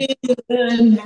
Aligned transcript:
Ladies 0.00 0.36
and 0.48 0.96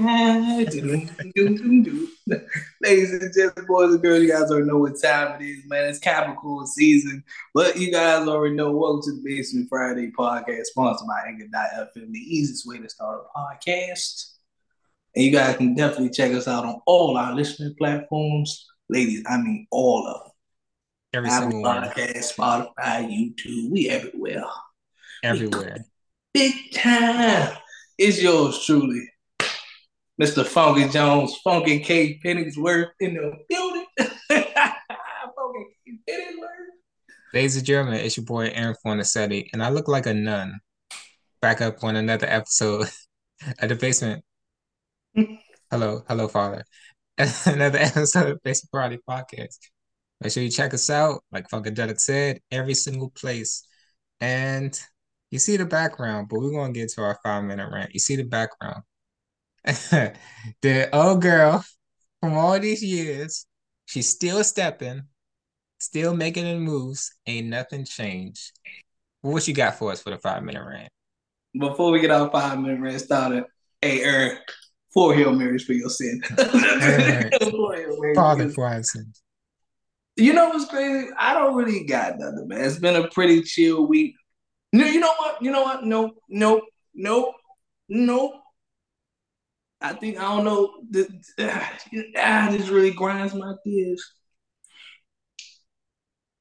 gentlemen, 3.32 3.66
boys 3.66 3.94
and 3.94 4.02
girls, 4.02 4.22
you 4.22 4.30
guys 4.30 4.50
already 4.50 4.66
know 4.66 4.76
what 4.76 5.00
time 5.02 5.40
it 5.40 5.46
is, 5.46 5.64
man. 5.66 5.88
It's 5.88 5.98
Capricorn 5.98 6.66
season. 6.66 7.24
But 7.54 7.78
you 7.78 7.90
guys 7.90 8.28
already 8.28 8.54
know. 8.54 8.70
Welcome 8.72 9.00
to 9.04 9.12
the 9.12 9.22
Basement 9.24 9.70
Friday 9.70 10.10
podcast, 10.10 10.64
sponsored 10.64 11.08
by 11.08 11.22
Anchor.fm, 11.26 12.12
the 12.12 12.18
easiest 12.18 12.66
way 12.66 12.80
to 12.80 12.88
start 12.90 13.22
a 13.22 13.28
podcast. 13.38 14.32
And 15.16 15.24
you 15.24 15.32
guys 15.32 15.56
can 15.56 15.74
definitely 15.74 16.10
check 16.10 16.32
us 16.32 16.46
out 16.46 16.66
on 16.66 16.82
all 16.86 17.16
our 17.16 17.34
listening 17.34 17.74
platforms. 17.78 18.66
Ladies, 18.90 19.24
I 19.26 19.38
mean 19.38 19.66
all 19.70 20.06
of 20.06 20.20
them. 20.20 20.32
Every 21.14 21.30
Apple 21.30 21.50
single 21.50 21.72
podcast, 21.72 22.38
one. 22.38 22.68
Spotify, 22.76 23.08
YouTube, 23.08 23.70
we 23.70 23.88
everywhere. 23.88 24.44
Everywhere. 25.22 25.86
Big 26.34 26.74
time. 26.74 27.56
It's 28.04 28.20
yours 28.20 28.66
truly, 28.66 29.08
Mr. 30.20 30.44
Funky 30.44 30.88
Jones, 30.88 31.36
Funky 31.44 31.78
K 31.78 32.18
Penningsworth 32.18 32.88
in 32.98 33.14
the 33.14 33.32
building. 33.48 33.86
Funky 34.00 35.66
K 35.86 35.92
Penningsworth. 36.10 36.72
Ladies 37.32 37.56
and 37.58 37.64
gentlemen, 37.64 38.00
it's 38.00 38.16
your 38.16 38.26
boy 38.26 38.50
Aaron 38.52 38.74
Fornasetti, 38.84 39.50
and 39.52 39.62
I 39.62 39.68
look 39.68 39.86
like 39.86 40.06
a 40.06 40.14
nun. 40.14 40.58
Back 41.40 41.60
up 41.60 41.84
on 41.84 41.94
another 41.94 42.26
episode 42.26 42.88
at 43.60 43.68
the 43.68 43.76
basement. 43.76 44.24
hello, 45.70 46.02
hello, 46.08 46.26
Father. 46.26 46.64
another 47.46 47.78
episode 47.78 48.32
of 48.32 48.42
Basic 48.42 48.68
Friday 48.72 48.98
Podcast. 49.08 49.58
Make 50.20 50.32
sure 50.32 50.42
you 50.42 50.50
check 50.50 50.74
us 50.74 50.90
out, 50.90 51.22
like 51.30 51.48
Funkadelic 51.48 52.00
said, 52.00 52.40
every 52.50 52.74
single 52.74 53.10
place. 53.10 53.64
And 54.20 54.76
you 55.32 55.38
see 55.38 55.56
the 55.56 55.64
background, 55.64 56.28
but 56.28 56.40
we're 56.40 56.52
gonna 56.52 56.74
get 56.74 56.90
to 56.92 57.02
our 57.02 57.18
five 57.24 57.42
minute 57.42 57.70
rant. 57.72 57.94
You 57.94 58.00
see 58.00 58.16
the 58.16 58.22
background. 58.22 58.82
the 59.64 60.88
old 60.92 61.22
girl 61.22 61.64
from 62.20 62.34
all 62.34 62.60
these 62.60 62.84
years, 62.84 63.46
she's 63.86 64.10
still 64.10 64.44
stepping, 64.44 65.04
still 65.80 66.14
making 66.14 66.44
the 66.44 66.56
moves. 66.56 67.14
Ain't 67.26 67.46
nothing 67.48 67.86
changed. 67.86 68.52
What 69.22 69.48
you 69.48 69.54
got 69.54 69.76
for 69.78 69.90
us 69.90 70.02
for 70.02 70.10
the 70.10 70.18
five 70.18 70.42
minute 70.42 70.62
rant? 70.66 70.90
Before 71.58 71.90
we 71.90 72.00
get 72.00 72.10
our 72.10 72.30
five 72.30 72.60
minute 72.60 72.80
rant 72.80 73.00
started, 73.00 73.44
hey 73.80 74.02
Eric, 74.02 74.38
four 74.92 75.14
Hail 75.14 75.32
Marys 75.32 75.64
for 75.64 75.72
your 75.72 75.88
sin. 75.88 76.20
Father 78.14 78.50
for 78.50 78.66
our 78.66 78.82
sins. 78.82 79.22
You 80.16 80.34
know 80.34 80.50
what's 80.50 80.66
crazy? 80.66 81.08
I 81.18 81.32
don't 81.32 81.54
really 81.54 81.84
got 81.84 82.18
nothing, 82.18 82.48
man. 82.48 82.66
It's 82.66 82.78
been 82.78 82.96
a 82.96 83.08
pretty 83.08 83.40
chill 83.40 83.86
week. 83.86 84.14
No, 84.72 84.86
you 84.86 85.00
know 85.00 85.12
what? 85.18 85.42
You 85.42 85.50
know 85.50 85.62
what? 85.62 85.84
No, 85.84 86.12
no, 86.28 86.62
no, 86.94 87.34
no. 87.88 88.40
I 89.80 89.92
think 89.94 90.18
I 90.18 90.22
don't 90.22 90.44
know. 90.44 90.74
This, 90.88 91.08
ah, 91.38 92.48
this 92.50 92.68
really 92.68 92.92
grinds 92.92 93.34
my 93.34 93.54
gears. 93.64 94.02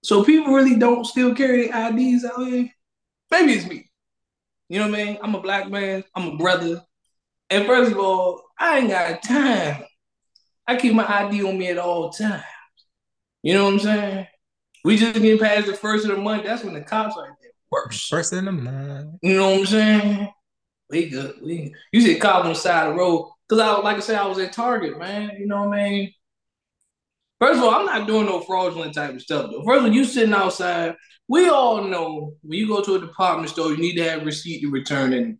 So 0.04 0.24
people 0.24 0.54
really 0.54 0.76
don't 0.76 1.06
still 1.06 1.36
carry 1.36 1.66
IDs 1.70 2.26
out 2.26 2.48
here. 2.48 2.70
Maybe 3.30 3.54
it's 3.54 3.68
me. 3.68 3.90
You 4.70 4.80
know 4.80 4.90
what 4.90 5.00
I 5.00 5.04
mean? 5.06 5.18
I'm 5.22 5.36
a 5.36 5.42
black 5.42 5.70
man. 5.70 6.04
I'm 6.16 6.30
a 6.30 6.38
brother. 6.38 6.82
And 7.50 7.66
first 7.66 7.92
of 7.92 7.98
all, 8.00 8.42
I 8.58 8.80
ain't 8.80 8.90
got 8.90 9.24
time. 9.24 9.84
I 10.66 10.78
keep 10.78 10.94
my 10.94 11.06
ID 11.06 11.44
on 11.44 11.58
me 11.58 11.68
at 11.68 11.78
all 11.78 12.10
times. 12.12 12.44
You 13.44 13.56
know 13.56 13.66
what 13.66 13.74
I'm 13.74 13.80
saying? 13.80 14.28
We 14.84 14.98
just 14.98 15.14
getting 15.14 15.40
past 15.40 15.68
the 15.68 15.74
first 15.74 16.06
of 16.06 16.16
the 16.16 16.22
month. 16.22 16.44
That's 16.44 16.64
when 16.64 16.74
the 16.74 16.82
cops 16.82 17.18
are 17.18 17.36
worse. 17.72 18.08
First 18.08 18.34
in 18.34 18.46
the 18.46 18.52
month. 18.52 19.18
You 19.22 19.38
know 19.38 19.52
what 19.52 19.60
I'm 19.60 19.66
saying? 19.66 20.30
We 20.90 21.10
good. 21.10 21.36
We 21.42 21.74
you 21.92 22.02
see 22.02 22.20
cop 22.20 22.44
on 22.44 22.52
the 22.52 22.56
side 22.56 22.88
of 22.88 22.94
the 22.94 23.00
road. 23.00 23.32
Cause 23.50 23.60
I 23.60 23.80
like 23.80 23.98
I 23.98 24.02
said, 24.02 24.20
I 24.20 24.28
was 24.28 24.40
at 24.40 24.54
Target, 24.54 24.98
man. 24.98 25.32
You 25.40 25.48
know 25.48 25.66
what 25.66 25.80
I 25.80 25.90
mean? 25.90 26.14
First 27.40 27.58
of 27.58 27.64
all, 27.64 27.72
I'm 27.74 27.86
not 27.86 28.08
doing 28.08 28.28
no 28.28 28.42
fraudulent 28.42 28.94
type 28.94 29.16
of 29.16 29.22
stuff 29.22 29.50
though. 29.50 29.64
First 29.64 29.80
of 29.80 29.86
all, 29.86 29.92
you 29.92 30.06
sitting 30.06 30.34
outside. 30.34 30.96
We 31.28 31.50
all 31.50 31.84
know 31.86 32.36
when 32.42 32.60
you 32.60 32.68
go 32.68 32.84
to 32.84 32.96
a 32.96 33.00
department 33.00 33.50
store, 33.50 33.72
you 33.72 33.78
need 33.78 33.96
to 33.96 34.10
have 34.10 34.22
a 34.22 34.26
receipt 34.26 34.62
to 34.62 34.70
return 34.70 35.14
anything. 35.14 35.38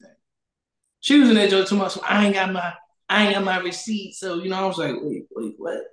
She 1.02 1.20
was 1.20 1.30
in 1.30 1.36
there 1.36 1.50
just 1.50 1.70
too 1.70 1.76
much. 1.76 1.98
I 2.08 2.26
ain't 2.26 2.36
got 2.36 2.52
my 2.54 2.74
I 3.10 3.26
ain't 3.26 3.36
got 3.36 3.44
my 3.44 3.60
receipt. 3.60 4.16
So 4.16 4.42
you 4.42 4.50
know, 4.50 4.56
I 4.56 4.66
was 4.66 4.78
like, 4.78 4.96
wait, 5.02 5.26
wait, 5.32 5.54
what? 5.58 5.84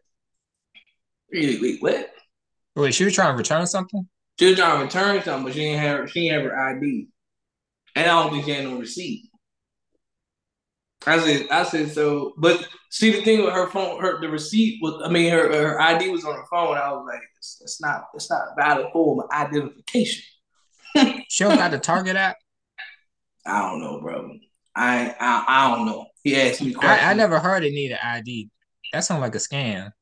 Wait, 1.32 1.60
wait, 1.60 1.82
what? 1.82 2.10
Wait, 2.76 2.94
she 2.94 3.04
was 3.04 3.14
trying 3.14 3.32
to 3.32 3.36
return 3.36 3.66
something? 3.66 4.08
She 4.38 4.46
was 4.46 4.56
trying 4.58 4.78
to 4.78 4.84
return 4.84 5.22
something, 5.22 5.44
but 5.44 5.54
she 5.54 5.64
ain't 5.64 5.80
have 5.80 6.10
she 6.10 6.28
ain't 6.28 6.34
have 6.34 6.44
her 6.44 6.58
ID. 6.58 7.08
And 7.96 8.10
I 8.10 8.22
don't 8.22 8.32
think 8.32 8.44
she 8.44 8.52
had 8.52 8.64
no 8.64 8.78
receipt. 8.78 9.28
I 11.06 11.18
said, 11.20 11.46
I 11.50 11.62
said 11.62 11.92
so, 11.92 12.34
but 12.36 12.68
see 12.90 13.10
the 13.10 13.22
thing 13.22 13.44
with 13.44 13.54
her 13.54 13.68
phone, 13.68 14.00
her 14.00 14.20
the 14.20 14.28
receipt 14.28 14.80
was, 14.82 15.02
I 15.04 15.10
mean, 15.10 15.30
her 15.30 15.52
her 15.52 15.80
ID 15.80 16.10
was 16.10 16.24
on 16.24 16.34
her 16.34 16.44
phone. 16.50 16.76
I 16.76 16.92
was 16.92 17.06
like, 17.06 17.22
it's, 17.36 17.60
it's 17.62 17.80
not, 17.80 18.06
it's 18.14 18.30
not 18.30 18.48
valid 18.56 18.86
form 18.92 19.20
of 19.20 19.30
identification. 19.30 20.24
she 21.28 21.44
don't 21.44 21.56
got 21.56 21.70
the 21.70 21.78
Target 21.78 22.16
app. 22.16 22.36
I 23.46 23.62
don't 23.62 23.80
know, 23.80 24.00
bro. 24.00 24.36
I 24.74 25.14
I, 25.18 25.44
I 25.48 25.76
don't 25.76 25.86
know. 25.86 26.06
He 26.22 26.36
asked 26.36 26.62
me. 26.62 26.74
I, 26.80 27.10
I 27.10 27.14
never 27.14 27.38
heard 27.38 27.64
it 27.64 27.72
need 27.72 27.92
an 27.92 27.98
ID. 28.02 28.50
That 28.92 29.00
sounds 29.00 29.20
like 29.20 29.34
a 29.34 29.38
scam. 29.38 29.92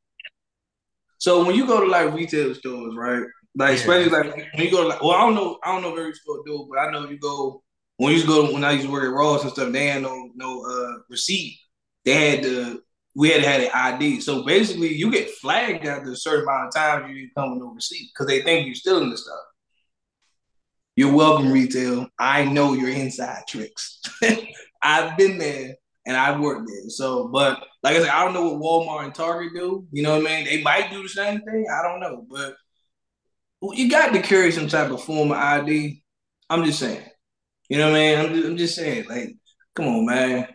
So 1.18 1.44
when 1.44 1.54
you 1.54 1.66
go 1.66 1.80
to 1.80 1.86
like 1.86 2.12
retail 2.12 2.54
stores, 2.54 2.94
right? 2.96 3.24
Like 3.56 3.70
yeah. 3.70 3.74
especially 3.76 4.10
like 4.10 4.36
when 4.54 4.64
you 4.64 4.70
go 4.70 4.82
to 4.82 4.88
like, 4.88 5.02
well, 5.02 5.12
I 5.12 5.20
don't 5.20 5.34
know, 5.34 5.58
I 5.64 5.72
don't 5.72 5.82
know 5.82 5.94
very 5.94 6.12
store 6.12 6.42
do, 6.46 6.62
it, 6.62 6.68
but 6.68 6.78
I 6.78 6.90
know 6.90 7.08
you 7.08 7.18
go 7.18 7.62
when 7.96 8.10
you 8.10 8.16
used 8.16 8.26
to 8.26 8.32
go 8.32 8.46
to, 8.46 8.52
when 8.52 8.64
I 8.64 8.72
used 8.72 8.86
to 8.86 8.92
work 8.92 9.04
at 9.04 9.10
Ross 9.10 9.42
and 9.42 9.52
stuff, 9.52 9.72
they 9.72 9.86
had 9.86 10.02
no 10.02 10.30
no 10.34 10.64
uh 10.64 10.98
receipt. 11.08 11.58
They 12.04 12.30
had 12.30 12.42
to 12.42 12.82
we 13.14 13.30
had 13.30 13.42
have 13.42 13.62
an 13.62 13.70
ID. 13.72 14.20
So 14.20 14.44
basically, 14.44 14.94
you 14.94 15.10
get 15.10 15.30
flagged 15.30 15.86
after 15.86 16.12
a 16.12 16.16
certain 16.16 16.42
amount 16.42 16.68
of 16.68 16.74
times 16.74 17.16
you 17.16 17.30
come 17.36 17.52
with 17.52 17.60
no 17.60 17.72
receipt 17.72 18.10
because 18.12 18.26
they 18.26 18.42
think 18.42 18.66
you're 18.66 18.74
stealing 18.74 19.10
the 19.10 19.16
stuff. 19.16 19.40
You're 20.96 21.14
welcome, 21.14 21.50
retail. 21.50 22.08
I 22.18 22.44
know 22.44 22.74
your 22.74 22.90
inside 22.90 23.44
tricks. 23.48 24.00
I've 24.82 25.16
been 25.16 25.38
there 25.38 25.74
and 26.06 26.16
I've 26.16 26.40
worked 26.40 26.68
there. 26.68 26.88
So, 26.88 27.28
but 27.28 27.62
like 27.82 27.96
I 27.96 28.00
said, 28.00 28.08
I 28.08 28.24
don't 28.24 28.34
know 28.34 28.52
what 28.52 28.86
Walmart 28.86 29.04
and 29.04 29.14
Target 29.14 29.52
do. 29.54 29.86
You 29.92 30.02
know 30.02 30.18
what 30.18 30.30
I 30.30 30.36
mean? 30.36 30.44
They 30.44 30.62
might 30.62 30.90
do 30.90 31.02
the 31.02 31.08
same 31.08 31.40
thing. 31.40 31.66
I 31.70 31.82
don't 31.82 32.00
know, 32.00 32.26
but 32.30 32.56
you 33.62 33.90
got 33.90 34.12
to 34.12 34.22
carry 34.22 34.52
some 34.52 34.68
type 34.68 34.90
of 34.90 35.02
form 35.02 35.30
of 35.32 35.38
ID. 35.38 36.02
I'm 36.48 36.64
just 36.64 36.78
saying. 36.78 37.04
You 37.68 37.78
know 37.78 37.90
what 37.90 37.96
I 37.96 38.00
mean? 38.00 38.18
I'm 38.18 38.34
just, 38.34 38.48
I'm 38.48 38.56
just 38.56 38.76
saying, 38.76 39.08
like, 39.08 39.36
come 39.74 39.86
on, 39.86 40.06
man. 40.06 40.48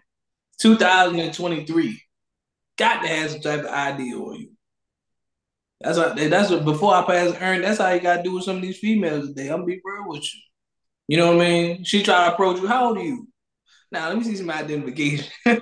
2023. 0.61 2.01
Got 2.77 3.01
to 3.01 3.07
have 3.07 3.31
some 3.31 3.41
type 3.41 3.61
of 3.61 3.65
ID 3.65 4.13
on 4.13 4.35
you. 4.35 4.51
That's 5.83 5.97
what 5.97 6.15
that's 6.15 6.51
what 6.51 6.63
before 6.63 6.93
I 6.93 7.01
pass 7.03 7.35
Earn, 7.41 7.61
that's 7.61 7.79
how 7.79 7.89
you 7.89 7.99
gotta 7.99 8.21
do 8.21 8.35
with 8.35 8.43
some 8.43 8.57
of 8.57 8.61
these 8.61 8.77
females 8.77 9.29
today. 9.29 9.47
I'm 9.47 9.61
gonna 9.61 9.65
be 9.65 9.81
real 9.83 10.07
with 10.07 10.21
you. 10.21 10.39
You 11.07 11.17
know 11.17 11.35
what 11.35 11.45
I 11.45 11.49
mean? 11.49 11.83
She 11.83 12.03
try 12.03 12.27
to 12.27 12.33
approach 12.33 12.61
you. 12.61 12.67
How 12.67 12.89
old 12.89 12.97
are 12.99 13.03
you? 13.03 13.27
Now 13.91 14.07
let 14.07 14.17
me 14.17 14.23
see 14.23 14.35
some 14.35 14.49
identification. 14.49 15.31
hey, 15.43 15.59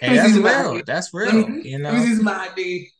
that's 0.00 0.34
real. 0.34 0.82
That's 0.86 1.12
real. 1.12 1.46
Me, 1.46 1.70
you 1.70 1.78
know, 1.78 1.92
let 1.92 2.00
me 2.00 2.06
see 2.06 2.16
some 2.16 2.28
ID. 2.28 2.90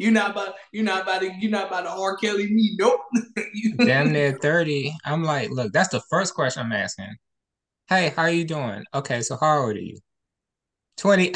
You're 0.00 0.12
not 0.12 0.30
about 0.30 0.54
you're 0.72 0.82
not 0.82 1.02
about 1.02 1.20
to 1.20 1.30
you're 1.38 1.50
not 1.50 1.66
about 1.66 1.82
to 1.82 1.90
R. 1.90 2.16
Kelly 2.16 2.50
me. 2.50 2.74
Nope. 2.78 3.00
Damn 3.76 4.12
near 4.12 4.32
30. 4.32 4.96
I'm 5.04 5.22
like, 5.22 5.50
look, 5.50 5.74
that's 5.74 5.90
the 5.90 6.00
first 6.08 6.34
question 6.34 6.64
I'm 6.64 6.72
asking. 6.72 7.14
Hey, 7.86 8.14
how 8.16 8.22
are 8.22 8.30
you 8.30 8.44
doing? 8.46 8.82
Okay, 8.94 9.20
so 9.20 9.36
how 9.38 9.58
old 9.58 9.76
are 9.76 9.78
you? 9.78 9.98
20. 10.96 11.34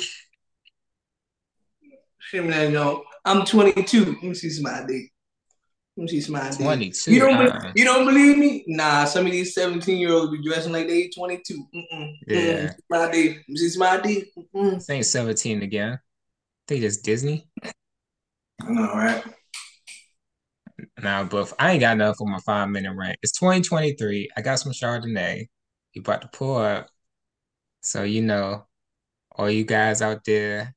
No, 2.32 3.04
I'm 3.26 3.44
22. 3.44 4.04
Let 4.06 4.22
me 4.22 4.32
see 4.32 4.48
some 4.48 4.66
ID. 4.66 5.10
Let 5.98 6.02
me 6.02 6.08
see 6.08 6.20
some 6.22 6.36
ID. 6.36 6.56
22. 6.56 7.12
You 7.12 7.20
don't, 7.20 7.46
uh 7.46 7.72
you 7.76 7.84
don't 7.84 8.06
believe 8.06 8.38
me? 8.38 8.64
Nah, 8.66 9.04
some 9.04 9.26
of 9.26 9.32
these 9.32 9.52
17 9.52 9.98
year 9.98 10.10
olds 10.10 10.32
be 10.32 10.42
dressing 10.42 10.72
like 10.72 10.88
they 10.88 11.10
22. 11.10 11.66
Mm-mm. 11.75 12.12
Yeah. 12.28 12.72
Mm-mm. 12.91 13.08
ID. 13.08 13.28
Let 13.28 13.48
me 13.48 13.56
see 13.56 13.69
some 13.69 13.82
ID. 13.82 14.32
Mm-mm. 14.56 14.90
Ain't 14.90 15.05
17 15.05 15.62
again. 15.62 15.99
They 16.66 16.81
just 16.81 17.05
Disney. 17.05 17.46
I 18.60 18.70
know, 18.70 18.94
right? 18.94 19.24
Now, 21.02 21.24
but 21.24 21.52
I 21.58 21.72
ain't 21.72 21.80
got 21.80 21.92
enough 21.92 22.16
for 22.16 22.26
my 22.26 22.38
five 22.40 22.68
minute 22.68 22.94
rant. 22.94 23.18
It's 23.22 23.38
2023. 23.38 24.30
I 24.36 24.40
got 24.40 24.58
some 24.58 24.72
Chardonnay. 24.72 25.46
You 25.92 26.00
about 26.00 26.22
to 26.22 26.28
pull 26.28 26.56
up. 26.56 26.88
So, 27.80 28.02
you 28.02 28.22
know, 28.22 28.66
all 29.36 29.50
you 29.50 29.64
guys 29.64 30.02
out 30.02 30.24
there 30.24 30.74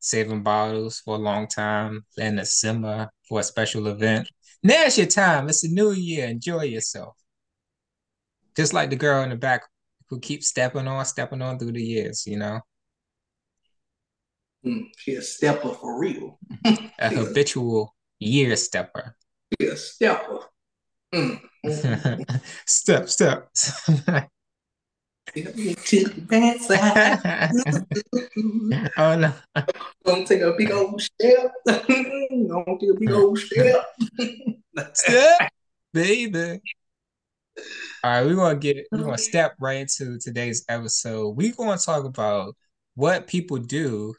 saving 0.00 0.42
bottles 0.42 1.00
for 1.00 1.16
a 1.16 1.18
long 1.18 1.46
time, 1.48 2.04
letting 2.16 2.38
it 2.38 2.46
simmer 2.46 3.10
for 3.28 3.40
a 3.40 3.42
special 3.42 3.88
event. 3.88 4.28
Now's 4.62 4.98
your 4.98 5.06
time. 5.06 5.48
It's 5.48 5.64
a 5.64 5.68
new 5.68 5.92
year. 5.92 6.26
Enjoy 6.28 6.62
yourself. 6.62 7.16
Just 8.56 8.72
like 8.72 8.90
the 8.90 8.96
girl 8.96 9.22
in 9.22 9.30
the 9.30 9.36
back 9.36 9.62
who 10.08 10.18
keeps 10.18 10.48
stepping 10.48 10.88
on, 10.88 11.04
stepping 11.04 11.42
on 11.42 11.58
through 11.58 11.72
the 11.72 11.82
years, 11.82 12.26
you 12.26 12.38
know? 12.38 12.60
Mm, 14.66 14.88
she 14.96 15.14
a 15.14 15.22
stepper 15.22 15.70
for 15.70 16.00
real. 16.00 16.38
a 16.98 17.08
habitual 17.08 17.94
year 18.18 18.56
stepper. 18.56 19.16
She 19.60 19.68
a 19.68 19.76
stepper. 19.76 20.40
Mm. 21.14 21.40
step, 22.66 23.08
step. 23.08 23.48
oh 28.96 29.16
no. 29.16 29.32
Gonna 30.04 30.26
take 30.26 30.40
a 30.40 30.54
big 30.56 30.70
old 30.72 31.00
step. 31.00 31.52
Gonna 31.66 32.78
take 32.80 32.90
a 32.90 32.94
big 32.98 33.10
old 33.10 33.38
step. 33.38 33.86
step, 34.94 35.52
baby. 35.92 36.60
All 38.04 38.10
right, 38.10 38.24
we're 38.24 38.36
gonna 38.36 38.58
get 38.58 38.86
we're 38.90 39.04
gonna 39.04 39.18
step 39.18 39.54
right 39.60 39.78
into 39.80 40.18
today's 40.18 40.64
episode. 40.68 41.36
We're 41.36 41.52
gonna 41.52 41.78
talk 41.78 42.04
about 42.04 42.56
what 42.94 43.26
people 43.26 43.58
do 43.58 44.14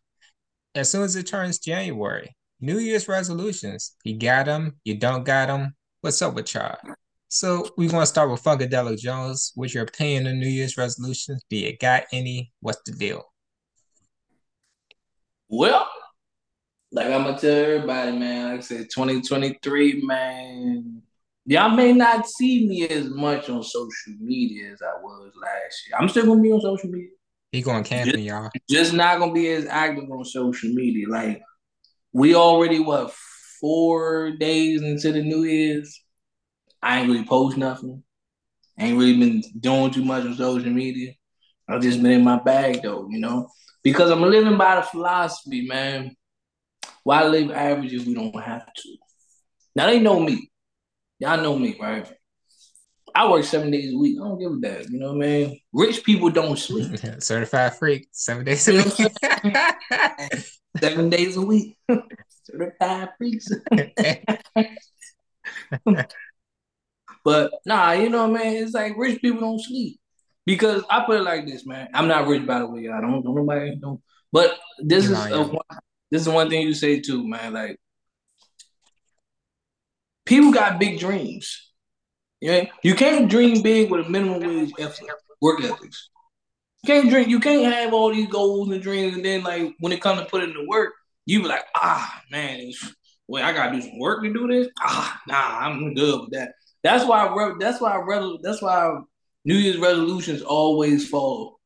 as 0.75 0.91
soon 0.91 1.03
as 1.03 1.15
it 1.15 1.27
turns 1.27 1.59
January. 1.59 2.35
New 2.61 2.79
Year's 2.79 3.07
resolutions. 3.07 3.95
You 4.03 4.17
got 4.17 4.45
them, 4.45 4.75
you 4.83 4.97
don't 4.97 5.23
got 5.23 5.47
them. 5.47 5.75
What's 6.01 6.21
up 6.21 6.33
with 6.35 6.53
y'all? 6.53 6.77
So 7.29 7.69
we're 7.77 7.89
gonna 7.89 8.05
start 8.05 8.29
with 8.29 8.43
Funkadelic 8.43 8.97
Jones. 8.97 9.51
What's 9.55 9.73
your 9.73 9.83
opinion 9.83 10.27
on 10.27 10.39
New 10.39 10.47
Year's 10.47 10.77
resolutions? 10.77 11.43
Do 11.49 11.57
you 11.57 11.77
got 11.77 12.03
any? 12.11 12.51
What's 12.59 12.81
the 12.85 12.91
deal? 12.91 13.23
Well, 15.47 15.87
like 16.91 17.07
I'm 17.07 17.23
gonna 17.23 17.39
tell 17.39 17.55
everybody, 17.55 18.11
man. 18.17 18.51
Like 18.51 18.59
I 18.59 18.61
said, 18.61 18.87
2023, 18.93 20.01
man. 20.01 21.01
Y'all 21.45 21.75
may 21.75 21.93
not 21.93 22.27
see 22.27 22.67
me 22.67 22.87
as 22.87 23.09
much 23.09 23.49
on 23.49 23.63
social 23.63 24.13
media 24.19 24.71
as 24.71 24.81
I 24.81 25.01
was 25.01 25.31
last 25.41 25.87
year. 25.87 25.97
I'm 25.99 26.09
still 26.09 26.25
gonna 26.25 26.41
be 26.41 26.51
on 26.51 26.61
social 26.61 26.89
media. 26.89 27.09
He 27.51 27.61
going 27.61 27.83
camping, 27.83 28.23
y'all. 28.23 28.49
Just 28.69 28.93
not 28.93 29.19
gonna 29.19 29.33
be 29.33 29.47
as 29.49 29.65
active 29.65 30.09
on 30.09 30.23
social 30.25 30.69
media. 30.71 31.07
Like 31.07 31.41
we 32.13 32.35
already 32.35 32.79
what 32.79 33.13
four 33.59 34.31
days 34.31 34.81
into 34.81 35.11
the 35.11 35.23
New 35.23 35.43
Year's. 35.43 35.99
I 36.81 36.99
ain't 36.99 37.09
really 37.09 37.25
post 37.25 37.57
nothing. 37.57 38.03
ain't 38.77 38.97
really 38.97 39.17
been 39.17 39.43
doing 39.59 39.91
too 39.91 40.05
much 40.05 40.25
on 40.25 40.35
social 40.35 40.69
media. 40.69 41.13
I've 41.67 41.81
just 41.81 42.01
been 42.01 42.13
in 42.13 42.23
my 42.23 42.39
bag 42.39 42.81
though, 42.81 43.07
you 43.09 43.19
know, 43.19 43.49
because 43.83 44.09
I'm 44.09 44.21
living 44.21 44.57
by 44.57 44.75
the 44.75 44.83
philosophy, 44.83 45.67
man. 45.67 46.15
Why 47.03 47.23
live 47.23 47.51
average 47.51 47.93
if 47.93 48.05
we 48.05 48.13
don't 48.13 48.33
have 48.41 48.65
to? 48.73 48.97
Now 49.75 49.87
they 49.87 49.99
know 49.99 50.19
me. 50.19 50.49
Y'all 51.19 51.41
know 51.41 51.57
me, 51.57 51.75
right? 51.79 52.11
I 53.15 53.29
work 53.29 53.43
seven 53.43 53.71
days 53.71 53.93
a 53.93 53.97
week. 53.97 54.17
I 54.19 54.27
don't 54.27 54.39
give 54.39 54.51
a 54.51 54.59
damn. 54.59 54.91
You 54.91 54.99
know 54.99 55.13
what 55.13 55.25
I 55.25 55.27
mean? 55.27 55.59
Rich 55.73 56.03
people 56.03 56.29
don't 56.29 56.57
sleep. 56.57 56.97
Certified 57.19 57.75
freak, 57.75 58.07
seven 58.11 58.45
days 58.45 58.67
a 58.67 58.73
week. 58.73 59.13
seven 60.79 61.09
days 61.09 61.37
a 61.37 61.41
week. 61.41 61.77
Certified 62.43 63.09
freaks. 63.17 63.49
but 67.23 67.51
nah, 67.65 67.91
you 67.91 68.09
know, 68.09 68.27
what 68.27 68.41
I 68.41 68.43
mean? 68.43 68.63
it's 68.63 68.73
like 68.73 68.93
rich 68.97 69.21
people 69.21 69.41
don't 69.41 69.61
sleep. 69.61 69.99
Because 70.45 70.83
I 70.89 71.05
put 71.05 71.19
it 71.19 71.23
like 71.23 71.45
this, 71.45 71.65
man. 71.65 71.89
I'm 71.93 72.07
not 72.07 72.27
rich 72.27 72.45
by 72.45 72.59
the 72.59 72.67
way. 72.67 72.89
I 72.89 73.01
don't, 73.01 73.23
don't 73.23 73.35
nobody 73.35 73.75
don't. 73.75 74.01
But 74.31 74.57
this 74.79 75.05
You're 75.09 75.13
is 75.13 75.31
a, 75.31 75.43
one, 75.43 75.79
this 76.11 76.21
is 76.23 76.29
one 76.29 76.49
thing 76.49 76.63
you 76.63 76.73
say 76.73 77.01
too, 77.01 77.27
man. 77.27 77.53
Like 77.53 77.79
people 80.25 80.51
got 80.51 80.79
big 80.79 80.99
dreams. 80.99 81.68
You 82.41 82.51
know, 82.51 82.67
you 82.83 82.95
can't 82.95 83.29
dream 83.29 83.61
big 83.61 83.91
with 83.91 84.05
a 84.05 84.09
minimum 84.09 84.39
wage 84.39 84.71
effort, 84.79 85.09
work 85.41 85.61
ethics. 85.61 86.09
You 86.83 86.87
can't 86.87 87.09
dream. 87.09 87.29
You 87.29 87.39
can't 87.39 87.73
have 87.73 87.93
all 87.93 88.13
these 88.13 88.27
goals 88.27 88.71
and 88.71 88.81
dreams, 88.81 89.15
and 89.15 89.25
then 89.25 89.43
like 89.43 89.75
when 89.79 89.91
it 89.91 90.01
comes 90.01 90.21
to 90.21 90.25
putting 90.25 90.49
into 90.49 90.65
work, 90.67 90.93
you 91.25 91.41
be 91.41 91.47
like, 91.47 91.65
ah, 91.75 92.21
man, 92.31 92.71
wait, 93.27 93.43
I 93.43 93.51
gotta 93.51 93.73
do 93.73 93.81
some 93.81 93.99
work 93.99 94.23
to 94.23 94.33
do 94.33 94.47
this. 94.47 94.69
Ah, 94.79 95.21
nah, 95.27 95.59
I'm 95.59 95.93
good 95.93 96.21
with 96.21 96.31
that. 96.31 96.53
That's 96.83 97.05
why. 97.05 97.27
I, 97.27 97.53
That's 97.59 97.81
why. 97.81 97.97
I, 97.97 98.37
That's 98.41 98.61
why 98.61 98.99
New 99.43 99.55
Year's 99.55 99.77
resolutions 99.77 100.41
always 100.41 101.09
fall 101.09 101.59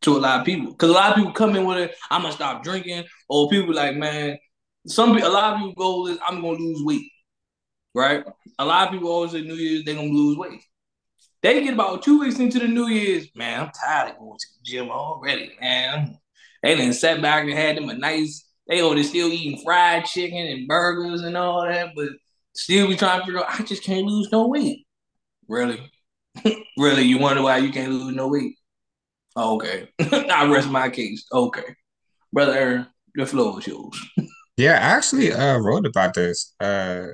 to 0.00 0.16
a 0.16 0.18
lot 0.18 0.40
of 0.40 0.46
people 0.46 0.72
because 0.72 0.90
a 0.90 0.94
lot 0.94 1.10
of 1.10 1.16
people 1.16 1.32
come 1.32 1.54
in 1.54 1.64
with 1.64 1.78
it. 1.78 1.94
I'm 2.10 2.22
gonna 2.22 2.34
stop 2.34 2.64
drinking, 2.64 3.04
or 3.28 3.48
people 3.48 3.72
like, 3.72 3.96
man, 3.96 4.38
some 4.88 5.16
a 5.16 5.28
lot 5.28 5.54
of 5.54 5.58
people 5.60 5.74
goal 5.74 6.06
is 6.08 6.18
I'm 6.26 6.40
gonna 6.40 6.58
lose 6.58 6.82
weight 6.82 7.10
right? 7.94 8.24
A 8.58 8.64
lot 8.64 8.88
of 8.88 8.92
people 8.92 9.08
always 9.08 9.32
say 9.32 9.42
New 9.42 9.54
Year's 9.54 9.84
they're 9.84 9.94
gonna 9.94 10.08
lose 10.08 10.36
weight. 10.36 10.60
They 11.42 11.62
get 11.62 11.74
about 11.74 12.02
two 12.02 12.20
weeks 12.20 12.38
into 12.38 12.58
the 12.58 12.68
New 12.68 12.88
Year's, 12.88 13.28
man. 13.34 13.60
I'm 13.60 13.70
tired 13.70 14.12
of 14.12 14.18
going 14.18 14.38
to 14.38 14.46
the 14.56 14.64
gym 14.64 14.90
already, 14.90 15.52
man. 15.60 16.18
They 16.62 16.74
didn't 16.74 16.94
sat 16.94 17.20
back 17.20 17.44
and 17.44 17.52
had 17.52 17.76
them 17.76 17.90
a 17.90 17.94
nice. 17.94 18.44
They 18.66 18.80
over 18.80 19.02
still 19.02 19.28
eating 19.28 19.62
fried 19.62 20.06
chicken 20.06 20.38
and 20.38 20.66
burgers 20.66 21.20
and 21.20 21.36
all 21.36 21.62
that, 21.62 21.90
but 21.94 22.08
still 22.54 22.88
be 22.88 22.96
trying 22.96 23.20
to 23.20 23.26
figure 23.26 23.40
out. 23.40 23.60
I 23.60 23.62
just 23.62 23.84
can't 23.84 24.06
lose 24.06 24.32
no 24.32 24.48
weight. 24.48 24.86
Really, 25.46 25.90
really, 26.78 27.02
you 27.02 27.18
wonder 27.18 27.42
why 27.42 27.58
you 27.58 27.70
can't 27.70 27.92
lose 27.92 28.14
no 28.14 28.28
weight? 28.28 28.56
okay, 29.36 29.88
I 30.00 30.50
rest 30.50 30.70
my 30.70 30.88
case. 30.88 31.26
Okay, 31.32 31.76
brother 32.32 32.52
Aaron, 32.54 32.86
the 33.14 33.26
floor 33.26 33.58
is 33.58 33.66
yours. 33.66 34.00
yeah, 34.56 34.74
I 34.74 34.96
actually 34.96 35.32
uh, 35.32 35.58
wrote 35.58 35.86
about 35.86 36.14
this. 36.14 36.54
Uh, 36.60 37.08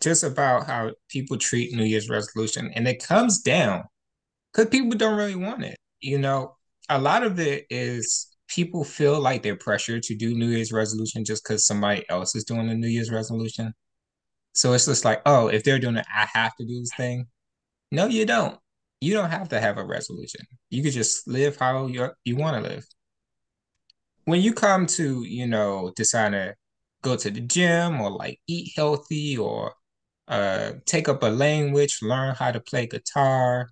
just 0.00 0.24
about 0.24 0.66
how 0.66 0.92
people 1.08 1.36
treat 1.36 1.74
New 1.74 1.84
Year's 1.84 2.08
resolution, 2.08 2.70
and 2.74 2.88
it 2.88 3.02
comes 3.02 3.40
down 3.40 3.84
because 4.52 4.68
people 4.70 4.96
don't 4.96 5.16
really 5.16 5.36
want 5.36 5.64
it. 5.64 5.76
You 6.00 6.18
know, 6.18 6.56
a 6.88 7.00
lot 7.00 7.22
of 7.22 7.38
it 7.38 7.66
is 7.70 8.28
people 8.48 8.84
feel 8.84 9.20
like 9.20 9.42
they're 9.42 9.56
pressured 9.56 10.02
to 10.04 10.14
do 10.14 10.34
New 10.34 10.48
Year's 10.48 10.72
resolution 10.72 11.24
just 11.24 11.44
because 11.44 11.66
somebody 11.66 12.04
else 12.08 12.34
is 12.34 12.44
doing 12.44 12.68
a 12.68 12.74
New 12.74 12.88
Year's 12.88 13.10
resolution. 13.10 13.72
So 14.52 14.72
it's 14.74 14.86
just 14.86 15.04
like, 15.04 15.22
oh, 15.24 15.48
if 15.48 15.64
they're 15.64 15.78
doing 15.78 15.96
it, 15.96 16.06
I 16.14 16.28
have 16.34 16.54
to 16.56 16.66
do 16.66 16.80
this 16.80 16.94
thing. 16.94 17.26
No, 17.90 18.06
you 18.06 18.26
don't. 18.26 18.58
You 19.00 19.14
don't 19.14 19.30
have 19.30 19.48
to 19.50 19.60
have 19.60 19.78
a 19.78 19.84
resolution. 19.84 20.42
You 20.70 20.82
could 20.82 20.92
just 20.92 21.26
live 21.26 21.56
how 21.56 21.86
you 21.86 22.10
you 22.24 22.36
want 22.36 22.62
to 22.62 22.70
live. 22.70 22.84
When 24.24 24.40
you 24.40 24.52
come 24.52 24.86
to, 24.86 25.24
you 25.24 25.46
know, 25.46 25.92
decide 25.96 26.32
to 26.32 26.54
go 27.02 27.16
to 27.16 27.30
the 27.30 27.40
gym 27.40 28.00
or 28.00 28.10
like 28.10 28.38
eat 28.46 28.72
healthy 28.76 29.36
or 29.36 29.74
uh, 30.28 30.72
take 30.86 31.08
up 31.08 31.22
a 31.22 31.26
language, 31.26 31.98
learn 32.02 32.34
how 32.34 32.52
to 32.52 32.60
play 32.60 32.86
guitar, 32.86 33.68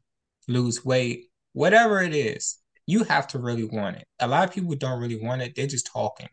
lose 0.48 0.84
weight, 0.84 1.26
whatever 1.52 2.00
it 2.02 2.14
is, 2.14 2.58
you 2.86 3.04
have 3.04 3.26
to 3.28 3.38
really 3.38 3.64
want 3.64 3.96
it. 3.96 4.06
A 4.18 4.26
lot 4.26 4.48
of 4.48 4.54
people 4.54 4.74
don't 4.74 5.00
really 5.00 5.20
want 5.20 5.42
it; 5.42 5.54
they're 5.54 5.66
just 5.66 5.86
talking. 5.86 6.28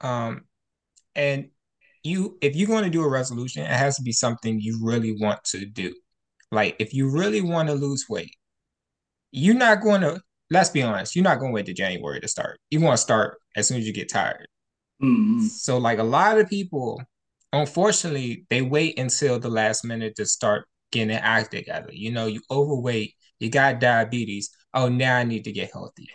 Um, 0.00 0.42
and 1.14 1.48
you, 2.02 2.38
if 2.40 2.54
you're 2.54 2.68
going 2.68 2.84
to 2.84 2.90
do 2.90 3.02
a 3.02 3.08
resolution, 3.08 3.62
it 3.62 3.68
has 3.68 3.96
to 3.96 4.02
be 4.02 4.12
something 4.12 4.60
you 4.60 4.78
really 4.82 5.16
want 5.18 5.42
to 5.44 5.64
do. 5.64 5.94
Like 6.52 6.76
if 6.78 6.94
you 6.94 7.10
really 7.10 7.40
want 7.40 7.68
to 7.68 7.74
lose 7.74 8.06
weight, 8.08 8.36
you're 9.32 9.54
not 9.54 9.82
going 9.82 10.02
to. 10.02 10.20
Let's 10.50 10.70
be 10.70 10.82
honest, 10.82 11.16
you're 11.16 11.24
not 11.24 11.40
going 11.40 11.50
to 11.50 11.54
wait 11.54 11.66
to 11.66 11.72
January 11.72 12.20
to 12.20 12.28
start. 12.28 12.60
You 12.70 12.80
want 12.80 12.98
to 12.98 13.02
start 13.02 13.38
as 13.56 13.66
soon 13.66 13.78
as 13.78 13.86
you 13.86 13.92
get 13.92 14.10
tired. 14.10 14.46
Mm-hmm. 15.02 15.46
So, 15.46 15.78
like 15.78 15.98
a 15.98 16.04
lot 16.04 16.38
of 16.38 16.48
people 16.48 17.02
unfortunately, 17.60 18.46
they 18.50 18.62
wait 18.62 18.98
until 18.98 19.38
the 19.38 19.48
last 19.50 19.84
minute 19.84 20.16
to 20.16 20.26
start 20.26 20.66
getting 20.92 21.16
act 21.16 21.50
together. 21.52 21.90
You 21.92 22.12
know, 22.12 22.26
you 22.26 22.40
overweight, 22.50 23.14
you 23.38 23.50
got 23.50 23.80
diabetes. 23.80 24.50
Oh, 24.72 24.88
now 24.88 25.16
I 25.16 25.24
need 25.24 25.44
to 25.44 25.52
get 25.52 25.72
healthy. 25.72 26.08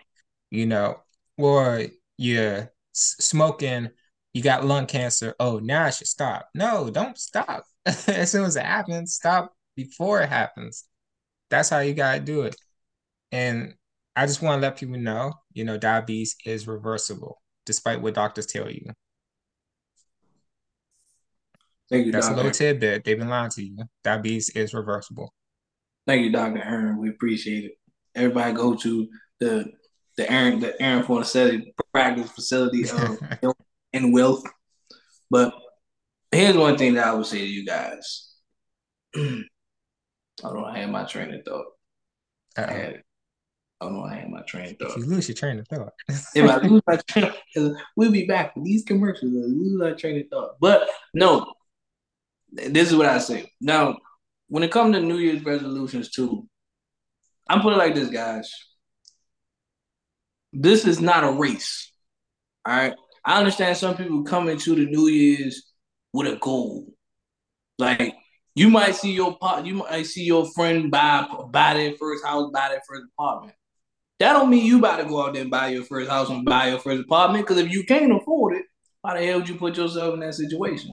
You 0.52 0.66
know, 0.66 0.98
or 1.38 1.86
you're 2.18 2.72
smoking, 2.94 3.90
you 4.34 4.42
got 4.42 4.66
lung 4.66 4.86
cancer. 4.88 5.36
Oh, 5.40 5.60
now 5.60 5.86
I 5.86 5.90
should 5.92 6.08
stop. 6.08 6.50
No, 6.56 6.90
don't 6.90 7.18
stop. 7.18 7.64
as 7.86 8.32
soon 8.32 8.46
as 8.46 8.56
it 8.56 8.66
happens, 8.66 9.14
stop 9.16 9.54
before 9.76 10.22
it 10.22 10.30
happens. 10.30 10.86
That's 11.50 11.70
how 11.70 11.80
you 11.80 11.94
gotta 11.94 12.20
do 12.22 12.44
it. 12.44 12.56
And 13.32 13.76
I 14.16 14.26
just 14.26 14.42
want 14.42 14.62
to 14.62 14.68
let 14.68 14.78
people 14.78 14.98
know, 15.00 15.34
you 15.54 15.64
know, 15.64 15.78
diabetes 15.78 16.36
is 16.46 16.68
reversible, 16.68 17.42
despite 17.66 18.02
what 18.02 18.16
doctors 18.16 18.48
tell 18.48 18.70
you. 18.70 18.92
Thank 21.90 22.06
you, 22.06 22.12
That's 22.12 22.28
Dr. 22.28 22.34
a 22.34 22.38
little 22.38 22.52
tidbit. 22.52 23.04
They've 23.04 23.18
been 23.18 23.30
lying 23.30 23.50
to 23.52 23.64
you. 23.64 23.78
Diabetes 24.04 24.50
is 24.50 24.74
reversible. 24.74 25.34
Thank 26.06 26.24
you, 26.24 26.32
Dr. 26.32 26.62
Aaron. 26.64 26.98
We 26.98 27.10
appreciate 27.10 27.66
it. 27.66 27.72
Everybody 28.16 28.54
go 28.54 28.76
to 28.76 29.08
the 29.40 29.72
the 30.18 30.32
Aaron 30.32 30.60
the 30.60 30.80
Aaron 30.82 31.04
Fornasetti 31.04 31.74
practice 31.94 32.30
facility 32.32 32.90
uh, 32.90 33.16
of 33.44 33.54
and 33.94 34.14
wealth. 34.14 34.44
But 35.30 35.54
here's 36.32 36.58
one 36.58 36.78
thing 36.78 36.96
that 36.96 37.08
I 37.08 37.14
would 37.14 37.26
say 37.26 37.40
to 37.40 37.48
you 37.48 37.66
guys. 37.66 38.34
I 39.16 39.44
don't 40.42 40.76
have 40.76 40.90
my 40.90 41.04
train 41.06 41.34
of 41.34 41.44
thought. 41.46 41.66
I 42.58 42.62
had 42.62 42.92
it. 42.94 43.04
I 43.82 43.86
don't 43.86 43.94
know. 43.94 44.04
I 44.04 44.16
had 44.16 44.30
my 44.30 44.42
train 44.42 44.72
of 44.72 44.78
thought. 44.78 44.98
If 44.98 45.06
you 45.06 45.06
lose 45.06 45.28
your 45.28 45.36
train 45.36 45.60
of 45.60 45.68
thought. 45.68 45.94
if 46.36 46.50
I 46.50 46.58
lose 46.58 46.82
my 46.86 46.98
train, 47.08 47.32
we'll 47.96 48.12
be 48.12 48.26
back 48.26 48.56
with 48.56 48.66
these 48.66 48.84
commercials. 48.84 49.32
Lose 49.32 49.82
our 49.82 49.96
train 49.96 50.20
of 50.20 50.28
thought. 50.30 50.56
But 50.60 50.90
no, 51.14 51.54
this 52.52 52.90
is 52.90 52.96
what 52.96 53.08
I 53.08 53.20
say. 53.20 53.52
Now, 53.62 53.98
when 54.48 54.64
it 54.64 54.72
comes 54.72 54.96
to 54.96 55.02
New 55.02 55.18
Year's 55.18 55.44
resolutions 55.44 56.10
too, 56.12 56.48
I'm 57.48 57.62
putting 57.62 57.80
like 57.80 57.96
this, 57.96 58.10
guys. 58.10 58.52
This 60.54 60.86
is 60.86 61.00
not 61.00 61.24
a 61.24 61.32
race. 61.32 61.92
All 62.66 62.76
right. 62.76 62.94
I 63.26 63.38
understand 63.38 63.78
some 63.78 63.96
people 63.96 64.24
come 64.24 64.50
into 64.50 64.76
the 64.76 64.86
New 64.86 65.08
Year's 65.08 65.72
with 66.14 66.28
a 66.28 66.38
goal. 66.38 66.88
Like 67.78 68.16
you 68.56 68.70
might 68.70 68.96
see 68.96 69.12
your 69.12 69.38
pot, 69.38 69.66
you 69.66 69.76
might 69.76 70.06
see 70.06 70.24
your 70.24 70.50
friend 70.52 70.92
buy 70.92 71.26
buy 71.52 71.76
their 71.76 71.94
first 72.00 72.26
house, 72.26 72.50
buy 72.54 72.70
their 72.70 72.82
first 72.88 73.04
apartment. 73.18 73.56
That 74.20 74.34
don't 74.34 74.50
mean 74.50 74.66
you 74.66 74.80
about 74.80 74.98
to 74.98 75.06
go 75.06 75.26
out 75.26 75.34
there 75.34 75.44
and 75.44 75.52
buy 75.52 75.70
your 75.70 75.86
first 75.86 76.10
house 76.10 76.30
and 76.30 76.44
buy 76.44 76.70
your 76.70 76.80
first 76.80 77.04
apartment. 77.04 77.48
Because 77.48 77.64
if 77.64 77.72
you 77.72 77.86
can't 77.86 78.12
afford 78.12 78.56
it, 78.58 78.66
why 79.02 79.18
the 79.18 79.26
hell 79.26 79.40
would 79.40 79.48
you 79.48 79.56
put 79.56 79.78
yourself 79.78 80.14
in 80.14 80.20
that 80.20 80.36
situation? 80.36 80.92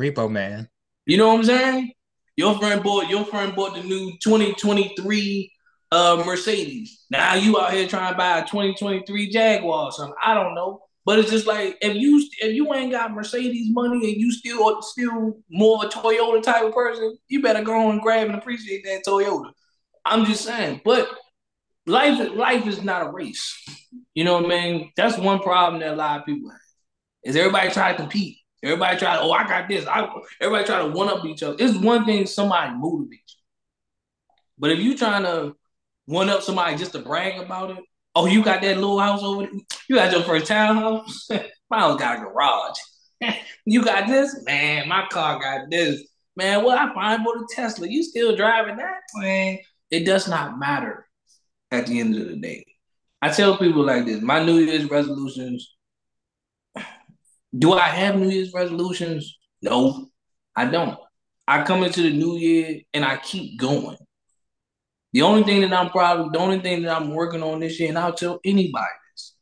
Repo 0.00 0.30
man. 0.30 0.68
You 1.06 1.16
know 1.16 1.28
what 1.28 1.38
I'm 1.38 1.44
saying? 1.44 1.92
Your 2.36 2.58
friend 2.58 2.82
bought 2.82 3.10
your 3.10 3.24
friend 3.24 3.54
bought 3.54 3.74
the 3.74 3.82
new 3.82 4.12
2023 4.22 5.52
uh, 5.90 6.22
Mercedes. 6.24 7.04
Now 7.10 7.34
you 7.34 7.60
out 7.60 7.72
here 7.72 7.86
trying 7.86 8.12
to 8.12 8.18
buy 8.18 8.38
a 8.38 8.42
2023 8.42 9.30
Jaguar 9.30 9.86
or 9.86 9.92
something. 9.92 10.14
I 10.24 10.34
don't 10.34 10.54
know. 10.54 10.80
But 11.04 11.18
it's 11.18 11.30
just 11.30 11.46
like 11.46 11.76
if 11.80 11.96
you 11.96 12.24
if 12.40 12.54
you 12.54 12.72
ain't 12.72 12.92
got 12.92 13.12
Mercedes 13.12 13.68
money 13.70 14.12
and 14.12 14.20
you 14.20 14.30
still 14.30 14.80
still 14.82 15.38
more 15.50 15.84
a 15.84 15.88
Toyota 15.88 16.42
type 16.42 16.64
of 16.64 16.72
person, 16.72 17.18
you 17.28 17.42
better 17.42 17.62
go 17.62 17.90
and 17.90 18.00
grab 18.00 18.28
and 18.28 18.36
appreciate 18.36 18.84
that 18.84 19.02
Toyota. 19.06 19.50
I'm 20.04 20.24
just 20.24 20.44
saying. 20.44 20.80
But 20.84 21.08
life 21.86 22.30
life 22.34 22.66
is 22.66 22.82
not 22.82 23.06
a 23.06 23.10
race. 23.10 23.52
You 24.14 24.24
know 24.24 24.34
what 24.34 24.44
I 24.44 24.48
mean? 24.48 24.92
That's 24.96 25.18
one 25.18 25.40
problem 25.40 25.80
that 25.80 25.94
a 25.94 25.96
lot 25.96 26.20
of 26.20 26.26
people 26.26 26.50
have. 26.50 26.58
Is 27.24 27.36
everybody 27.36 27.70
try 27.70 27.92
to 27.92 27.98
compete. 27.98 28.38
Everybody 28.62 28.98
try 28.98 29.16
to, 29.16 29.22
oh, 29.22 29.32
I 29.32 29.46
got 29.46 29.68
this. 29.68 29.86
I 29.86 30.08
everybody 30.40 30.64
try 30.64 30.78
to 30.78 30.88
one 30.88 31.08
up 31.08 31.24
each 31.24 31.42
other. 31.42 31.56
It's 31.58 31.76
one 31.76 32.04
thing 32.04 32.26
somebody 32.26 32.72
motivates 32.72 33.10
you. 33.10 33.42
But 34.58 34.70
if 34.70 34.78
you 34.78 34.96
trying 34.96 35.24
to 35.24 35.56
one 36.06 36.28
up 36.28 36.42
somebody 36.42 36.76
just 36.76 36.92
to 36.92 37.00
brag 37.00 37.40
about 37.40 37.70
it, 37.70 37.84
oh, 38.14 38.26
you 38.26 38.44
got 38.44 38.62
that 38.62 38.76
little 38.76 39.00
house 39.00 39.22
over 39.22 39.42
there? 39.42 39.52
You 39.88 39.96
got 39.96 40.12
your 40.12 40.22
first 40.22 40.46
townhouse? 40.46 41.28
My 41.70 41.80
house 41.80 41.98
got 41.98 42.18
a 42.18 42.20
garage. 42.20 42.78
you 43.64 43.82
got 43.82 44.06
this? 44.06 44.42
Man, 44.44 44.88
my 44.88 45.06
car 45.10 45.40
got 45.40 45.70
this. 45.70 46.02
Man, 46.36 46.64
what 46.64 46.78
I 46.78 46.92
find 46.92 47.22
for 47.22 47.38
the 47.38 47.48
Tesla? 47.50 47.86
You 47.88 48.02
still 48.02 48.36
driving 48.36 48.76
that? 48.76 49.00
Man, 49.14 49.58
it 49.90 50.04
does 50.04 50.28
not 50.28 50.58
matter 50.58 51.06
at 51.70 51.86
the 51.86 52.00
end 52.00 52.16
of 52.16 52.28
the 52.28 52.36
day. 52.36 52.64
I 53.20 53.30
tell 53.30 53.56
people 53.56 53.84
like 53.84 54.06
this: 54.06 54.20
my 54.20 54.44
New 54.44 54.58
Year's 54.58 54.90
resolutions. 54.90 55.74
Do 57.56 57.74
I 57.74 57.88
have 57.88 58.16
New 58.16 58.30
Year's 58.30 58.52
resolutions? 58.52 59.38
No, 59.60 60.08
I 60.56 60.66
don't. 60.66 60.98
I 61.46 61.64
come 61.64 61.82
into 61.82 62.02
the 62.02 62.12
new 62.12 62.36
year 62.36 62.80
and 62.94 63.04
I 63.04 63.16
keep 63.18 63.58
going. 63.58 63.96
The 65.12 65.22
only 65.22 65.42
thing 65.42 65.60
that 65.60 65.72
I'm 65.72 65.90
probably, 65.90 66.30
the 66.32 66.38
only 66.38 66.60
thing 66.60 66.82
that 66.82 66.96
I'm 66.96 67.10
working 67.10 67.42
on 67.42 67.60
this 67.60 67.78
year, 67.78 67.90
and 67.90 67.98
I'll 67.98 68.14
tell 68.14 68.40
anybody 68.44 68.86
this, 69.12 69.34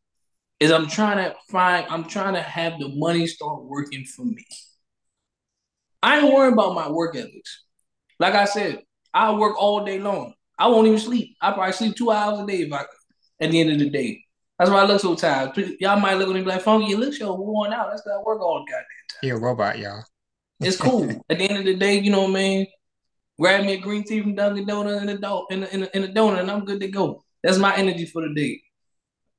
is 0.59 0.73
I'm 0.73 0.89
trying 0.89 1.19
to 1.19 1.37
find, 1.49 1.87
I'm 1.89 2.05
trying 2.05 2.35
to 2.35 2.43
have 2.43 2.81
the 2.81 2.89
money 2.89 3.27
start 3.27 3.63
working 3.65 4.05
for 4.05 4.25
me. 4.25 4.45
I 6.03 6.19
ain't 6.19 6.33
worrying 6.33 6.55
about 6.55 6.75
my 6.75 6.91
work 6.91 7.15
ethics. 7.15 7.65
Like 8.19 8.35
I 8.35 8.47
said, 8.47 8.83
I 9.15 9.33
work 9.33 9.61
all 9.61 9.85
day 9.85 10.01
long. 10.01 10.35
I 10.59 10.67
won't 10.67 10.87
even 10.89 10.99
sleep. 10.99 11.37
I 11.41 11.53
probably 11.53 11.73
sleep 11.73 11.97
two 11.97 12.11
hours 12.11 12.41
a 12.41 12.47
day 12.47 12.63
if 12.63 12.73
I 12.73 12.85
at 13.41 13.51
the 13.51 13.61
end 13.61 13.71
of 13.71 13.79
the 13.79 13.89
day. 13.89 14.25
That's 14.61 14.71
why 14.71 14.83
I 14.83 14.85
look 14.85 15.01
so 15.01 15.15
tired. 15.15 15.57
Y'all 15.81 15.99
might 15.99 16.19
look 16.19 16.29
at 16.29 16.35
me 16.35 16.43
like, 16.43 16.61
Funky, 16.61 16.89
you 16.89 16.99
look 16.99 17.15
so 17.15 17.35
worn 17.35 17.73
out. 17.73 17.89
That's 17.89 18.03
because 18.03 18.19
I 18.19 18.23
work 18.23 18.43
all 18.43 18.59
the 18.59 18.71
goddamn 18.71 18.85
time. 19.09 19.19
You're 19.23 19.39
a 19.39 19.41
robot, 19.41 19.79
y'all. 19.79 20.05
It's 20.61 20.77
cool. 20.77 21.09
at 21.31 21.39
the 21.39 21.45
end 21.45 21.61
of 21.61 21.65
the 21.65 21.77
day, 21.77 21.99
you 21.99 22.11
know 22.11 22.21
what 22.21 22.33
I 22.33 22.35
mean? 22.35 22.67
Grab 23.41 23.65
me 23.65 23.73
a 23.73 23.79
green 23.79 24.05
tea 24.05 24.21
from 24.21 24.35
Dunkin' 24.35 24.67
Donuts 24.67 25.01
and 25.01 25.09
a, 25.09 25.17
do- 25.17 25.47
in 25.49 25.63
a, 25.63 25.67
in, 25.69 25.83
a, 25.85 25.89
in 25.95 26.05
a 26.05 26.09
donut, 26.09 26.41
and 26.41 26.51
I'm 26.51 26.67
good 26.67 26.79
to 26.81 26.89
go. 26.89 27.25
That's 27.43 27.57
my 27.57 27.75
energy 27.75 28.05
for 28.05 28.21
the 28.21 28.35
day. 28.35 28.61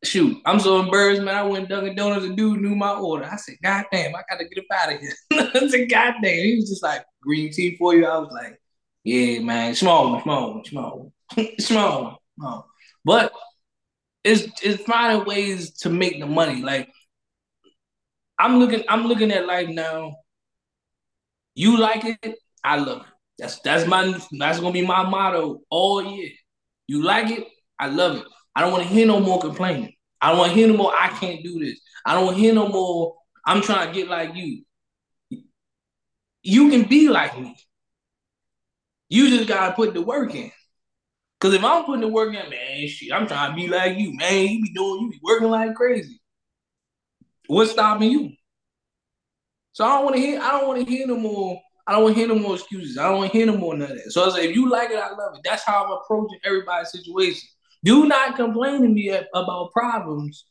Shoot, 0.04 0.42
I'm 0.44 0.60
so 0.60 0.80
embarrassed, 0.80 1.22
man. 1.22 1.36
I 1.36 1.44
went 1.44 1.70
Dunkin' 1.70 1.96
Donuts, 1.96 2.26
and 2.26 2.36
dude 2.36 2.60
knew 2.60 2.74
my 2.74 2.96
order. 2.96 3.26
I 3.26 3.36
said, 3.36 3.58
God 3.62 3.86
damn, 3.92 4.16
I 4.16 4.24
gotta 4.28 4.46
get 4.46 4.58
up 4.58 4.76
out 4.76 4.94
of 4.96 5.00
here. 5.00 5.14
I 5.54 5.68
said, 5.68 5.88
God 5.88 6.16
damn. 6.24 6.44
He 6.46 6.56
was 6.56 6.68
just 6.68 6.82
like, 6.82 7.06
green 7.22 7.54
tea 7.54 7.78
for 7.78 7.94
you. 7.94 8.08
I 8.08 8.18
was 8.18 8.32
like, 8.32 8.60
yeah, 9.04 9.38
man, 9.42 9.76
small 9.76 10.20
small 10.24 10.64
small 10.66 11.14
small. 11.60 12.24
No. 12.40 12.66
But 13.06 13.32
it's 14.24 14.48
it's 14.64 14.84
finding 14.84 15.26
ways 15.26 15.72
to 15.80 15.90
make 15.90 16.20
the 16.20 16.28
money. 16.28 16.62
Like 16.62 16.90
I'm 18.40 18.60
looking, 18.60 18.84
I'm 18.90 19.06
looking 19.06 19.32
at 19.32 19.46
life 19.46 19.70
now. 19.70 20.16
You 21.56 21.78
like 21.78 22.06
it, 22.06 22.36
I 22.64 22.78
love 22.78 23.02
it. 23.02 23.08
That's 23.40 23.60
that's 23.60 23.88
my 23.88 24.18
that's 24.40 24.60
gonna 24.60 24.72
be 24.72 24.86
my 24.86 25.04
motto 25.04 25.62
all 25.70 26.04
year. 26.04 26.30
You 26.88 27.04
like 27.04 27.30
it, 27.32 27.48
I 27.80 27.88
love 27.88 28.18
it. 28.18 28.24
I 28.56 28.62
don't 28.62 28.72
want 28.72 28.84
to 28.84 28.90
hear 28.90 29.08
no 29.08 29.20
more 29.20 29.40
complaining. 29.40 29.94
I 30.20 30.30
don't 30.30 30.38
want 30.40 30.52
to 30.52 30.56
hear 30.58 30.68
no 30.68 30.78
more. 30.78 30.94
I 30.98 31.08
can't 31.10 31.44
do 31.44 31.60
this. 31.60 31.80
I 32.06 32.14
don't 32.14 32.36
hear 32.36 32.54
no 32.54 32.68
more. 32.68 33.16
I'm 33.46 33.62
trying 33.62 33.88
to 33.88 33.94
get 33.94 34.08
like 34.10 34.36
you. 34.36 34.64
You 36.44 36.70
can 36.70 36.84
be 36.84 37.10
like 37.10 37.40
me. 37.40 37.56
You 39.10 39.30
just 39.30 39.48
gotta 39.48 39.74
put 39.74 39.94
the 39.94 40.02
work 40.02 40.34
in. 40.36 40.52
Cause 41.42 41.56
if 41.56 41.64
I'm 41.64 41.86
putting 41.86 42.02
the 42.02 42.08
work 42.08 42.36
in, 42.36 42.50
man, 42.52 42.88
shit, 42.88 43.12
I'm 43.12 43.26
trying 43.26 43.50
to 43.50 43.56
be 43.56 43.68
like 43.68 43.98
you, 43.98 44.16
man. 44.16 44.48
You 44.48 44.62
be 44.62 44.74
doing, 44.74 45.02
you 45.02 45.10
be 45.10 45.20
working 45.24 45.50
like 45.50 45.74
crazy. 45.74 46.22
What's 47.48 47.72
stopping 47.72 48.12
you? 48.12 48.34
So 49.74 49.84
I 49.84 49.96
don't 49.96 50.04
want 50.04 50.16
to 50.18 50.22
hear, 50.22 50.40
I 50.40 50.52
don't 50.52 50.68
want 50.68 50.86
to 50.86 50.92
hear 50.92 51.08
no 51.08 51.18
more. 51.18 51.60
I 51.88 51.94
don't 51.94 52.04
want 52.04 52.16
to 52.16 52.20
hear 52.20 52.28
no 52.28 52.36
more 52.36 52.54
excuses. 52.54 53.00
I 53.00 53.10
don't 53.10 53.18
want 53.18 53.32
to 53.32 53.38
hear 53.38 53.48
no 53.48 53.58
more 53.58 53.76
none 53.76 53.90
of 53.90 53.98
that. 53.98 54.12
So 54.12 54.24
I 54.24 54.36
say, 54.36 54.50
if 54.50 54.56
you 54.56 54.70
like 54.70 54.92
it, 54.92 55.00
I 55.00 55.10
love 55.10 55.36
it. 55.36 55.42
That's 55.44 55.64
how 55.64 55.84
I'm 55.84 55.92
approaching 55.92 56.38
everybody's 56.44 56.92
situation. 56.92 57.50
Do 57.84 58.06
not 58.06 58.36
complain 58.36 58.84
to 58.84 58.88
me 58.88 59.10
about 59.34 59.72
problems. 59.72 60.46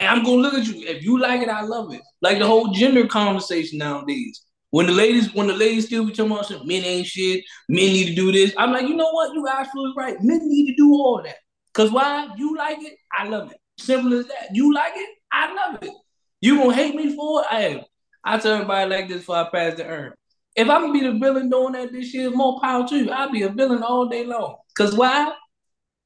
And 0.00 0.08
I'm 0.08 0.24
gonna 0.24 0.36
look 0.36 0.54
at 0.54 0.66
you. 0.66 0.86
If 0.86 1.02
you 1.02 1.18
like 1.20 1.42
it, 1.42 1.50
I 1.50 1.60
love 1.60 1.92
it. 1.92 2.00
Like 2.22 2.38
the 2.38 2.46
whole 2.46 2.72
gender 2.72 3.06
conversation 3.06 3.78
nowadays. 3.78 4.45
When 4.70 4.86
the 4.86 4.92
ladies, 4.92 5.32
when 5.32 5.46
the 5.46 5.54
ladies 5.54 5.86
still 5.86 6.04
be 6.04 6.12
talking 6.12 6.32
about 6.32 6.66
men 6.66 6.84
ain't 6.84 7.06
shit, 7.06 7.44
men 7.68 7.86
need 7.86 8.08
to 8.08 8.14
do 8.14 8.32
this. 8.32 8.52
I'm 8.58 8.72
like, 8.72 8.88
you 8.88 8.96
know 8.96 9.10
what? 9.10 9.32
You 9.34 9.46
absolutely 9.48 9.94
right. 9.96 10.16
Men 10.20 10.40
need 10.42 10.66
to 10.66 10.76
do 10.76 10.92
all 10.92 11.22
that. 11.24 11.36
Cause 11.72 11.92
why? 11.92 12.28
You 12.36 12.56
like 12.56 12.82
it, 12.82 12.96
I 13.12 13.28
love 13.28 13.52
it. 13.52 13.58
Simple 13.78 14.18
as 14.18 14.26
that. 14.26 14.48
You 14.52 14.72
like 14.74 14.92
it, 14.96 15.08
I 15.32 15.52
love 15.52 15.82
it. 15.82 15.92
You 16.40 16.58
gonna 16.58 16.74
hate 16.74 16.94
me 16.94 17.14
for 17.14 17.42
it? 17.42 17.46
I 17.50 17.60
am. 17.62 17.80
I 18.24 18.38
tell 18.38 18.54
everybody 18.54 18.90
like 18.90 19.08
this 19.08 19.18
before 19.18 19.36
I 19.36 19.48
pass 19.50 19.76
the 19.76 19.86
urn. 19.86 20.12
If 20.56 20.70
I'm 20.70 20.80
gonna 20.80 20.92
be 20.92 21.00
the 21.00 21.18
villain 21.18 21.50
doing 21.50 21.72
that 21.72 21.92
this 21.92 22.14
year, 22.14 22.30
more 22.30 22.60
power 22.60 22.88
to 22.88 22.96
you. 22.96 23.10
I'll 23.10 23.30
be 23.30 23.42
a 23.42 23.50
villain 23.50 23.82
all 23.82 24.08
day 24.08 24.24
long. 24.24 24.56
Cause 24.76 24.94
why? 24.94 25.32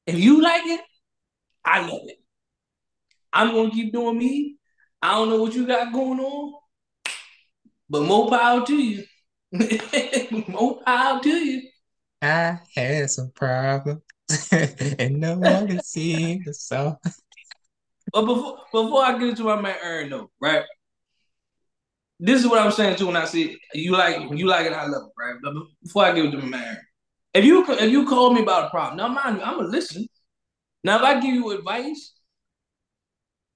If 0.05 0.19
you 0.19 0.41
like 0.41 0.65
it, 0.65 0.81
I 1.63 1.81
love 1.81 2.01
it. 2.05 2.17
I'm 3.33 3.53
gonna 3.53 3.71
keep 3.71 3.93
doing 3.93 4.17
me. 4.17 4.57
I 5.01 5.13
don't 5.13 5.29
know 5.29 5.41
what 5.41 5.53
you 5.53 5.65
got 5.65 5.93
going 5.93 6.19
on. 6.19 6.60
But 7.91 8.03
more 8.03 8.29
power 8.29 8.65
to 8.65 8.73
you. 8.73 9.03
more 10.47 10.81
power 10.81 11.21
to 11.21 11.29
you. 11.29 11.69
I 12.21 12.59
had 12.73 13.09
some 13.09 13.31
problems 13.31 14.01
and 14.97 15.19
no 15.19 15.37
one 15.37 15.67
can 15.67 15.83
see 15.83 16.39
the 16.39 16.53
song. 16.53 16.95
But 18.13 18.25
before 18.25 18.59
before 18.71 19.03
I 19.03 19.19
get 19.19 19.29
into 19.29 19.43
my 19.43 19.59
man 19.59 19.75
Aaron 19.83 20.09
though, 20.09 20.31
right? 20.39 20.63
This 22.17 22.39
is 22.39 22.47
what 22.47 22.61
I'm 22.61 22.71
saying 22.71 22.95
too 22.95 23.07
when 23.07 23.17
I 23.17 23.25
see 23.25 23.57
you 23.73 23.91
like 23.91 24.21
you 24.31 24.47
like 24.47 24.67
it, 24.67 24.73
I 24.73 24.85
love 24.85 25.07
it, 25.07 25.21
right? 25.21 25.35
But 25.43 25.53
before 25.83 26.05
I 26.05 26.13
get 26.13 26.25
into 26.25 26.37
my 26.37 26.45
man 26.45 26.63
Aaron, 26.63 26.77
if 27.33 27.43
you 27.43 27.65
if 27.67 27.91
you 27.91 28.07
call 28.07 28.33
me 28.33 28.41
about 28.41 28.67
a 28.67 28.69
problem, 28.69 28.97
now 28.97 29.09
mind 29.09 29.39
you, 29.39 29.43
I'm 29.43 29.57
gonna 29.57 29.67
listen. 29.67 30.07
Now 30.85 30.95
if 30.95 31.01
I 31.01 31.19
give 31.19 31.35
you 31.35 31.51
advice 31.51 32.13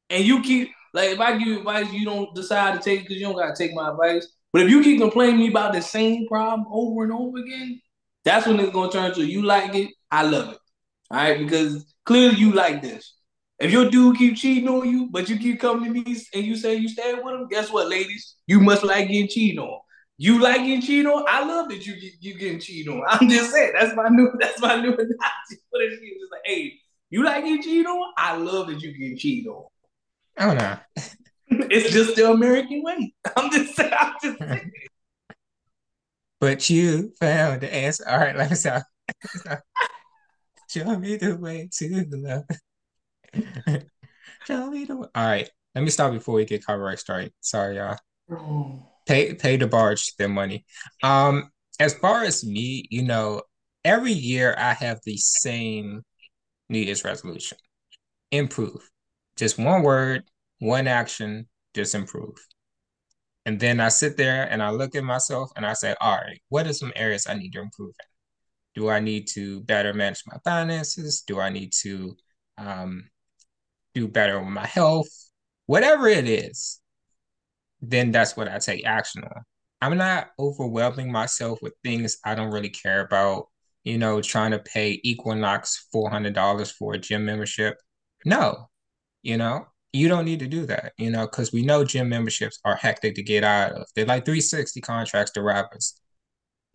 and 0.10 0.26
you 0.26 0.42
keep 0.42 0.72
like 0.96 1.10
if 1.10 1.20
I 1.20 1.38
give 1.38 1.48
you 1.48 1.58
advice, 1.60 1.92
you 1.92 2.06
don't 2.06 2.34
decide 2.34 2.74
to 2.74 2.80
take 2.80 3.02
it 3.02 3.04
because 3.04 3.18
you 3.18 3.26
don't 3.26 3.36
gotta 3.36 3.54
take 3.56 3.74
my 3.74 3.90
advice. 3.90 4.28
But 4.54 4.62
if 4.64 4.70
you 4.70 4.82
keep 4.82 5.02
complaining 5.02 5.40
me 5.40 5.50
about 5.50 5.74
the 5.74 5.82
same 5.82 6.26
problem 6.28 6.66
over 6.72 7.04
and 7.04 7.12
over 7.12 7.38
again, 7.38 7.82
that's 8.24 8.48
when 8.48 8.60
it's 8.62 8.72
gonna 8.72 8.92
turn 8.92 9.14
to 9.16 9.26
you 9.26 9.42
like 9.42 9.76
it, 9.76 9.92
I 10.10 10.24
love 10.24 10.54
it. 10.54 10.58
All 11.12 11.18
right, 11.18 11.38
because 11.38 11.86
clearly 12.06 12.38
you 12.38 12.54
like 12.54 12.82
this. 12.82 13.14
If 13.60 13.72
your 13.72 13.90
dude 13.90 14.18
keep 14.18 14.38
cheating 14.38 14.70
on 14.70 14.90
you, 14.90 15.10
but 15.12 15.28
you 15.30 15.38
keep 15.38 15.60
coming 15.60 15.94
to 15.94 16.02
me 16.02 16.18
and 16.34 16.46
you 16.46 16.56
say 16.56 16.76
you 16.76 16.88
stay 16.88 17.14
with 17.14 17.34
him, 17.34 17.48
guess 17.50 17.72
what, 17.72 17.90
ladies? 17.90 18.36
You 18.48 18.62
must 18.62 18.84
like 18.84 19.08
getting 19.10 19.28
cheated 19.28 19.60
on. 19.60 19.80
You 20.18 20.42
like 20.42 20.62
getting 20.62 20.82
cheated 20.82 21.08
on? 21.08 21.26
I 21.28 21.46
love 21.46 21.68
that 21.70 21.86
you 21.86 21.94
you 22.22 22.36
getting 22.36 22.62
cheated 22.62 22.94
on. 22.94 23.04
I'm 23.10 23.28
just 23.30 23.52
saying 23.52 23.74
that's 23.78 23.96
my 23.96 24.08
new 24.08 24.32
that's 24.40 24.62
my 24.62 24.76
new 24.78 24.94
analogy. 24.94 25.62
What 25.70 25.84
is 25.84 25.94
it? 25.94 26.20
Just 26.20 26.32
like, 26.32 26.42
hey, 26.46 26.74
you 27.10 27.26
like 27.26 27.44
getting 27.44 27.62
cheated 27.62 27.86
on? 27.86 28.14
I 28.18 28.38
love 28.38 28.68
that 28.68 28.82
you 28.82 28.98
getting 28.98 29.18
cheated 29.18 29.52
on. 29.52 29.66
Oh 30.38 30.54
know. 30.54 30.78
it's 31.48 31.92
just 31.92 32.16
the 32.16 32.32
American 32.32 32.84
way. 32.84 33.14
I'm 33.38 33.52
just 33.52 33.76
saying. 33.76 33.94
I'm 33.94 34.14
just 34.22 34.40
saying. 34.40 34.72
But 36.40 36.70
you 36.70 37.14
found 37.20 37.62
the 37.62 37.74
answer. 37.74 38.08
All 38.08 38.18
right, 38.18 38.36
let 38.36 38.52
us 38.52 38.66
out. 38.66 38.84
Show 40.70 40.98
me 41.00 41.16
the 41.16 41.38
way 41.38 41.70
to 41.72 42.06
love. 42.12 42.44
Show 44.46 44.70
me 44.70 44.86
the 44.86 44.98
way. 44.98 45.08
All 45.16 45.26
right, 45.26 45.50
let 45.74 45.84
me 45.84 45.90
stop 45.90 46.12
before 46.12 46.36
we 46.36 46.46
get 46.46 46.66
copyright 46.66 47.00
strike. 47.00 47.34
Sorry, 47.42 47.78
y'all. 47.78 47.98
Pay 49.06 49.36
pay 49.36 49.58
DeBarge 49.58 50.16
their 50.18 50.30
money. 50.30 50.66
Um, 51.04 51.52
as 51.80 51.94
far 51.94 52.24
as 52.24 52.46
me, 52.46 52.86
you 52.90 53.04
know, 53.04 53.44
every 53.84 54.12
year 54.12 54.56
I 54.58 54.74
have 54.74 55.00
the 55.06 55.18
same 55.18 56.04
New 56.70 56.80
Year's 56.80 57.04
resolution: 57.04 57.58
improve. 58.32 58.90
Just 59.38 59.58
one 59.58 59.84
word, 59.84 60.24
one 60.60 60.88
action, 60.88 61.48
just 61.74 61.96
improve. 61.96 62.36
And 63.46 63.60
then 63.60 63.80
I 63.80 63.90
sit 63.90 64.18
there 64.18 64.44
and 64.50 64.62
I 64.64 64.72
look 64.72 64.96
at 64.96 65.04
myself 65.04 65.52
and 65.56 65.66
I 65.66 65.74
say, 65.74 65.96
all 66.02 66.18
right, 66.18 66.42
what 66.50 66.66
are 66.68 66.74
some 66.74 66.92
areas 66.96 67.28
I 67.28 67.36
need 67.36 67.54
to 67.54 67.62
improve 67.62 67.94
in? 68.00 68.82
Do 68.82 68.90
I 68.90 69.00
need 69.00 69.28
to 69.34 69.62
better 69.62 69.94
manage 69.94 70.24
my 70.26 70.38
finances? 70.44 71.22
Do 71.22 71.40
I 71.40 71.50
need 71.50 71.72
to 71.84 72.16
um, 72.58 73.10
do 73.94 74.08
better 74.08 74.40
with 74.40 74.50
my 74.50 74.66
health? 74.66 75.08
Whatever 75.68 76.08
it 76.08 76.28
is, 76.28 76.82
then 77.82 78.12
that's 78.12 78.36
what 78.36 78.48
I 78.48 78.58
take 78.60 78.86
action 78.86 79.24
on. 79.24 79.44
I'm 79.82 79.98
not 79.98 80.30
overwhelming 80.40 81.12
myself 81.12 81.60
with 81.62 81.74
things 81.84 82.18
I 82.26 82.36
don't 82.36 82.52
really 82.52 82.70
care 82.70 83.02
about, 83.02 83.48
you 83.84 83.98
know, 83.98 84.22
trying 84.22 84.52
to 84.52 84.60
pay 84.60 85.00
Equinox 85.04 85.88
$400 85.94 86.72
for 86.72 86.94
a 86.94 86.98
gym 86.98 87.26
membership. 87.26 87.78
No, 88.26 88.70
you 89.26 89.38
know, 89.38 89.66
you 89.92 90.08
don't 90.08 90.24
need 90.24 90.40
to 90.40 90.48
do 90.48 90.68
that, 90.68 90.94
you 90.98 91.10
know, 91.10 91.26
because 91.26 91.52
we 91.52 91.64
know 91.64 91.84
gym 91.84 92.10
memberships 92.10 92.60
are 92.64 92.76
hectic 92.76 93.16
to 93.16 93.24
get 93.24 93.44
out 93.44 93.72
of. 93.72 93.88
They're 93.96 94.06
like 94.06 94.24
360 94.24 94.80
contracts 94.82 95.32
to 95.32 95.42
rappers. 95.42 96.00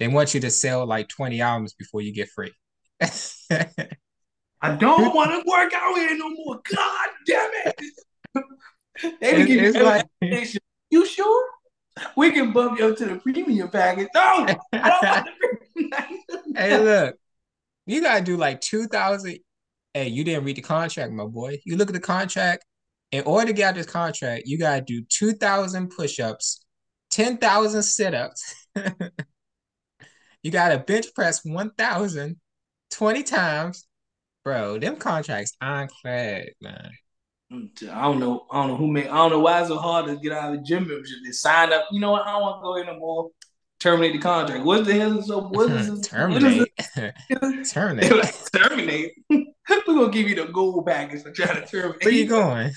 They 0.00 0.08
want 0.08 0.34
you 0.34 0.40
to 0.40 0.50
sell 0.50 0.84
like 0.84 1.08
20 1.08 1.40
albums 1.40 1.74
before 1.74 2.00
you 2.00 2.12
get 2.12 2.28
free. 2.28 2.52
I 4.62 4.74
don't 4.76 5.14
want 5.14 5.30
to 5.30 5.48
work 5.48 5.72
out 5.74 5.96
here 5.96 6.18
no 6.18 6.30
more. 6.30 6.60
God 6.74 7.08
damn 7.24 7.50
it. 7.66 7.80
they 9.20 9.46
give 9.46 9.74
you 9.76 9.82
like, 9.84 10.06
you 10.90 11.06
sure? 11.06 11.46
We 12.16 12.32
can 12.32 12.52
bump 12.52 12.78
you 12.78 12.88
up 12.88 12.96
to 12.96 13.06
the 13.06 13.16
premium 13.16 13.68
package. 13.68 14.08
No, 14.14 14.20
I 14.20 14.56
don't 14.72 15.02
want 15.02 15.26
the 15.26 15.56
premium 15.74 16.56
Hey, 16.56 16.78
look, 16.78 17.16
you 17.86 18.00
gotta 18.00 18.24
do 18.24 18.36
like 18.36 18.60
two 18.60 18.86
thousand. 18.86 19.38
Hey, 19.94 20.08
you 20.08 20.24
didn't 20.24 20.44
read 20.44 20.56
the 20.56 20.62
contract, 20.62 21.12
my 21.12 21.26
boy. 21.26 21.58
You 21.64 21.76
look 21.76 21.88
at 21.88 21.94
the 21.94 22.00
contract. 22.00 22.64
In 23.12 23.24
order 23.24 23.48
to 23.48 23.52
get 23.52 23.70
out 23.70 23.74
this 23.74 23.86
contract, 23.86 24.44
you 24.46 24.56
gotta 24.56 24.82
do 24.82 25.02
two 25.08 25.32
thousand 25.32 25.90
push-ups, 25.90 26.64
ten 27.10 27.38
thousand 27.38 27.82
sit-ups. 27.82 28.54
you 30.42 30.50
gotta 30.50 30.78
bench 30.78 31.06
press 31.14 31.44
1,000 31.44 32.36
20 32.90 33.22
times. 33.24 33.86
Bro, 34.44 34.78
them 34.78 34.96
contracts 34.96 35.56
ironclad, 35.60 36.50
man. 36.60 36.90
I 37.52 38.02
don't 38.02 38.20
know. 38.20 38.46
I 38.50 38.60
don't 38.60 38.68
know 38.68 38.76
who 38.76 38.86
made. 38.86 39.08
I 39.08 39.16
don't 39.16 39.32
know 39.32 39.40
why 39.40 39.58
it's 39.58 39.68
so 39.68 39.76
hard 39.76 40.06
to 40.06 40.16
get 40.16 40.32
out 40.32 40.52
of 40.52 40.60
the 40.60 40.64
gym 40.64 40.86
membership. 40.86 41.18
They 41.24 41.32
sign 41.32 41.72
up. 41.72 41.86
You 41.90 42.00
know 42.00 42.12
what? 42.12 42.26
I 42.26 42.32
don't 42.32 42.42
want 42.42 42.58
to 42.58 42.62
go 42.62 42.76
in 42.76 42.86
no 42.86 42.98
more. 42.98 43.30
Terminate 43.80 44.12
the 44.12 44.18
contract. 44.18 44.64
What 44.64 44.84
the 44.84 44.94
hell 44.94 45.18
is 45.18 45.26
so? 45.26 45.48
What 45.48 45.70
is 45.70 45.90
this? 45.98 46.06
terminate? 46.06 46.68
What 47.40 47.54
is 47.54 47.72
terminate. 47.72 48.12
terminate. 48.54 49.12
We're 49.86 49.94
gonna 49.94 50.10
give 50.10 50.28
you 50.28 50.34
the 50.34 50.46
gold 50.46 50.86
package 50.86 51.22
for 51.22 51.30
trying 51.30 51.60
to 51.60 51.66
terminate. 51.66 52.04
Where 52.04 52.14
you 52.14 52.26
going? 52.26 52.72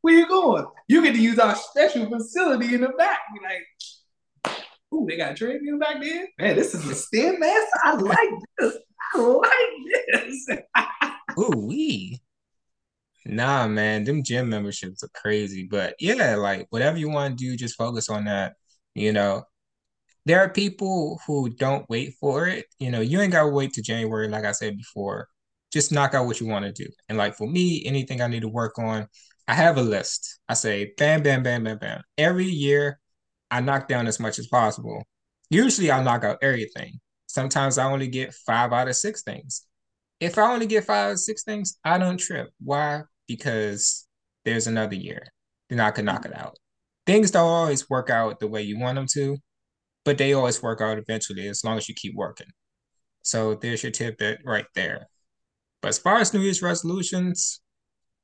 Where 0.00 0.14
you 0.14 0.26
going? 0.26 0.66
You 0.88 1.02
get 1.02 1.12
to 1.12 1.20
use 1.20 1.38
our 1.38 1.54
special 1.54 2.08
facility 2.08 2.74
in 2.74 2.80
the 2.80 2.88
back. 2.90 3.20
You're 3.34 3.44
like, 3.44 4.56
ooh, 4.92 5.06
they 5.08 5.16
got 5.16 5.32
a 5.32 5.34
training 5.34 5.78
back 5.78 6.00
there. 6.00 6.28
Man, 6.38 6.56
this 6.56 6.74
is 6.74 6.88
a 6.90 6.94
StairMaster. 6.94 7.66
I 7.84 7.94
like 7.94 8.30
this. 8.58 8.78
I 9.14 9.18
like 9.20 10.12
this. 10.12 10.48
ooh, 11.38 11.66
we. 11.66 12.20
Nah, 13.24 13.68
man, 13.68 14.04
them 14.04 14.22
gym 14.22 14.48
memberships 14.48 15.04
are 15.04 15.10
crazy. 15.14 15.68
But 15.70 15.94
yeah, 16.00 16.36
like 16.36 16.66
whatever 16.70 16.98
you 16.98 17.10
want 17.10 17.38
to 17.38 17.44
do, 17.44 17.56
just 17.56 17.76
focus 17.76 18.08
on 18.08 18.24
that. 18.24 18.54
You 18.94 19.12
know, 19.12 19.44
there 20.24 20.40
are 20.40 20.48
people 20.48 21.20
who 21.26 21.50
don't 21.50 21.88
wait 21.88 22.14
for 22.18 22.48
it. 22.48 22.66
You 22.78 22.90
know, 22.90 23.00
you 23.00 23.20
ain't 23.20 23.32
gotta 23.32 23.48
wait 23.48 23.74
to 23.74 23.82
January, 23.82 24.28
like 24.28 24.44
I 24.44 24.52
said 24.52 24.76
before. 24.76 25.28
Just 25.72 25.92
knock 25.92 26.14
out 26.14 26.26
what 26.26 26.40
you 26.40 26.46
want 26.46 26.64
to 26.64 26.72
do. 26.72 26.88
And 27.08 27.16
like 27.16 27.34
for 27.34 27.46
me, 27.46 27.82
anything 27.86 28.20
I 28.20 28.26
need 28.26 28.42
to 28.42 28.48
work 28.48 28.78
on, 28.78 29.06
I 29.48 29.54
have 29.54 29.78
a 29.78 29.82
list. 29.82 30.40
I 30.48 30.54
say 30.54 30.92
bam, 30.96 31.22
bam, 31.22 31.42
bam, 31.42 31.64
bam, 31.64 31.78
bam. 31.78 32.02
Every 32.18 32.46
year, 32.46 32.98
I 33.50 33.60
knock 33.60 33.88
down 33.88 34.06
as 34.06 34.20
much 34.20 34.38
as 34.38 34.46
possible. 34.46 35.02
Usually, 35.50 35.90
I 35.90 36.02
knock 36.02 36.24
out 36.24 36.38
everything. 36.42 37.00
Sometimes 37.26 37.78
I 37.78 37.90
only 37.90 38.08
get 38.08 38.34
five 38.34 38.72
out 38.72 38.88
of 38.88 38.96
six 38.96 39.22
things. 39.22 39.66
If 40.20 40.38
I 40.38 40.52
only 40.52 40.66
get 40.66 40.84
five 40.84 41.12
of 41.12 41.18
six 41.18 41.42
things, 41.42 41.78
I 41.84 41.98
don't 41.98 42.18
trip. 42.18 42.50
Why? 42.62 43.02
because 43.36 44.06
there's 44.44 44.66
another 44.66 44.94
year. 44.94 45.26
Then 45.68 45.80
I 45.80 45.90
could 45.90 46.04
knock 46.04 46.26
it 46.26 46.36
out. 46.36 46.56
Things 47.06 47.30
don't 47.30 47.48
always 47.48 47.88
work 47.88 48.10
out 48.10 48.40
the 48.40 48.46
way 48.46 48.62
you 48.62 48.78
want 48.78 48.96
them 48.96 49.06
to, 49.14 49.38
but 50.04 50.18
they 50.18 50.34
always 50.34 50.62
work 50.62 50.80
out 50.80 50.98
eventually 50.98 51.48
as 51.48 51.64
long 51.64 51.78
as 51.78 51.88
you 51.88 51.94
keep 51.94 52.14
working. 52.14 52.48
So 53.22 53.54
there's 53.54 53.82
your 53.82 53.92
tidbit 53.92 54.40
right 54.44 54.66
there. 54.74 55.08
But 55.82 55.88
as 55.88 55.98
far 55.98 56.18
as 56.18 56.32
New 56.32 56.40
Year's 56.40 56.62
resolutions, 56.62 57.60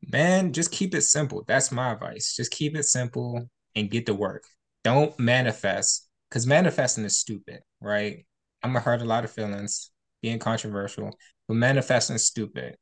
man, 0.07 0.53
just 0.53 0.71
keep 0.71 0.95
it 0.95 1.03
simple. 1.03 1.45
That's 1.47 1.73
my 1.73 1.93
advice. 1.93 2.37
Just 2.37 2.53
keep 2.53 2.77
it 2.77 2.85
simple 2.85 3.51
and 3.75 3.91
get 3.91 4.07
to 4.07 4.15
work. 4.15 4.45
Don't 4.85 5.19
manifest 5.19 6.09
because 6.31 6.47
manifesting 6.47 7.05
is 7.05 7.19
stupid, 7.19 7.61
right? 7.81 8.25
I'm 8.63 8.71
gonna 8.71 8.81
hurt 8.81 9.03
a 9.03 9.05
lot 9.05 9.25
of 9.25 9.33
feelings, 9.33 9.91
being 10.23 10.39
controversial, 10.39 11.11
but 11.47 11.55
manifesting 11.55 12.17
is 12.17 12.27
stupid. 12.27 12.77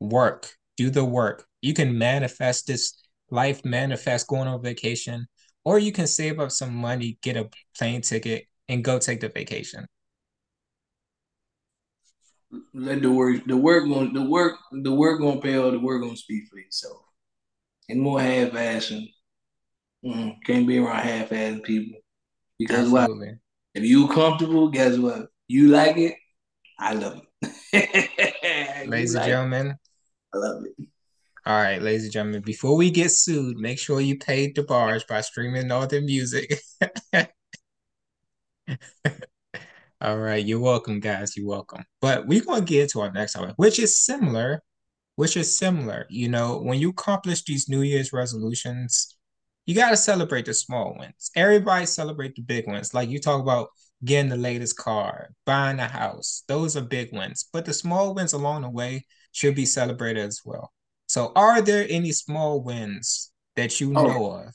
Work, 0.00 0.52
do 0.76 0.90
the 0.90 1.04
work. 1.04 1.46
You 1.60 1.74
can 1.74 1.96
manifest 1.96 2.66
this 2.66 2.98
life, 3.30 3.64
manifest 3.64 4.26
going 4.28 4.48
on 4.48 4.62
vacation, 4.62 5.26
or 5.64 5.78
you 5.78 5.92
can 5.92 6.06
save 6.06 6.40
up 6.40 6.50
some 6.50 6.74
money, 6.74 7.18
get 7.22 7.36
a 7.36 7.48
plane 7.76 8.00
ticket, 8.00 8.46
and 8.68 8.84
go 8.84 8.98
take 8.98 9.20
the 9.20 9.28
vacation. 9.28 9.86
Let 12.74 13.02
the 13.02 13.10
work, 13.10 13.44
the 13.46 13.56
work 13.56 13.84
going, 13.84 14.12
the 14.12 14.22
work, 14.22 14.58
the 14.72 14.92
work 14.92 15.20
gonna 15.20 15.40
pay 15.40 15.56
all 15.56 15.70
the 15.70 15.78
work 15.78 16.02
gonna 16.02 16.16
speak 16.16 16.44
for 16.50 16.58
itself. 16.58 17.02
And 17.88 18.00
more 18.00 18.20
half 18.20 18.50
assing. 18.50 19.08
Mm, 20.04 20.36
can't 20.44 20.66
be 20.66 20.78
around 20.78 21.02
half 21.02 21.30
assing 21.30 21.62
people. 21.62 21.98
Because 22.58 22.90
what? 22.90 23.10
If 23.74 23.84
you 23.84 24.08
comfortable, 24.08 24.68
guess 24.68 24.98
what? 24.98 25.28
You 25.48 25.68
like 25.68 25.96
it, 25.96 26.16
I 26.78 26.94
love 26.94 27.22
it. 27.42 28.88
Ladies 28.88 29.14
and 29.14 29.24
gentlemen, 29.24 29.76
I 30.34 30.38
love 30.38 30.64
it. 30.64 30.86
All 31.44 31.60
right, 31.60 31.82
ladies 31.82 32.04
and 32.04 32.12
gentlemen, 32.12 32.42
before 32.42 32.76
we 32.76 32.88
get 32.88 33.10
sued, 33.10 33.56
make 33.56 33.80
sure 33.80 34.00
you 34.00 34.16
paid 34.16 34.54
DeBarge 34.54 35.08
by 35.08 35.22
streaming 35.22 35.66
Northern 35.66 36.04
Music. 36.04 36.60
All 40.02 40.18
right, 40.18 40.44
you're 40.44 40.58
welcome, 40.58 40.98
guys. 40.98 41.36
You're 41.36 41.46
welcome. 41.46 41.84
But 42.00 42.26
we're 42.26 42.42
gonna 42.42 42.62
get 42.62 42.90
to 42.90 43.02
our 43.02 43.12
next 43.12 43.34
topic, 43.34 43.54
which 43.54 43.78
is 43.78 44.04
similar, 44.04 44.60
which 45.14 45.36
is 45.36 45.56
similar. 45.56 46.06
You 46.10 46.28
know, 46.28 46.58
when 46.58 46.80
you 46.80 46.90
accomplish 46.90 47.44
these 47.44 47.68
New 47.68 47.82
Year's 47.82 48.12
resolutions, 48.12 49.16
you 49.64 49.76
gotta 49.76 49.96
celebrate 49.96 50.46
the 50.46 50.54
small 50.54 50.96
wins. 50.98 51.30
Everybody 51.36 51.86
celebrate 51.86 52.34
the 52.34 52.42
big 52.42 52.66
ones. 52.66 52.92
Like 52.92 53.10
you 53.10 53.20
talk 53.20 53.40
about 53.40 53.68
getting 54.04 54.28
the 54.28 54.36
latest 54.36 54.76
car, 54.76 55.28
buying 55.46 55.78
a 55.78 55.86
house. 55.86 56.42
Those 56.48 56.76
are 56.76 56.80
big 56.80 57.12
wins. 57.12 57.48
But 57.52 57.64
the 57.64 57.72
small 57.72 58.12
wins 58.12 58.32
along 58.32 58.62
the 58.62 58.70
way 58.70 59.06
should 59.30 59.54
be 59.54 59.66
celebrated 59.66 60.26
as 60.26 60.40
well. 60.44 60.72
So, 61.06 61.30
are 61.36 61.62
there 61.62 61.86
any 61.88 62.10
small 62.10 62.60
wins 62.60 63.30
that 63.54 63.80
you 63.80 63.96
oh, 63.96 64.04
know 64.04 64.30
of? 64.32 64.54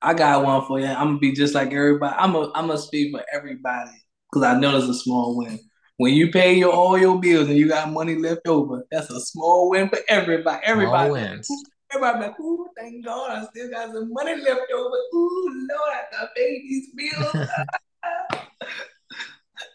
I 0.00 0.14
got 0.14 0.42
one 0.42 0.64
for 0.66 0.80
you. 0.80 0.86
I'm 0.86 1.08
gonna 1.08 1.18
be 1.18 1.32
just 1.32 1.54
like 1.54 1.70
everybody. 1.70 2.16
I'm 2.16 2.34
a 2.34 2.50
I'm 2.54 2.68
gonna 2.68 2.78
speak 2.78 3.12
for 3.14 3.22
everybody 3.30 3.90
because 4.30 4.42
I 4.42 4.58
know 4.58 4.76
it's 4.76 4.88
a 4.88 4.94
small 4.94 5.36
win. 5.36 5.58
When 5.98 6.12
you 6.14 6.30
pay 6.30 6.54
your 6.54 6.72
all 6.72 6.98
your 6.98 7.18
bills 7.18 7.48
and 7.48 7.56
you 7.56 7.68
got 7.68 7.90
money 7.90 8.16
left 8.16 8.46
over, 8.46 8.86
that's 8.90 9.10
a 9.10 9.20
small 9.20 9.70
win 9.70 9.88
for 9.88 9.98
everybody. 10.08 10.60
Everybody 10.64 11.08
small 11.08 11.12
wins. 11.12 11.48
Everybody 11.92 12.26
like, 12.26 12.40
ooh, 12.40 12.68
thank 12.76 13.04
God, 13.04 13.30
I 13.30 13.46
still 13.46 13.70
got 13.70 13.92
some 13.92 14.12
money 14.12 14.36
left 14.36 14.70
over. 14.74 14.96
Ooh, 15.14 15.66
Lord, 15.70 15.90
I 15.92 16.02
got 16.12 16.20
to 16.22 16.28
pay 16.36 16.62
these 16.62 16.88
bills. 16.94 17.48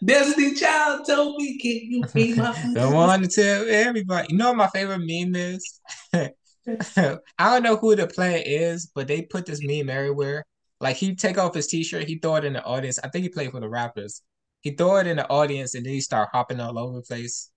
Destiny 0.04 0.54
Child 0.54 1.06
told 1.06 1.36
me, 1.36 1.58
can 1.58 1.90
you 1.90 2.02
pay 2.02 2.34
my 2.34 2.56
Don't 2.74 2.94
want 2.94 3.24
to 3.24 3.28
tell 3.28 3.66
everybody. 3.68 4.28
You 4.30 4.36
know 4.36 4.48
what 4.48 4.56
my 4.56 4.68
favorite 4.68 4.98
meme 5.00 5.34
is? 5.34 5.80
I 6.14 7.18
don't 7.38 7.62
know 7.62 7.76
who 7.76 7.96
the 7.96 8.06
player 8.06 8.42
is, 8.44 8.90
but 8.94 9.08
they 9.08 9.22
put 9.22 9.46
this 9.46 9.60
meme 9.62 9.90
everywhere. 9.90 10.44
Like 10.80 10.96
he 10.96 11.14
take 11.14 11.38
off 11.38 11.54
his 11.54 11.68
t-shirt, 11.68 12.04
he 12.04 12.18
throw 12.18 12.36
it 12.36 12.44
in 12.44 12.52
the 12.52 12.64
audience. 12.64 12.98
I 13.02 13.08
think 13.08 13.22
he 13.22 13.28
played 13.28 13.52
for 13.52 13.60
the 13.60 13.66
Raptors. 13.66 14.20
He 14.62 14.70
throw 14.70 14.96
it 14.96 15.06
in 15.06 15.16
the 15.18 15.28
audience 15.28 15.74
and 15.74 15.84
then 15.84 15.92
he 15.92 16.00
start 16.00 16.30
hopping 16.32 16.60
all 16.60 16.78
over 16.78 16.96
the 16.96 17.02
place. 17.02 17.50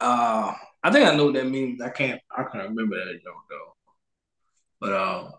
Uh, 0.00 0.52
I 0.82 0.90
think 0.90 1.08
I 1.08 1.14
know 1.14 1.26
what 1.26 1.34
that 1.34 1.46
means. 1.48 1.80
I 1.80 1.90
can't. 1.90 2.20
I 2.30 2.44
can't 2.44 2.68
remember 2.68 2.96
that 2.96 3.22
joke 3.22 3.34
though. 3.50 3.74
But 4.80 4.92
uh, 4.92 5.30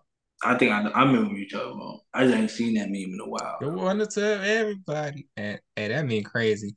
I 0.44 0.58
think 0.58 0.72
I, 0.72 0.88
I 0.90 1.04
remember 1.04 1.36
you 1.36 1.48
talking 1.48 1.74
about. 1.74 2.02
I 2.14 2.26
just 2.26 2.36
ain't 2.36 2.52
seen 2.52 2.74
that 2.76 2.90
meme 2.90 3.14
in 3.14 3.20
a 3.24 3.30
while. 3.30 3.58
The 3.62 3.70
one 3.70 4.00
to 4.00 4.06
tell 4.06 4.42
everybody, 4.42 5.28
and 5.38 5.60
hey, 5.76 5.88
that 5.90 6.06
mean 6.06 6.24
crazy. 6.24 6.76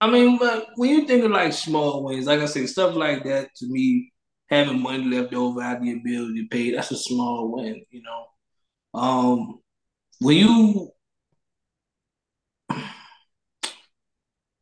I 0.00 0.10
mean, 0.10 0.38
but 0.38 0.68
when 0.76 0.90
you 0.90 1.06
think 1.06 1.24
of 1.24 1.30
like 1.30 1.52
small 1.52 2.04
wins, 2.04 2.26
like 2.26 2.40
I 2.40 2.46
said, 2.46 2.68
stuff 2.68 2.94
like 2.94 3.24
that 3.24 3.54
to 3.56 3.66
me, 3.66 4.12
having 4.48 4.80
money 4.80 5.04
left 5.04 5.34
over 5.34 5.60
after 5.60 5.84
your 5.84 6.00
bills 6.04 6.30
you 6.34 6.46
pay, 6.48 6.72
that's 6.72 6.90
a 6.92 6.96
small 6.96 7.50
win, 7.52 7.82
you 7.90 8.02
know. 8.02 9.00
Um, 9.00 9.60
when 10.20 10.36
you, 10.36 10.90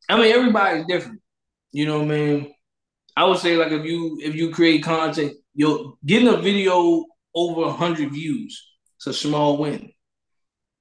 I 0.08 0.16
mean, 0.20 0.32
everybody's 0.32 0.86
different. 0.86 1.20
You 1.72 1.86
know 1.86 1.98
what 2.00 2.12
I 2.12 2.14
mean? 2.14 2.54
I 3.16 3.24
would 3.24 3.38
say 3.38 3.56
like 3.56 3.72
if 3.72 3.84
you 3.84 4.18
if 4.22 4.34
you 4.34 4.50
create 4.50 4.82
content, 4.82 5.34
you're 5.54 5.94
getting 6.04 6.28
a 6.28 6.36
video 6.36 7.04
over 7.34 7.62
100 7.62 8.12
views. 8.12 8.62
It's 8.96 9.06
a 9.06 9.12
small 9.12 9.56
win. 9.58 9.90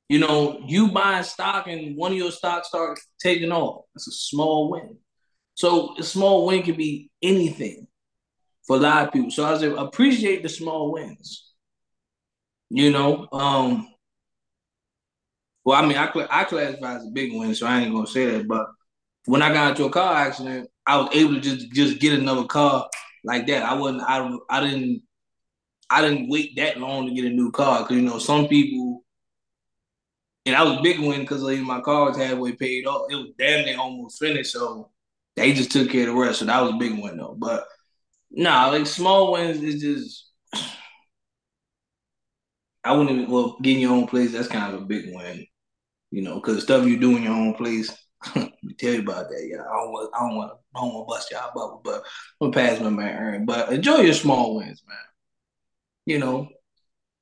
You 0.09 0.19
know, 0.19 0.61
you 0.67 0.91
buying 0.91 1.23
stock 1.23 1.67
and 1.67 1.97
one 1.97 2.11
of 2.11 2.17
your 2.17 2.31
stocks 2.31 2.67
start 2.67 2.99
taking 3.19 3.51
off. 3.51 3.85
That's 3.93 4.07
a 4.07 4.11
small 4.11 4.69
win. 4.69 4.97
So 5.55 5.97
a 5.97 6.03
small 6.03 6.45
win 6.45 6.61
can 6.61 6.75
be 6.75 7.09
anything 7.21 7.87
for 8.67 8.75
a 8.77 8.79
lot 8.79 9.07
of 9.07 9.13
people. 9.13 9.31
So 9.31 9.45
I 9.45 9.57
say 9.57 9.73
appreciate 9.75 10.43
the 10.43 10.49
small 10.49 10.91
wins. 10.91 11.53
You 12.69 12.91
know, 12.91 13.27
um, 13.31 13.87
well, 15.63 15.81
I 15.81 15.87
mean, 15.87 15.97
I 15.97 16.11
I 16.29 16.43
classify 16.43 16.95
as 16.95 17.05
a 17.05 17.11
big 17.11 17.33
win, 17.33 17.55
so 17.55 17.65
I 17.65 17.79
ain't 17.79 17.93
gonna 17.93 18.05
say 18.07 18.25
that. 18.25 18.47
But 18.47 18.67
when 19.25 19.41
I 19.41 19.53
got 19.53 19.71
into 19.71 19.85
a 19.85 19.89
car 19.89 20.15
accident, 20.15 20.69
I 20.85 20.97
was 20.97 21.09
able 21.13 21.35
to 21.35 21.41
just 21.41 21.71
just 21.71 21.99
get 21.99 22.17
another 22.17 22.45
car 22.45 22.89
like 23.23 23.47
that. 23.47 23.63
I 23.63 23.73
wasn't. 23.73 24.03
I 24.03 24.37
I 24.49 24.61
didn't. 24.61 25.01
I 25.89 26.01
didn't 26.01 26.29
wait 26.29 26.55
that 26.55 26.79
long 26.79 27.07
to 27.07 27.13
get 27.13 27.25
a 27.25 27.29
new 27.29 27.51
car 27.51 27.81
because 27.81 27.95
you 27.95 28.03
know 28.03 28.19
some 28.19 28.47
people. 28.47 29.03
And 30.47 30.55
I 30.55 30.63
was 30.63 30.79
big 30.81 30.99
win 30.99 31.21
because 31.21 31.41
like, 31.41 31.59
my 31.59 31.81
car 31.81 32.05
was 32.05 32.17
halfway 32.17 32.51
paid 32.51 32.85
off. 32.85 33.07
It 33.09 33.15
was 33.15 33.31
damn 33.37 33.65
near 33.65 33.79
almost 33.79 34.19
finished, 34.19 34.51
so 34.51 34.91
they 35.35 35.53
just 35.53 35.71
took 35.71 35.89
care 35.89 36.07
of 36.07 36.13
the 36.13 36.21
rest. 36.21 36.39
So 36.39 36.45
that 36.45 36.61
was 36.61 36.73
a 36.73 36.77
big 36.77 36.91
win 37.01 37.17
though. 37.17 37.35
But 37.37 37.65
nah, 38.29 38.67
like 38.67 38.85
small 38.85 39.31
wins 39.31 39.61
is 39.63 39.81
just. 39.81 40.21
I 42.83 42.91
wouldn't 42.91 43.09
even 43.17 43.31
well 43.31 43.57
getting 43.63 43.81
your 43.81 43.93
own 43.93 44.05
place. 44.05 44.31
That's 44.31 44.47
kind 44.47 44.75
of 44.75 44.83
a 44.83 44.85
big 44.85 45.05
win, 45.11 45.47
you 46.11 46.21
know, 46.21 46.35
because 46.35 46.61
stuff 46.61 46.85
you 46.85 46.99
do 46.99 47.17
in 47.17 47.23
your 47.23 47.33
own 47.33 47.55
place 47.55 47.91
Let 48.35 48.51
me 48.63 48.73
tell 48.73 48.93
you 48.93 49.01
about 49.01 49.29
that. 49.29 49.47
Yeah, 49.47 49.61
I 49.61 49.75
don't 49.75 49.91
want, 49.91 50.11
I 50.15 50.19
don't 50.19 50.35
want, 50.35 50.51
I 50.75 50.79
don't 50.79 50.93
want 50.93 51.07
to 51.07 51.13
bust 51.13 51.31
y'all 51.31 51.51
bubble, 51.53 51.81
but 51.83 52.03
I'm 52.41 52.51
gonna 52.51 52.67
pass 52.67 52.79
my 52.79 52.89
man 52.89 53.09
Aaron. 53.09 53.45
But 53.45 53.71
enjoy 53.73 53.97
your 53.97 54.13
small 54.13 54.55
wins, 54.55 54.83
man. 54.87 54.97
You 56.05 56.19
know, 56.19 56.49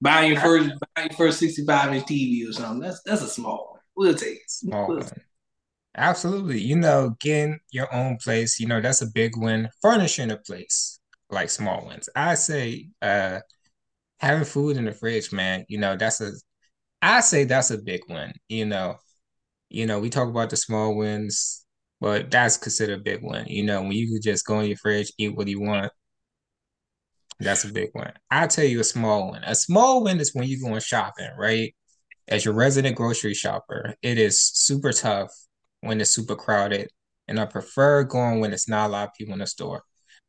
buying 0.02 0.32
your 0.34 0.42
first, 0.42 0.72
buying 0.96 1.10
your 1.10 1.18
first 1.18 1.40
65 1.40 1.94
inch 1.94 2.06
TV 2.06 2.48
or 2.48 2.54
something. 2.54 2.82
That's 2.82 3.02
that's 3.06 3.22
a 3.22 3.28
small 3.28 3.72
one. 3.72 3.82
We'll 3.96 4.16
take 4.16 4.36
it. 4.36 4.50
Small 4.50 4.88
we'll 4.88 5.00
one. 5.00 5.12
Absolutely. 5.96 6.60
You 6.60 6.76
know, 6.76 7.16
getting 7.20 7.60
your 7.72 7.94
own 7.94 8.18
place, 8.18 8.60
you 8.60 8.66
know, 8.66 8.82
that's 8.82 9.04
a 9.04 9.12
big 9.12 9.38
win. 9.38 9.70
Furnishing 9.82 10.32
a 10.32 10.38
place, 10.38 11.00
like 11.30 11.50
small 11.50 11.86
wins. 11.86 12.10
I 12.16 12.36
say 12.36 12.90
uh 13.02 13.40
having 14.20 14.46
food 14.46 14.78
in 14.78 14.86
the 14.86 14.92
fridge, 14.92 15.32
man, 15.32 15.66
you 15.68 15.78
know, 15.78 15.96
that's 15.96 16.22
a 16.22 16.32
I 17.02 17.20
say 17.20 17.44
that's 17.44 17.72
a 17.72 17.78
big 17.78 18.02
win, 18.10 18.34
you 18.48 18.66
know 18.66 18.98
you 19.74 19.88
know, 19.88 20.00
we 20.00 20.10
talk 20.10 20.30
about 20.30 20.52
the 20.52 20.56
small 20.56 20.96
wins, 20.96 21.66
but 22.00 22.30
that's 22.30 22.58
considered 22.58 23.00
a 23.00 23.04
big 23.04 23.22
win. 23.24 23.46
You 23.48 23.64
know, 23.64 23.82
when 23.82 23.94
you 23.94 24.08
can 24.08 24.22
just 24.22 24.46
go 24.46 24.60
in 24.60 24.68
your 24.68 24.78
fridge, 24.78 25.12
eat 25.18 25.36
what 25.36 25.48
you 25.48 25.60
want, 25.60 25.92
that's 27.40 27.64
a 27.64 27.74
big 27.74 27.90
win. 27.96 28.12
I'll 28.30 28.48
tell 28.48 28.66
you 28.66 28.80
a 28.80 28.84
small 28.84 29.32
win. 29.32 29.44
A 29.44 29.56
small 29.56 30.04
win 30.04 30.20
is 30.20 30.34
when 30.34 30.48
you're 30.48 30.62
going 30.62 30.80
shopping, 30.80 31.30
right? 31.38 31.74
As 32.28 32.46
your 32.46 32.54
resident 32.54 32.96
grocery 32.96 33.34
shopper, 33.34 33.96
it 34.04 34.20
is 34.20 34.40
super 34.44 34.94
tough 34.94 35.32
when 35.82 36.00
it's 36.00 36.12
super 36.12 36.36
crowded. 36.36 36.90
And 37.28 37.40
I 37.40 37.46
prefer 37.46 38.04
going 38.04 38.40
when 38.40 38.54
it's 38.54 38.70
not 38.70 38.88
a 38.88 38.94
lot 38.94 39.08
of 39.08 39.14
people 39.18 39.34
in 39.34 39.40
the 39.40 39.48
store. 39.48 39.82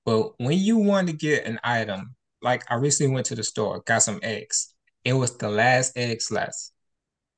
But 0.06 0.32
when 0.38 0.58
you 0.58 0.78
want 0.78 1.08
to 1.08 1.12
get 1.12 1.44
an 1.44 1.60
item, 1.62 2.14
like 2.40 2.64
I 2.70 2.76
recently 2.76 3.12
went 3.12 3.26
to 3.26 3.34
the 3.34 3.44
store, 3.44 3.82
got 3.84 4.02
some 4.02 4.20
eggs. 4.22 4.74
It 5.04 5.12
was 5.12 5.36
the 5.36 5.50
last 5.50 5.92
eggs 5.96 6.30
left 6.30 6.70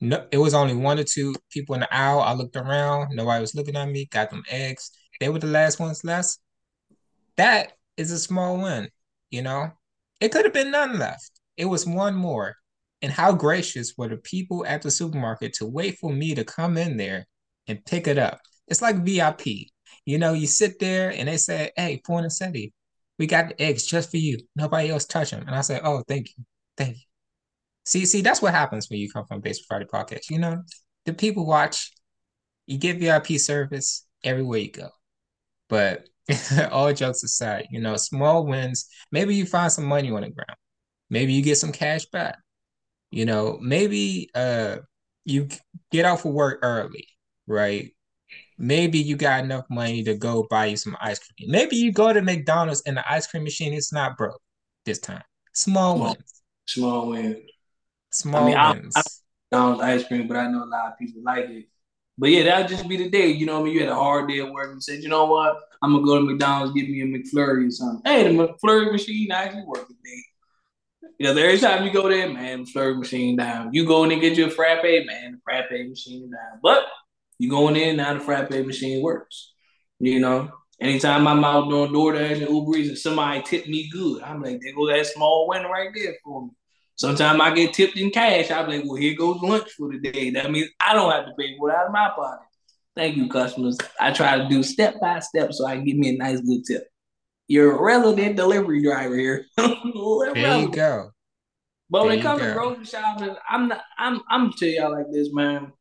no, 0.00 0.26
it 0.30 0.38
was 0.38 0.54
only 0.54 0.74
one 0.74 0.98
or 0.98 1.04
two 1.04 1.34
people 1.50 1.74
in 1.74 1.80
the 1.80 1.94
aisle. 1.94 2.20
I 2.20 2.34
looked 2.34 2.56
around, 2.56 3.14
nobody 3.14 3.40
was 3.40 3.54
looking 3.54 3.76
at 3.76 3.88
me, 3.88 4.06
got 4.06 4.30
them 4.30 4.42
eggs. 4.50 4.90
They 5.20 5.28
were 5.28 5.38
the 5.38 5.46
last 5.46 5.80
ones 5.80 6.04
left. 6.04 6.38
That 7.36 7.72
is 7.96 8.10
a 8.10 8.18
small 8.18 8.58
win, 8.58 8.88
you 9.30 9.42
know? 9.42 9.72
It 10.20 10.32
could 10.32 10.44
have 10.44 10.54
been 10.54 10.70
none 10.70 10.98
left. 10.98 11.30
It 11.56 11.66
was 11.66 11.86
one 11.86 12.14
more. 12.14 12.56
And 13.02 13.12
how 13.12 13.32
gracious 13.32 13.94
were 13.96 14.08
the 14.08 14.16
people 14.16 14.64
at 14.66 14.82
the 14.82 14.90
supermarket 14.90 15.54
to 15.54 15.66
wait 15.66 15.98
for 15.98 16.12
me 16.12 16.34
to 16.34 16.44
come 16.44 16.76
in 16.76 16.96
there 16.96 17.26
and 17.66 17.84
pick 17.84 18.06
it 18.06 18.18
up. 18.18 18.40
It's 18.68 18.82
like 18.82 19.04
VIP. 19.04 19.68
You 20.04 20.18
know, 20.18 20.32
you 20.32 20.46
sit 20.46 20.78
there 20.78 21.10
and 21.10 21.28
they 21.28 21.36
say, 21.36 21.72
Hey, 21.76 22.00
Fornasetti, 22.06 22.72
we 23.18 23.26
got 23.26 23.48
the 23.48 23.62
eggs 23.62 23.84
just 23.86 24.10
for 24.10 24.16
you. 24.16 24.38
Nobody 24.54 24.90
else 24.90 25.04
touch 25.04 25.30
them. 25.30 25.44
And 25.46 25.54
I 25.54 25.60
say, 25.60 25.80
Oh, 25.82 26.02
thank 26.08 26.28
you. 26.36 26.44
Thank 26.76 26.96
you. 26.96 27.05
See, 27.86 28.04
see, 28.04 28.20
that's 28.20 28.42
what 28.42 28.52
happens 28.52 28.90
when 28.90 28.98
you 28.98 29.10
come 29.10 29.24
from 29.26 29.40
Basement 29.40 29.66
Friday 29.68 29.84
podcast. 29.86 30.28
You 30.28 30.40
know, 30.40 30.62
the 31.04 31.14
people 31.14 31.46
watch, 31.46 31.92
you 32.66 32.78
get 32.78 32.98
VIP 32.98 33.38
service 33.38 34.04
everywhere 34.24 34.58
you 34.58 34.72
go. 34.72 34.88
But 35.68 36.08
all 36.72 36.92
jokes 36.92 37.22
aside, 37.22 37.68
you 37.70 37.80
know, 37.80 37.96
small 37.96 38.44
wins, 38.44 38.88
maybe 39.12 39.36
you 39.36 39.46
find 39.46 39.70
some 39.70 39.84
money 39.84 40.10
on 40.10 40.22
the 40.22 40.30
ground. 40.30 40.58
Maybe 41.10 41.32
you 41.32 41.42
get 41.42 41.58
some 41.58 41.70
cash 41.70 42.06
back. 42.06 42.38
You 43.12 43.24
know, 43.24 43.56
maybe 43.62 44.30
uh 44.34 44.78
you 45.24 45.48
get 45.92 46.04
off 46.04 46.24
of 46.24 46.32
work 46.32 46.58
early, 46.62 47.06
right? 47.46 47.92
Maybe 48.58 48.98
you 48.98 49.16
got 49.16 49.44
enough 49.44 49.64
money 49.70 50.02
to 50.04 50.14
go 50.14 50.46
buy 50.50 50.66
you 50.66 50.76
some 50.76 50.96
ice 51.00 51.20
cream. 51.20 51.50
Maybe 51.52 51.76
you 51.76 51.92
go 51.92 52.12
to 52.12 52.20
McDonald's 52.20 52.82
and 52.82 52.96
the 52.96 53.08
ice 53.10 53.28
cream 53.28 53.44
machine 53.44 53.72
is 53.72 53.92
not 53.92 54.16
broke 54.16 54.40
this 54.84 54.98
time. 54.98 55.22
Small, 55.52 55.96
small 55.96 56.08
wins. 56.08 56.42
Small 56.66 57.08
wins. 57.10 57.50
Small 58.16 58.56
I 58.56 58.72
mean, 58.72 58.82
wins. 58.82 58.94
I, 58.96 59.56
I, 59.56 59.92
ice 59.92 60.04
cream, 60.04 60.26
but 60.26 60.38
I 60.38 60.50
know 60.50 60.64
a 60.64 60.66
lot 60.66 60.92
of 60.92 60.98
people 60.98 61.22
like 61.22 61.48
it. 61.50 61.66
But 62.18 62.30
yeah, 62.30 62.44
that'll 62.44 62.68
just 62.68 62.88
be 62.88 62.96
the 62.96 63.10
day. 63.10 63.28
You 63.28 63.44
know, 63.44 63.60
I 63.60 63.64
mean, 63.64 63.74
you 63.74 63.80
had 63.80 63.90
a 63.90 63.94
hard 63.94 64.28
day 64.28 64.40
at 64.40 64.50
work 64.50 64.72
and 64.72 64.82
said, 64.82 65.02
you 65.02 65.10
know 65.10 65.26
what, 65.26 65.54
I'm 65.82 65.92
gonna 65.92 66.04
go 66.04 66.16
to 66.16 66.24
McDonald's, 66.24 66.72
give 66.72 66.88
me 66.88 67.02
a 67.02 67.04
McFlurry 67.04 67.68
or 67.68 67.70
something. 67.70 68.00
Hey, 68.10 68.24
the 68.24 68.30
McFlurry 68.30 68.90
machine 68.90 69.30
actually 69.30 69.64
works 69.66 69.88
today. 69.88 70.22
You 71.18 71.26
know, 71.26 71.40
every 71.40 71.58
time 71.58 71.84
you 71.84 71.92
go 71.92 72.08
there, 72.08 72.28
man, 72.30 72.64
the 72.64 72.70
McFlurry 72.70 72.98
machine 72.98 73.36
down. 73.36 73.74
You 73.74 73.86
go 73.86 74.04
in 74.04 74.12
and 74.12 74.20
get 74.20 74.38
your 74.38 74.50
frappe, 74.50 74.82
man, 74.82 75.32
the 75.32 75.38
frappe 75.44 75.70
machine 75.70 76.30
down. 76.30 76.60
But 76.62 76.84
you 77.38 77.50
going 77.50 77.76
in 77.76 77.96
now, 77.96 78.14
the 78.14 78.20
frappe 78.20 78.50
machine 78.50 79.02
works. 79.02 79.52
You 79.98 80.20
know, 80.20 80.50
anytime 80.80 81.26
I'm 81.26 81.44
out 81.44 81.68
doing 81.68 81.92
DoorDash 81.92 82.42
and 82.42 82.50
Uber 82.50 82.78
Eats 82.78 82.88
and 82.88 82.98
somebody 82.98 83.42
tipped 83.42 83.68
me 83.68 83.90
good, 83.90 84.22
I'm 84.22 84.42
like, 84.42 84.60
there 84.62 84.74
go 84.74 84.86
that 84.88 85.06
small 85.06 85.48
win 85.48 85.64
right 85.64 85.90
there 85.94 86.14
for 86.24 86.46
me. 86.46 86.50
Sometimes 86.96 87.40
I 87.40 87.54
get 87.54 87.74
tipped 87.74 87.98
in 87.98 88.10
cash. 88.10 88.50
I'm 88.50 88.68
like, 88.68 88.82
well, 88.84 88.94
here 88.94 89.14
goes 89.14 89.40
lunch 89.42 89.70
for 89.72 89.92
the 89.92 89.98
day. 89.98 90.30
That 90.30 90.50
means 90.50 90.68
I 90.80 90.94
don't 90.94 91.12
have 91.12 91.26
to 91.26 91.32
pay 91.38 91.56
for 91.58 91.70
it 91.70 91.76
out 91.76 91.86
of 91.86 91.92
my 91.92 92.10
pocket. 92.14 92.46
Thank 92.96 93.16
you, 93.16 93.28
customers. 93.28 93.76
I 94.00 94.10
try 94.12 94.38
to 94.38 94.48
do 94.48 94.62
step 94.62 94.98
by 94.98 95.20
step 95.20 95.52
so 95.52 95.66
I 95.66 95.76
can 95.76 95.84
get 95.84 95.96
me 95.98 96.08
a 96.14 96.16
nice 96.16 96.40
good 96.40 96.64
tip. 96.66 96.88
You're 97.48 97.76
a 97.76 97.82
resident 97.82 98.36
delivery 98.36 98.82
driver 98.82 99.16
here. 99.16 99.44
there 99.56 100.58
you 100.58 100.70
go. 100.70 101.10
But 101.90 102.00
there 102.00 102.08
when 102.08 102.18
it 102.18 102.22
comes 102.22 102.40
to 102.40 102.52
grocery 102.54 102.84
shopping, 102.86 103.36
I'm 103.48 103.68
not. 103.68 103.82
I'm. 103.98 104.20
I'm 104.28 104.52
tell 104.52 104.68
y'all 104.68 104.90
like 104.90 105.12
this, 105.12 105.28
man. 105.32 105.72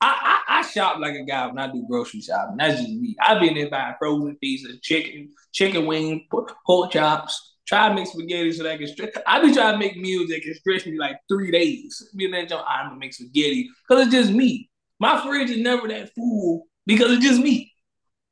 I, 0.00 0.40
I, 0.48 0.58
I 0.58 0.62
shop 0.62 0.98
like 0.98 1.14
a 1.14 1.24
guy 1.24 1.46
when 1.46 1.58
I 1.58 1.70
do 1.70 1.86
grocery 1.88 2.22
shopping. 2.22 2.56
That's 2.56 2.80
just 2.80 2.90
me. 2.90 3.14
I've 3.20 3.40
been 3.40 3.54
there 3.54 3.70
buying 3.70 3.94
frozen 3.98 4.36
pieces, 4.36 4.80
chicken, 4.80 5.30
chicken 5.52 5.86
wings, 5.86 6.22
pork 6.30 6.90
chops, 6.90 7.49
try 7.70 7.88
to 7.88 7.94
make 7.94 8.08
spaghetti 8.08 8.52
so 8.52 8.64
that 8.64 8.72
I 8.72 8.78
can 8.78 8.88
stretch. 8.88 9.10
I 9.26 9.40
be 9.40 9.54
trying 9.54 9.74
to 9.74 9.78
make 9.78 9.96
meals 9.96 10.28
that 10.28 10.42
can 10.42 10.54
stretch 10.54 10.86
me 10.86 10.98
like 10.98 11.16
three 11.28 11.52
days. 11.52 12.10
Be 12.16 12.24
in 12.24 12.32
that 12.32 12.52
I'm 12.52 12.88
gonna 12.88 12.98
make 12.98 13.14
spaghetti 13.14 13.70
because 13.88 14.06
it's 14.06 14.12
just 14.12 14.32
me. 14.32 14.68
My 14.98 15.22
fridge 15.22 15.50
is 15.50 15.58
never 15.58 15.86
that 15.86 16.12
full 16.14 16.66
because 16.84 17.12
it's 17.12 17.24
just 17.24 17.40
me. 17.40 17.72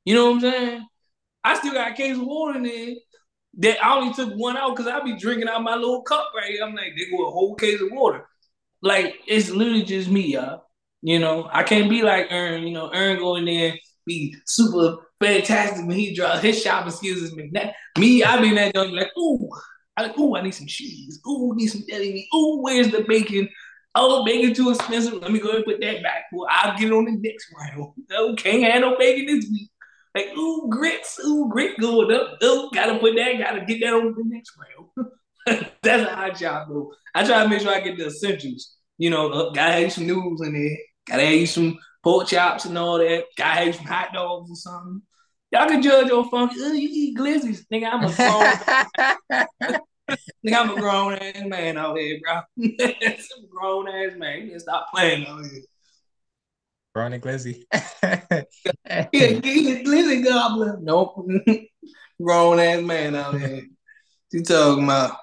You 0.05 0.17
know 0.17 0.27
what 0.27 0.35
I'm 0.35 0.41
saying? 0.41 0.87
I 1.45 1.57
still 1.57 1.73
got 1.73 1.93
a 1.93 1.95
case 1.95 2.17
of 2.17 2.27
water 2.27 2.59
in 2.59 2.65
there 2.65 2.95
that 3.59 3.85
I 3.85 3.97
only 3.97 4.13
took 4.13 4.35
one 4.35 4.57
out 4.57 4.77
because 4.77 4.91
I 4.91 5.01
be 5.05 5.17
drinking 5.17 5.49
out 5.49 5.63
my 5.63 5.77
little 5.77 6.03
cup 6.03 6.33
right 6.37 6.51
here. 6.51 6.65
I'm 6.65 6.75
like, 6.75 6.95
they 6.97 7.09
go 7.09 7.29
a 7.29 7.31
whole 7.31 7.55
case 7.55 7.81
of 7.81 7.93
water. 7.93 8.27
Like 8.83 9.15
it's 9.29 9.51
literally 9.51 9.85
just 9.85 10.11
me, 10.11 10.33
y'all. 10.33 10.65
You 11.01 11.21
know, 11.21 11.49
I 11.53 11.63
can't 11.63 11.89
be 11.89 12.03
like 12.03 12.33
Ern. 12.33 12.65
You 12.65 12.73
know, 12.73 12.91
Ern 12.93 13.19
go 13.19 13.37
in 13.37 13.45
there 13.45 13.75
be 14.05 14.35
super 14.47 14.97
fantastic 15.21 15.87
when 15.87 15.97
he 15.97 16.15
draws 16.15 16.43
his 16.43 16.63
shopping 16.63 16.93
skills 16.93 17.19
is 17.19 17.35
McNabb. 17.35 17.73
Me, 17.99 18.23
I 18.23 18.41
be 18.41 18.55
that 18.55 18.75
joint 18.75 18.95
like, 18.95 19.11
ooh, 19.19 19.49
I 19.97 20.03
like, 20.03 20.19
ooh, 20.19 20.37
I 20.37 20.43
need 20.43 20.55
some 20.55 20.67
cheese. 20.67 21.21
Ooh, 21.27 21.55
need 21.57 21.67
some 21.67 21.85
deli 21.89 22.13
meat. 22.13 22.29
Ooh, 22.35 22.61
where's 22.63 22.91
the 22.91 23.05
bacon? 23.09 23.49
Oh, 23.95 24.25
bacon 24.25 24.55
too 24.55 24.71
expensive. 24.71 25.15
Let 25.15 25.33
me 25.33 25.41
go 25.41 25.51
and 25.51 25.65
put 25.65 25.81
that 25.81 26.03
back. 26.03 26.27
Well, 26.33 26.49
I'll 26.51 26.79
get 26.79 26.93
on 26.93 27.05
the 27.07 27.17
next 27.17 27.53
round. 27.59 27.93
No, 28.11 28.35
can't 28.37 28.63
have 28.63 28.81
no 28.81 28.97
bacon 28.97 29.27
this 29.27 29.51
week. 29.51 29.71
Like, 30.15 30.37
ooh, 30.37 30.69
grits. 30.71 31.21
Ooh, 31.25 31.49
grit 31.51 31.79
going 31.79 32.15
up. 32.15 32.39
Oh, 32.43 32.71
gotta 32.73 32.99
put 32.99 33.17
that, 33.17 33.39
gotta 33.39 33.65
get 33.65 33.81
that 33.81 33.93
on 33.93 34.15
the 34.15 34.25
next 34.25 34.53
round. 34.57 35.67
That's 35.83 36.09
how 36.09 36.23
I 36.23 36.33
shop, 36.33 36.69
though. 36.69 36.93
I 37.15 37.25
try 37.25 37.43
to 37.43 37.49
make 37.49 37.61
sure 37.61 37.75
I 37.75 37.81
get 37.81 37.99
the 37.99 38.07
essentials. 38.07 38.77
You 38.99 39.11
know, 39.11 39.31
uh, 39.31 39.53
gotta 39.53 39.73
have 39.73 39.93
some 39.93 40.07
noodles 40.07 40.41
in 40.47 40.55
there. 40.55 40.79
Gotta 41.07 41.25
have 41.25 41.35
you 41.35 41.47
some 41.47 41.79
pork 42.09 42.27
chops 42.27 42.65
and 42.65 42.79
all 42.79 42.97
that. 42.99 43.25
Guy 43.37 43.65
had 43.65 43.75
some 43.75 43.85
hot 43.85 44.15
dogs 44.15 44.51
or 44.51 44.57
something. 44.57 45.03
Y'all 45.53 45.69
can 45.69 45.83
judge 45.83 46.11
on 46.11 46.29
funky. 46.31 46.57
Oh, 46.59 46.73
you 46.73 46.89
eat 46.91 47.19
glizzies, 47.19 47.67
nigga. 47.71 47.93
I'm 47.93 48.05
a 48.05 48.13
grown. 48.15 49.79
nigga, 50.47 50.57
I'm 50.57 50.71
a 50.71 50.81
grown 50.81 51.13
ass 51.15 51.45
man 51.45 51.77
out 51.77 51.99
here, 51.99 52.19
bro. 52.23 52.41
Some 53.19 53.47
grown 53.51 53.89
ass 53.89 54.17
man. 54.17 54.47
You 54.47 54.59
stop 54.59 54.87
playing 54.91 55.27
out 55.27 55.45
here. 55.45 55.63
Grown 56.95 57.13
and 57.13 57.23
glizzy. 57.23 57.65
yeah, 58.03 58.45
yeah, 59.13 59.13
glizzy 59.13 60.25
goblin. 60.25 60.85
Nope. 60.85 61.27
grown 62.23 62.59
ass 62.59 62.83
man 62.83 63.15
out 63.17 63.39
here. 63.39 63.67
You 64.33 64.43
talking 64.43 64.85
about? 64.85 65.17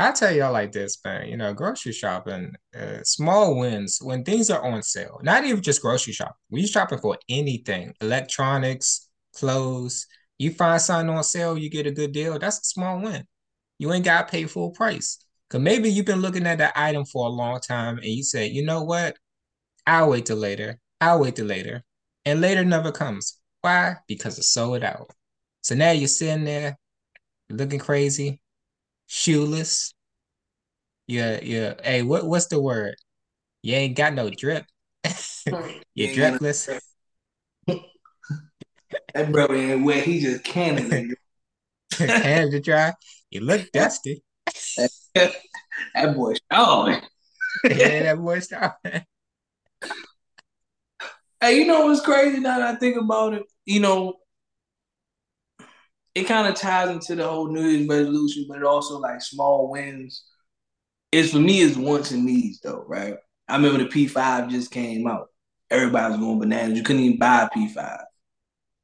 I 0.00 0.12
tell 0.12 0.32
y'all 0.32 0.52
like 0.52 0.70
this, 0.70 0.98
man. 1.04 1.28
You 1.28 1.36
know, 1.36 1.52
grocery 1.52 1.92
shopping, 1.92 2.52
uh, 2.78 3.02
small 3.02 3.56
wins 3.58 3.98
when 4.00 4.22
things 4.22 4.48
are 4.48 4.62
on 4.64 4.82
sale. 4.82 5.18
Not 5.22 5.44
even 5.44 5.60
just 5.60 5.82
grocery 5.82 6.12
shopping. 6.12 6.36
You 6.50 6.66
shopping 6.68 6.98
for 6.98 7.18
anything, 7.28 7.94
electronics, 8.00 9.08
clothes, 9.34 10.06
you 10.38 10.52
find 10.52 10.80
something 10.80 11.14
on 11.14 11.24
sale, 11.24 11.58
you 11.58 11.68
get 11.68 11.86
a 11.86 11.90
good 11.90 12.12
deal. 12.12 12.38
That's 12.38 12.58
a 12.58 12.64
small 12.64 13.00
win. 13.00 13.26
You 13.78 13.92
ain't 13.92 14.04
got 14.04 14.28
to 14.28 14.30
pay 14.30 14.44
full 14.44 14.70
price. 14.70 15.18
Cause 15.50 15.60
maybe 15.60 15.88
you've 15.88 16.06
been 16.06 16.20
looking 16.20 16.46
at 16.46 16.58
that 16.58 16.74
item 16.76 17.06
for 17.06 17.26
a 17.26 17.30
long 17.30 17.58
time, 17.60 17.96
and 17.96 18.06
you 18.06 18.22
say, 18.22 18.46
you 18.48 18.64
know 18.64 18.82
what? 18.82 19.16
I'll 19.86 20.10
wait 20.10 20.26
till 20.26 20.36
later. 20.36 20.78
I'll 21.00 21.20
wait 21.20 21.36
till 21.36 21.46
later, 21.46 21.82
and 22.26 22.42
later 22.42 22.64
never 22.64 22.92
comes. 22.92 23.40
Why? 23.62 23.96
Because 24.06 24.38
it's 24.38 24.52
sold 24.52 24.82
out. 24.84 25.10
So 25.62 25.74
now 25.74 25.90
you're 25.92 26.06
sitting 26.06 26.44
there 26.44 26.76
looking 27.48 27.78
crazy 27.78 28.40
shoeless. 29.08 29.92
Yeah, 31.08 31.40
yeah. 31.42 31.74
Hey, 31.82 32.02
what 32.02 32.26
what's 32.26 32.46
the 32.46 32.60
word? 32.60 32.94
You 33.62 33.74
ain't 33.74 33.96
got 33.96 34.14
no 34.14 34.30
drip. 34.30 34.64
You're 35.94 36.14
dripless. 36.14 36.80
that 39.14 39.32
brother 39.32 39.56
ain't 39.56 39.84
wet. 39.84 40.04
He 40.04 40.20
just 40.20 40.44
canning 40.44 41.16
Hands 41.98 42.50
to 42.52 42.60
dry. 42.60 42.92
You 43.30 43.40
look 43.40 43.72
dusty. 43.72 44.22
that 45.14 46.14
boy 46.14 46.34
starving. 46.34 47.02
yeah, 47.64 48.02
that 48.02 48.18
boy 48.18 48.38
starving. 48.38 49.04
Hey, 51.40 51.58
you 51.58 51.66
know 51.66 51.86
what's 51.86 52.00
crazy 52.00 52.40
now 52.40 52.58
that 52.58 52.74
I 52.74 52.78
think 52.78 52.96
about 52.96 53.34
it? 53.34 53.44
You 53.64 53.80
know, 53.80 54.14
it 56.14 56.24
kind 56.24 56.48
of 56.48 56.54
ties 56.54 56.90
into 56.90 57.14
the 57.14 57.26
whole 57.26 57.48
New 57.48 57.66
Year's 57.66 57.88
resolution, 57.88 58.46
but 58.48 58.58
it 58.58 58.64
also 58.64 58.98
like 58.98 59.22
small 59.22 59.70
wins. 59.70 60.24
It's 61.12 61.32
for 61.32 61.38
me, 61.38 61.62
it's 61.62 61.76
wants 61.76 62.10
and 62.10 62.24
needs 62.24 62.60
though, 62.60 62.84
right? 62.86 63.16
I 63.48 63.56
remember 63.56 63.78
the 63.78 63.88
P5 63.88 64.50
just 64.50 64.70
came 64.70 65.06
out. 65.06 65.28
Everybody 65.70 66.12
was 66.12 66.20
going 66.20 66.38
bananas. 66.38 66.78
You 66.78 66.84
couldn't 66.84 67.02
even 67.02 67.18
buy 67.18 67.42
a 67.42 67.56
P5. 67.56 68.04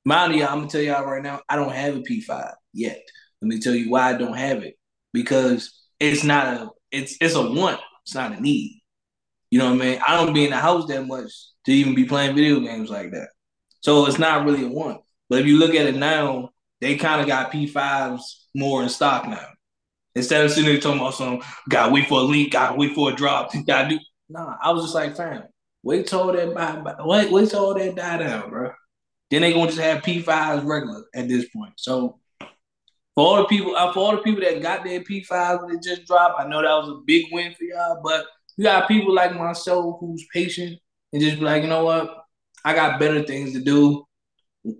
Mind 0.04 0.34
you, 0.34 0.44
I'm 0.44 0.58
gonna 0.58 0.68
tell 0.68 0.80
y'all 0.80 1.04
right 1.04 1.22
now, 1.22 1.40
I 1.48 1.56
don't 1.56 1.72
have 1.72 1.96
a 1.96 2.00
P5 2.00 2.52
yet. 2.72 3.02
Let 3.40 3.48
me 3.48 3.60
tell 3.60 3.74
you 3.74 3.90
why 3.90 4.10
I 4.10 4.16
don't 4.16 4.37
have 4.37 4.62
it. 4.62 4.78
Because 5.12 5.82
it's 6.00 6.24
not 6.24 6.46
a 6.46 6.70
it's 6.90 7.16
it's 7.20 7.34
a 7.34 7.42
want, 7.42 7.80
it's 8.04 8.14
not 8.14 8.37
a 8.37 8.40
need. 8.40 8.82
You 9.50 9.58
know 9.58 9.66
what 9.66 9.82
I 9.82 9.87
mean? 9.87 10.00
I 10.06 10.16
don't 10.16 10.34
be 10.34 10.44
in 10.44 10.50
the 10.50 10.56
house 10.56 10.87
that 10.88 11.06
much 11.06 11.30
to 11.66 11.72
even 11.72 11.94
be 11.94 12.04
playing 12.04 12.34
video 12.34 12.60
games 12.60 12.90
like 12.90 13.12
that. 13.12 13.28
So 13.80 14.06
it's 14.06 14.18
not 14.18 14.44
really 14.44 14.64
a 14.64 14.68
want. 14.68 15.00
But 15.28 15.40
if 15.40 15.46
you 15.46 15.58
look 15.58 15.74
at 15.74 15.87
it 15.87 15.96
now, 15.96 16.50
they 16.80 16.96
kind 16.96 17.20
of 17.20 17.26
got 17.26 17.52
P5s 17.52 18.20
more 18.54 18.82
in 18.82 18.88
stock 18.88 19.26
now. 19.28 19.46
Instead 20.14 20.44
of 20.44 20.50
sitting 20.50 20.70
there 20.70 20.80
talking 20.80 21.00
about 21.00 21.14
some, 21.14 21.42
gotta 21.68 21.92
wait 21.92 22.08
for 22.08 22.20
a 22.20 22.22
link, 22.22 22.52
gotta 22.52 22.76
wait 22.76 22.94
for 22.94 23.10
a 23.10 23.14
drop, 23.14 23.50
gotta 23.66 23.88
do. 23.88 23.98
Nah, 24.28 24.56
I 24.62 24.70
was 24.72 24.84
just 24.84 24.94
like, 24.94 25.16
fam, 25.16 25.44
wait 25.82 26.06
till 26.06 26.32
that 26.32 26.54
buy, 26.54 26.94
wait, 27.00 27.30
wait 27.30 27.50
till 27.50 27.64
all 27.64 27.74
that 27.74 27.94
die 27.94 28.18
down, 28.18 28.50
bro. 28.50 28.72
Then 29.30 29.42
they 29.42 29.52
gonna 29.52 29.66
just 29.66 29.80
have 29.80 30.02
P5s 30.02 30.64
regular 30.64 31.04
at 31.14 31.28
this 31.28 31.48
point. 31.48 31.72
So 31.76 32.20
for 33.14 33.26
all 33.26 33.37
the 33.37 33.44
people, 33.46 33.74
uh, 33.76 33.92
for 33.92 34.00
all 34.00 34.12
the 34.12 34.22
people 34.22 34.42
that 34.42 34.62
got 34.62 34.84
their 34.84 35.00
P5s 35.00 35.62
when 35.62 35.76
it 35.76 35.82
just 35.82 36.06
dropped, 36.06 36.40
I 36.40 36.46
know 36.46 36.62
that 36.62 36.68
was 36.68 36.88
a 36.90 37.02
big 37.04 37.26
win 37.32 37.52
for 37.54 37.64
y'all. 37.64 38.00
But 38.02 38.24
you 38.56 38.64
got 38.64 38.88
people 38.88 39.14
like 39.14 39.34
myself 39.34 39.96
who's 40.00 40.24
patient 40.32 40.78
and 41.12 41.22
just 41.22 41.38
be 41.38 41.44
like, 41.44 41.62
you 41.62 41.68
know 41.68 41.84
what, 41.84 42.24
I 42.64 42.74
got 42.74 43.00
better 43.00 43.22
things 43.22 43.52
to 43.52 43.60
do 43.60 44.04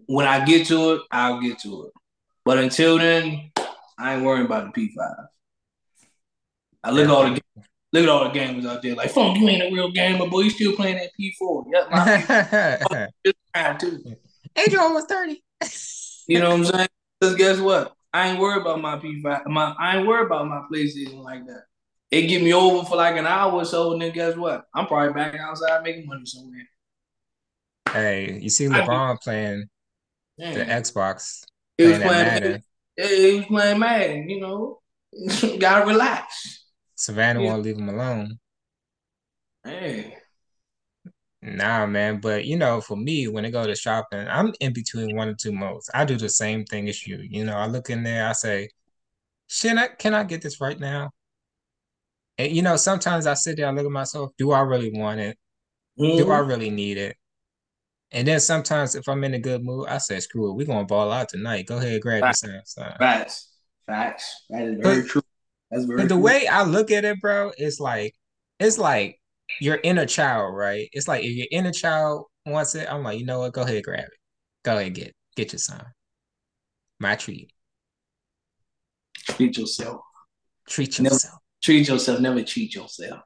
when 0.07 0.27
I 0.27 0.45
get 0.45 0.67
to 0.69 0.95
it, 0.95 1.03
I'll 1.11 1.41
get 1.41 1.59
to 1.61 1.85
it. 1.85 1.93
But 2.45 2.59
until 2.59 2.99
then, 2.99 3.51
I 3.99 4.15
ain't 4.15 4.25
worrying 4.25 4.47
about 4.47 4.75
the 4.75 4.89
P5. 4.89 5.27
I 6.83 6.91
look 6.91 7.05
at 7.05 7.11
all 7.11 7.25
the 7.25 7.41
look 7.93 8.03
at 8.03 8.09
all 8.09 8.25
the 8.25 8.39
gamers 8.39 8.67
out 8.67 8.83
there 8.83 8.95
like, 8.95 9.11
"Funk, 9.11 9.39
you 9.39 9.49
ain't 9.49 9.63
a 9.63 9.75
real 9.75 9.91
gamer, 9.91 10.27
boy. 10.27 10.41
You 10.41 10.51
still 10.51 10.77
playing 10.77 10.97
that 10.97 11.11
P4." 11.19 11.65
Yep, 11.73 11.91
my 11.91 13.09
P4 13.55 13.79
too. 13.79 14.17
Adrian 14.57 14.95
was 14.95 15.05
thirty. 15.07 15.43
you 16.29 16.41
know 16.41 16.51
what 16.51 16.59
I'm 16.59 16.65
saying? 16.65 16.89
Because 17.21 17.37
guess 17.37 17.61
what? 17.61 17.95
I 18.13 18.29
ain't 18.29 18.39
worried 18.39 18.61
about 18.61 18.81
my 18.81 18.99
P5. 18.99 19.47
My 19.47 19.75
I 19.79 19.97
ain't 19.97 20.07
worried 20.07 20.27
about 20.27 20.47
my 20.47 20.63
PlayStation 20.71 21.23
like 21.23 21.47
that. 21.47 21.63
It 22.11 22.27
get 22.27 22.43
me 22.43 22.53
over 22.53 22.87
for 22.87 22.97
like 22.97 23.17
an 23.17 23.27
hour 23.27 23.53
or 23.53 23.65
so, 23.65 23.93
and 23.93 24.03
then 24.03 24.13
guess 24.13 24.37
what? 24.37 24.65
I'm 24.75 24.87
probably 24.87 25.15
back 25.15 25.35
outside 25.41 25.83
making 25.83 26.07
money 26.07 26.27
somewhere. 26.27 26.69
Hey, 27.91 28.39
you 28.41 28.51
see 28.51 28.67
LeBron 28.67 29.21
playing 29.21 29.69
Damn. 30.39 30.55
the 30.55 30.65
Xbox. 30.65 31.45
He 31.77 31.87
was 31.87 31.99
playing 31.99 32.27
Madden. 32.27 32.63
He 32.97 33.37
was 33.37 33.47
playing 33.47 33.79
Madden, 33.79 34.29
you 34.29 34.41
know. 34.41 34.81
Gotta 35.59 35.87
relax. 35.87 36.65
Savannah 36.97 37.43
yeah. 37.43 37.51
won't 37.51 37.63
leave 37.63 37.79
him 37.79 37.89
alone. 37.89 38.39
Hey. 39.65 40.17
Nah, 41.43 41.87
man. 41.87 42.21
But 42.21 42.45
you 42.47 42.57
know, 42.57 42.81
for 42.81 42.97
me, 42.97 43.29
when 43.29 43.45
I 43.45 43.51
go 43.51 43.67
to 43.67 43.75
shopping, 43.75 44.27
I'm 44.29 44.53
in 44.61 44.73
between 44.73 45.17
one 45.17 45.29
or 45.29 45.35
two 45.35 45.53
modes. 45.53 45.91
I 45.93 46.05
do 46.05 46.17
the 46.17 46.29
same 46.29 46.65
thing 46.65 46.89
as 46.89 47.07
you. 47.07 47.19
You 47.23 47.45
know, 47.45 47.57
I 47.57 47.67
look 47.67 47.91
in 47.91 48.03
there, 48.03 48.29
I 48.29 48.33
say, 48.33 48.71
"Shit, 49.47 49.77
I 49.77 49.89
can 49.89 50.15
I 50.15 50.25
get 50.25 50.43
this 50.43 50.61
right 50.61 50.79
now? 50.79 51.11
And 52.39 52.53
you 52.53 52.63
know, 52.63 52.77
sometimes 52.77 53.27
I 53.27 53.35
sit 53.35 53.57
there, 53.57 53.69
I 53.69 53.71
look 53.71 53.87
at 53.87 53.93
myself, 53.93 54.33
do 54.39 54.53
I 54.53 54.61
really 54.61 54.91
want 54.93 55.21
it? 55.21 55.39
Mm-hmm. 55.99 56.19
Do 56.19 56.33
I 56.33 56.39
mm-hmm. 56.39 56.49
really 56.49 56.71
need 56.71 56.99
it? 56.99 57.17
And 58.15 58.29
then 58.29 58.39
sometimes 58.39 58.95
if 58.95 59.09
I'm 59.09 59.25
in 59.25 59.35
a 59.35 59.41
good 59.41 59.65
mood, 59.65 59.89
I 59.89 59.99
say, 59.99 60.21
screw 60.21 60.49
it, 60.49 60.55
we're 60.55 60.67
gonna 60.67 60.87
ball 60.87 61.11
out 61.11 61.29
tonight. 61.29 61.67
Go 61.67 61.79
ahead, 61.79 62.01
grab 62.01 62.21
Facts. 62.21 62.45
your 62.45 62.53
Samsung. 62.53 62.97
Facts. 62.99 63.51
Facts. 63.87 64.45
That 64.51 64.63
is 64.63 64.79
very 64.81 65.03
but, 65.03 65.09
true. 65.09 65.23
That's 65.71 65.85
very 65.85 65.99
but 65.99 66.09
the 66.09 66.15
true. 66.15 66.23
way 66.23 66.47
I 66.47 66.63
look 66.63 66.93
at 66.93 67.05
it, 67.05 67.21
bro, 67.21 67.51
it's 67.59 67.81
like 67.81 68.15
it's 68.61 68.79
like 68.79 69.21
your 69.61 69.81
inner 69.83 70.07
child, 70.07 70.55
right? 70.55 70.89
It's 70.93 71.09
like 71.09 71.25
if 71.25 71.33
your 71.33 71.49
inner 71.51 71.73
child 71.73 72.27
wants 72.47 72.77
it, 72.77 72.87
I'm 72.91 73.03
like, 73.03 73.19
you 73.19 73.27
know 73.27 73.41
what? 73.41 73.53
Go 73.53 73.63
ahead, 73.63 73.83
grab 73.83 74.05
it. 74.05 74.19
Go 74.63 74.79
ahead, 74.79 74.95
get 74.95 75.13
get 75.35 75.53
your 75.53 75.59
son. 75.59 75.85
My 77.01 77.17
treat. 77.17 77.51
Treat 79.31 79.59
yourself. 79.59 80.03
Treat 80.69 81.01
yourself. 81.01 81.23
Never, 81.23 81.41
treat 81.61 81.89
yourself. 81.89 82.21
Never 82.21 82.43
cheat 82.45 82.77
yourself. 82.77 83.21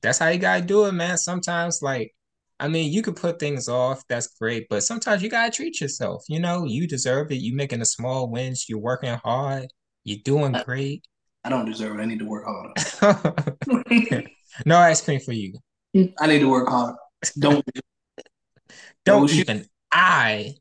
That's 0.00 0.18
how 0.18 0.28
you 0.28 0.38
gotta 0.38 0.62
do 0.62 0.86
it, 0.86 0.92
man. 0.92 1.18
Sometimes, 1.18 1.82
like 1.82 2.14
I 2.58 2.68
mean, 2.68 2.92
you 2.92 3.02
could 3.02 3.16
put 3.16 3.38
things 3.38 3.68
off. 3.68 4.02
That's 4.08 4.28
great, 4.28 4.66
but 4.70 4.82
sometimes 4.82 5.22
you 5.22 5.28
gotta 5.28 5.50
treat 5.50 5.80
yourself. 5.80 6.24
You 6.28 6.40
know, 6.40 6.64
you 6.64 6.86
deserve 6.86 7.30
it. 7.30 7.36
You're 7.36 7.54
making 7.56 7.82
a 7.82 7.84
small 7.84 8.30
wins. 8.30 8.68
You're 8.68 8.78
working 8.78 9.14
hard. 9.22 9.68
You're 10.04 10.20
doing 10.24 10.54
I, 10.54 10.62
great. 10.62 11.04
I 11.44 11.50
don't 11.50 11.66
deserve 11.66 11.98
it. 11.98 12.02
I 12.02 12.06
need 12.06 12.20
to 12.20 12.24
work 12.24 12.44
harder. 12.46 13.56
no 14.66 14.78
ice 14.78 15.02
cream 15.02 15.20
for 15.20 15.32
you. 15.32 15.58
I 16.18 16.26
need 16.26 16.40
to 16.40 16.48
work 16.48 16.68
hard. 16.68 16.96
Don't 17.38 17.64
don't 19.04 19.30
even 19.30 19.58
shoes. 19.58 19.68
I. 19.92 20.54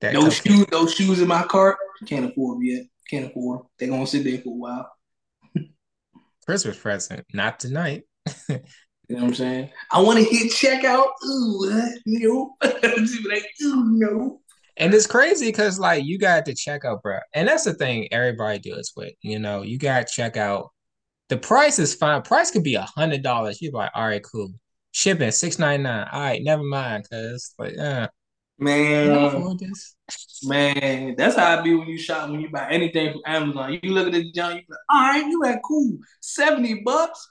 those 0.00 0.36
shoes, 0.36 0.66
those 0.70 0.94
shoes 0.94 1.20
in 1.20 1.28
my 1.28 1.44
cart, 1.44 1.76
can't 2.06 2.26
afford 2.26 2.56
them 2.56 2.64
yet. 2.64 2.82
Can't 3.08 3.26
afford 3.26 3.60
them. 3.60 3.66
They're 3.78 3.88
gonna 3.88 4.06
sit 4.06 4.24
there 4.24 4.38
for 4.38 4.50
a 4.50 4.52
while. 4.52 4.92
Christmas 6.44 6.78
present, 6.78 7.24
not 7.32 7.60
tonight. 7.60 8.02
You 9.08 9.16
know 9.16 9.22
what 9.22 9.28
I'm 9.28 9.34
saying? 9.34 9.70
I 9.90 10.00
want 10.00 10.18
to 10.18 10.24
hit 10.24 10.52
checkout. 10.52 11.08
Ooh, 11.26 11.90
no. 12.06 12.54
like, 12.62 13.46
ooh, 13.62 13.84
no. 13.90 14.40
And 14.76 14.94
it's 14.94 15.06
crazy 15.06 15.46
because 15.46 15.78
like 15.78 16.04
you 16.04 16.18
got 16.18 16.46
to 16.46 16.54
check 16.54 16.84
out, 16.84 17.02
bro. 17.02 17.18
And 17.34 17.46
that's 17.46 17.64
the 17.64 17.74
thing 17.74 18.08
everybody 18.12 18.58
deals 18.58 18.92
with. 18.96 19.12
You 19.20 19.38
know, 19.38 19.62
you 19.62 19.78
got 19.78 20.06
to 20.06 20.12
check 20.12 20.36
out. 20.36 20.70
The 21.28 21.36
price 21.36 21.78
is 21.78 21.94
fine. 21.94 22.22
Price 22.22 22.50
could 22.50 22.62
be 22.62 22.76
a 22.76 22.82
hundred 22.82 23.22
dollars. 23.22 23.60
You're 23.60 23.72
like, 23.72 23.90
all 23.94 24.06
right, 24.06 24.22
cool. 24.22 24.52
Shipping 24.92 25.30
six 25.30 25.58
ninety 25.58 25.82
nine. 25.82 26.06
All 26.10 26.20
right, 26.20 26.42
never 26.42 26.62
mind. 26.62 27.06
Cause 27.10 27.54
like, 27.58 27.76
uh, 27.78 28.08
man, 28.58 29.52
man, 30.44 31.14
that's 31.16 31.36
how 31.36 31.58
I 31.58 31.62
be 31.62 31.74
when 31.74 31.88
you 31.88 31.98
shop 31.98 32.30
when 32.30 32.40
you 32.40 32.50
buy 32.50 32.68
anything 32.70 33.12
from 33.12 33.22
Amazon. 33.26 33.78
You 33.82 33.92
look 33.92 34.06
at 34.06 34.12
the 34.12 34.30
junk, 34.32 34.54
you 34.54 34.62
like, 34.68 34.78
all 34.90 35.00
right, 35.00 35.26
you 35.26 35.44
at 35.44 35.62
cool 35.62 35.98
seventy 36.20 36.82
bucks 36.82 37.26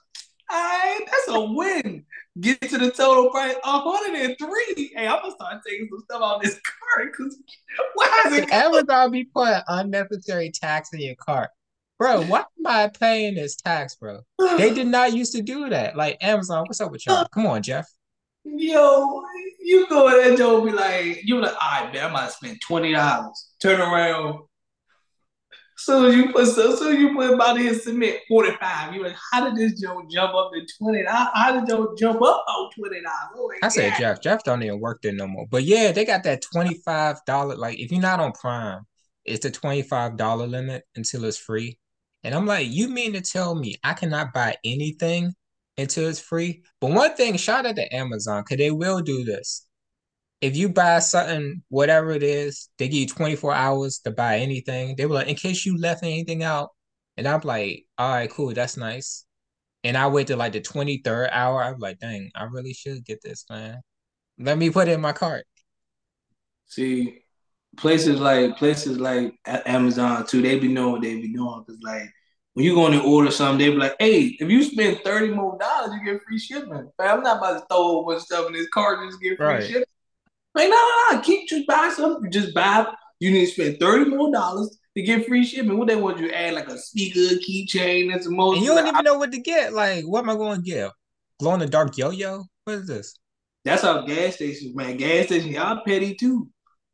right, 0.51 0.99
that's 1.05 1.27
a 1.29 1.41
win. 1.41 2.05
Get 2.39 2.61
to 2.61 2.77
the 2.77 2.91
total 2.91 3.29
price, 3.29 3.55
103. 3.63 4.91
Hey, 4.95 5.07
I'm 5.07 5.21
gonna 5.21 5.33
start 5.33 5.61
taking 5.67 5.87
some 5.89 5.99
stuff 6.05 6.21
out 6.21 6.41
this 6.41 6.59
cart 6.63 7.11
because 7.11 7.37
why 7.95 8.23
is 8.27 8.33
it 8.37 8.51
Amazon 8.53 9.11
be 9.11 9.25
putting 9.25 9.61
unnecessary 9.67 10.51
tax 10.51 10.93
in 10.93 11.01
your 11.01 11.15
cart? 11.15 11.49
Bro, 11.99 12.23
why 12.23 12.39
am 12.39 12.65
I 12.65 12.87
paying 12.87 13.35
this 13.35 13.55
tax, 13.55 13.95
bro? 13.95 14.21
They 14.57 14.73
did 14.73 14.87
not 14.87 15.13
used 15.13 15.33
to 15.33 15.41
do 15.41 15.69
that. 15.69 15.95
Like 15.95 16.17
Amazon, 16.21 16.63
what's 16.65 16.81
up 16.81 16.91
with 16.91 17.05
y'all? 17.05 17.27
Come 17.33 17.45
on, 17.45 17.61
Jeff. 17.61 17.87
Yo, 18.43 19.23
you 19.59 19.87
go 19.87 20.07
in 20.07 20.17
there, 20.17 20.35
Joe, 20.35 20.65
be 20.65 20.71
like, 20.71 21.21
you 21.23 21.39
like, 21.39 21.53
all 21.61 21.83
right, 21.83 21.93
man, 21.93 22.07
I 22.07 22.11
might 22.11 22.31
spend 22.31 22.59
twenty 22.59 22.93
dollars. 22.93 23.51
Turn 23.61 23.79
around, 23.79 24.39
soon 25.83 26.05
as 26.05 26.15
you 26.15 26.31
put 26.31 26.47
so 26.47 26.75
soon 26.75 26.99
you 26.99 27.15
put 27.15 27.37
body 27.37 27.67
in 27.67 27.79
cement 27.79 28.17
45, 28.27 28.93
you 28.93 29.03
like, 29.03 29.15
how 29.31 29.49
did 29.49 29.55
this 29.55 29.79
joke 29.79 30.09
jump 30.09 30.33
up 30.33 30.51
to 30.53 30.65
20? 30.79 31.05
How, 31.05 31.29
how 31.33 31.59
did 31.59 31.69
Joe 31.69 31.95
jump 31.97 32.21
up 32.21 32.43
on 32.47 32.69
20 32.77 33.01
dollars? 33.01 33.57
I 33.63 33.67
said 33.69 33.93
Jeff. 33.97 34.21
Jeff 34.21 34.43
don't 34.43 34.63
even 34.63 34.79
work 34.79 35.01
there 35.01 35.13
no 35.13 35.27
more. 35.27 35.47
But 35.49 35.63
yeah, 35.63 35.91
they 35.91 36.05
got 36.05 36.23
that 36.23 36.43
$25. 36.53 37.57
Like 37.57 37.79
if 37.79 37.91
you're 37.91 38.01
not 38.01 38.19
on 38.19 38.31
Prime, 38.31 38.81
it's 39.25 39.43
the 39.43 39.51
$25 39.51 40.49
limit 40.49 40.83
until 40.95 41.25
it's 41.25 41.37
free. 41.37 41.77
And 42.23 42.35
I'm 42.35 42.45
like, 42.45 42.67
you 42.69 42.87
mean 42.87 43.13
to 43.13 43.21
tell 43.21 43.55
me 43.55 43.75
I 43.83 43.93
cannot 43.93 44.33
buy 44.33 44.55
anything 44.63 45.33
until 45.77 46.07
it's 46.07 46.19
free? 46.19 46.63
But 46.79 46.91
one 46.91 47.15
thing, 47.15 47.37
shout 47.37 47.65
out 47.65 47.75
to 47.75 47.95
Amazon, 47.95 48.43
because 48.43 48.57
they 48.57 48.71
will 48.71 49.01
do 49.01 49.23
this. 49.23 49.65
If 50.41 50.57
you 50.57 50.69
buy 50.69 50.99
something, 50.99 51.61
whatever 51.69 52.11
it 52.11 52.23
is, 52.23 52.69
they 52.77 52.87
give 52.87 52.99
you 52.99 53.07
24 53.07 53.53
hours 53.53 53.99
to 53.99 54.11
buy 54.11 54.39
anything. 54.39 54.95
They 54.95 55.05
were 55.05 55.15
like, 55.15 55.27
in 55.27 55.35
case 55.35 55.65
you 55.65 55.77
left 55.77 56.03
anything 56.03 56.43
out. 56.43 56.69
And 57.17 57.27
I'm 57.27 57.41
like, 57.43 57.85
all 57.97 58.11
right, 58.11 58.29
cool, 58.29 58.53
that's 58.53 58.77
nice. 58.77 59.25
And 59.83 59.97
I 59.97 60.07
wait 60.07 60.27
till 60.27 60.37
like 60.37 60.53
the 60.53 60.61
23rd 60.61 61.29
hour. 61.31 61.63
I'm 61.63 61.79
like, 61.79 61.99
dang, 61.99 62.31
I 62.35 62.45
really 62.45 62.73
should 62.73 63.05
get 63.05 63.21
this, 63.21 63.45
man. 63.49 63.81
Let 64.39 64.57
me 64.57 64.69
put 64.69 64.87
it 64.87 64.93
in 64.93 65.01
my 65.01 65.11
cart. 65.11 65.45
See, 66.65 67.19
places 67.77 68.19
like 68.19 68.57
places 68.57 68.99
like 68.99 69.33
Amazon 69.45 70.25
too, 70.25 70.41
they 70.41 70.57
be 70.57 70.67
knowing 70.67 70.93
what 70.93 71.01
they 71.01 71.15
be 71.15 71.33
doing. 71.33 71.63
Cause 71.67 71.77
like 71.83 72.09
when 72.53 72.65
you 72.65 72.75
going 72.75 72.93
to 72.93 73.03
order 73.03 73.31
something, 73.31 73.59
they 73.59 73.69
be 73.69 73.77
like, 73.77 73.95
hey, 73.99 74.37
if 74.39 74.49
you 74.49 74.63
spend 74.63 75.01
30 75.03 75.29
more 75.29 75.57
dollars, 75.57 75.91
you 75.93 76.13
get 76.13 76.21
free 76.23 76.39
shipping. 76.39 76.89
I'm 76.99 77.23
not 77.23 77.37
about 77.37 77.59
to 77.59 77.65
throw 77.69 77.77
a 77.77 77.83
whole 77.83 78.05
bunch 78.05 78.17
of 78.17 78.23
stuff 78.23 78.47
in 78.47 78.53
this 78.53 78.67
cart 78.73 78.99
and 78.99 79.09
just 79.09 79.21
get 79.21 79.37
free 79.37 79.45
right. 79.45 79.63
shipping. 79.63 79.83
Like, 80.53 80.69
no, 80.69 80.75
no, 80.75 81.15
no, 81.15 81.21
keep 81.21 81.47
just 81.47 81.67
buy 81.67 81.91
something. 81.95 82.31
Just 82.31 82.53
buy. 82.53 82.87
You 83.19 83.31
need 83.31 83.45
to 83.45 83.51
spend 83.51 83.79
30 83.79 84.09
more 84.09 84.31
dollars 84.31 84.77
to 84.95 85.03
get 85.03 85.27
free 85.27 85.45
shipping. 85.45 85.77
What 85.77 85.87
they 85.87 85.95
want 85.95 86.19
you 86.19 86.27
to 86.27 86.37
add 86.37 86.53
like 86.53 86.67
a 86.67 86.77
speaker, 86.77 87.35
keychain, 87.35 88.11
and 88.13 88.23
some 88.23 88.35
more. 88.35 88.55
And 88.55 88.63
you 88.63 88.69
don't 88.69 88.87
even 88.87 89.03
know 89.03 89.17
what 89.17 89.31
to 89.31 89.39
get. 89.39 89.73
Like, 89.73 90.03
what 90.05 90.23
am 90.23 90.29
I 90.29 90.35
going 90.35 90.61
to 90.61 90.69
get? 90.69 90.91
Glow 91.39 91.53
in 91.53 91.59
the 91.59 91.67
dark 91.67 91.97
yo 91.97 92.09
yo? 92.09 92.45
What 92.65 92.73
is 92.73 92.87
this? 92.87 93.17
That's 93.63 93.83
how 93.83 94.01
gas 94.01 94.35
stations, 94.35 94.75
man. 94.75 94.97
Gas 94.97 95.25
stations, 95.27 95.53
y'all 95.53 95.81
petty 95.85 96.15
too. 96.15 96.49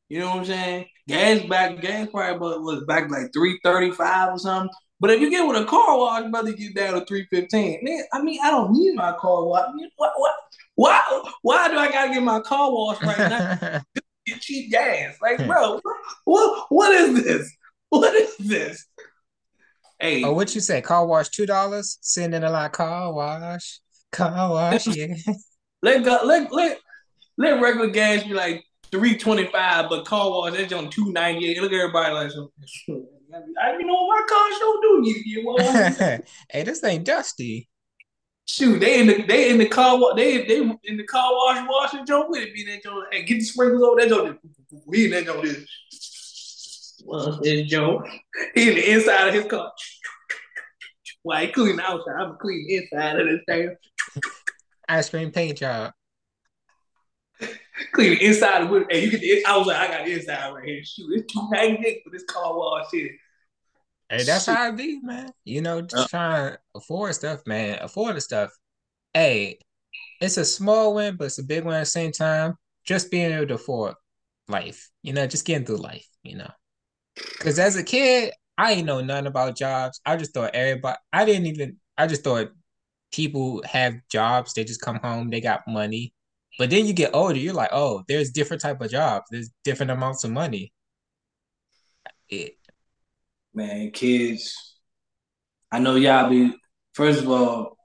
You 0.09 0.19
know 0.19 0.29
what 0.29 0.39
I'm 0.39 0.45
saying? 0.45 0.85
Gas 1.07 1.45
back, 1.47 1.81
gas 1.81 2.09
price 2.09 2.37
was 2.39 2.83
back 2.85 3.09
like 3.09 3.31
three 3.33 3.59
thirty 3.63 3.91
five 3.91 4.33
or 4.33 4.39
something. 4.39 4.69
But 4.99 5.11
if 5.11 5.21
you 5.21 5.29
get 5.29 5.47
with 5.47 5.61
a 5.61 5.65
car 5.65 5.97
wash, 5.97 6.29
brother, 6.29 6.53
get 6.53 6.75
down 6.75 6.93
to 6.93 7.05
three 7.05 7.27
fifteen. 7.29 7.79
Man, 7.83 8.03
I 8.13 8.21
mean, 8.21 8.39
I 8.43 8.51
don't 8.51 8.71
need 8.71 8.95
my 8.95 9.13
car 9.13 9.45
wash. 9.45 9.69
What, 9.95 10.11
what, 10.15 10.33
why, 10.77 11.01
why 11.41 11.69
do 11.69 11.77
I 11.77 11.91
gotta 11.91 12.13
get 12.13 12.21
my 12.21 12.39
car 12.39 12.71
wash 12.71 13.01
right 13.01 13.17
now? 13.17 13.81
get 14.27 14.41
cheap 14.41 14.71
gas, 14.71 15.15
like, 15.21 15.45
bro, 15.47 15.81
what, 16.25 16.67
what 16.69 16.91
is 16.93 17.23
this? 17.23 17.51
What 17.89 18.13
is 18.13 18.37
this? 18.37 18.85
Hey, 19.99 20.23
oh, 20.23 20.33
what 20.33 20.53
you 20.53 20.61
say? 20.61 20.81
Car 20.81 21.07
wash 21.07 21.29
two 21.29 21.47
dollars? 21.47 21.97
Sitting 22.01 22.33
in 22.33 22.43
a 22.43 22.51
lot 22.51 22.71
car 22.73 23.11
wash, 23.11 23.79
car 24.11 24.51
wash. 24.51 24.85
Yeah. 24.95 25.15
let 25.81 26.03
go, 26.03 26.19
let 26.23 26.51
let 26.51 26.77
let 27.37 27.59
regular 27.59 27.87
gas 27.87 28.23
be 28.23 28.33
like 28.33 28.63
three 28.91 29.17
twenty 29.17 29.47
five, 29.47 29.89
but 29.89 30.05
car 30.05 30.29
wash 30.29 30.53
that's 30.53 30.71
on 30.73 30.91
two 30.91 31.11
ninety 31.11 31.49
eight. 31.49 31.61
Look 31.61 31.71
at 31.71 31.79
everybody 31.79 32.13
like 32.13 32.29
so. 32.29 32.51
I 33.63 33.71
you 33.73 33.85
know 33.85 34.07
my 34.07 34.25
car 34.29 34.51
show 34.59 34.79
do 34.83 35.01
need 35.01 35.15
to 35.15 35.23
get 35.23 35.43
one. 35.43 36.21
hey, 36.51 36.63
this 36.63 36.83
ain't 36.83 37.03
dusty. 37.03 37.67
Shoot, 38.47 38.79
they 38.79 39.01
in 39.01 39.07
the 39.07 39.23
they 39.23 39.49
in 39.49 39.57
the 39.57 39.67
car 39.67 39.99
wash 39.99 40.15
they 40.15 40.45
they 40.45 40.57
in 40.60 40.97
the 40.97 41.03
car 41.03 41.31
wash 41.33 41.67
washing 41.67 42.05
joint 42.05 42.29
with 42.29 42.43
it. 42.43 42.53
Be 42.53 42.65
that 42.65 42.83
joint 42.83 43.07
and 43.13 43.27
get 43.27 43.36
the 43.36 43.43
sprinkles 43.43 43.83
over 43.83 43.99
that 43.99 44.10
joint. 44.10 44.39
We 44.86 45.05
in 45.05 45.12
that 45.12 45.25
joint. 45.25 45.67
Well, 47.05 47.39
this 47.41 47.69
Joe. 47.69 48.03
He 48.55 48.69
in 48.69 48.75
the 48.75 48.91
inside 48.91 49.27
of 49.29 49.33
his 49.33 49.45
car. 49.45 49.71
Why 51.23 51.45
he 51.45 51.51
clean 51.51 51.75
the 51.75 51.83
outside? 51.83 52.15
I'm 52.19 52.38
clean 52.38 52.65
the 52.67 52.75
inside 52.77 53.19
of 53.19 53.27
this 53.27 53.41
thing. 53.47 53.75
Ice 54.89 55.10
cream 55.10 55.31
paint 55.31 55.57
job 55.57 55.93
clean 57.93 58.12
the 58.12 58.25
inside 58.25 58.63
of 58.63 58.73
it. 58.73 58.88
And 58.91 59.03
you 59.03 59.12
get 59.12 59.21
the 59.21 59.45
I 59.45 59.57
was 59.57 59.67
like, 59.67 59.77
I 59.77 59.88
got 59.88 60.05
the 60.05 60.13
inside 60.13 60.53
right 60.53 60.63
here. 60.63 60.83
Shoot, 60.83 61.12
it's 61.13 61.33
too 61.33 61.47
magnetic 61.49 62.01
for 62.03 62.12
this 62.12 62.23
car 62.23 62.57
wash 62.57 62.89
shit. 62.91 63.12
Hey, 64.09 64.23
that's 64.23 64.45
Shit. 64.45 64.55
how 64.55 64.69
it 64.69 64.77
be, 64.77 64.99
man. 65.01 65.31
You 65.43 65.61
know, 65.61 65.81
just 65.81 66.07
uh, 66.07 66.07
trying 66.07 66.51
to 66.53 66.59
afford 66.75 67.15
stuff, 67.15 67.41
man. 67.45 67.79
Afford 67.81 68.15
the 68.15 68.21
stuff. 68.21 68.51
Hey, 69.13 69.59
it's 70.21 70.37
a 70.37 70.45
small 70.45 70.95
win, 70.95 71.15
but 71.17 71.25
it's 71.25 71.39
a 71.39 71.43
big 71.43 71.65
one 71.65 71.73
at 71.75 71.81
the 71.81 71.85
same 71.85 72.11
time. 72.11 72.55
Just 72.85 73.11
being 73.11 73.31
able 73.31 73.47
to 73.47 73.55
afford 73.55 73.95
life, 74.47 74.89
you 75.03 75.13
know, 75.13 75.27
just 75.27 75.45
getting 75.45 75.65
through 75.65 75.77
life, 75.77 76.07
you 76.23 76.37
know. 76.37 76.49
Because 77.15 77.59
as 77.59 77.75
a 77.75 77.83
kid, 77.83 78.33
I 78.57 78.73
ain't 78.73 78.85
know 78.85 79.01
nothing 79.01 79.27
about 79.27 79.57
jobs. 79.57 79.99
I 80.05 80.15
just 80.15 80.33
thought 80.33 80.55
everybody, 80.55 80.97
I 81.11 81.25
didn't 81.25 81.47
even, 81.47 81.77
I 81.97 82.07
just 82.07 82.23
thought 82.23 82.51
people 83.11 83.61
have 83.65 83.95
jobs. 84.09 84.53
They 84.53 84.63
just 84.63 84.81
come 84.81 84.99
home, 85.03 85.29
they 85.29 85.41
got 85.41 85.67
money, 85.67 86.13
but 86.57 86.69
then 86.69 86.85
you 86.85 86.93
get 86.93 87.13
older, 87.13 87.37
you're 87.37 87.53
like, 87.53 87.69
oh, 87.71 88.03
there's 88.07 88.31
different 88.31 88.61
type 88.61 88.81
of 88.81 88.89
jobs. 88.89 89.25
There's 89.29 89.49
different 89.63 89.91
amounts 89.91 90.23
of 90.23 90.31
money. 90.31 90.73
It, 92.29 92.55
Man, 93.57 93.89
kids. 93.89 94.75
I 95.71 95.79
know 95.79 95.95
y'all 95.95 96.29
be. 96.29 96.53
First 96.93 97.23
of 97.23 97.29
all, 97.29 97.75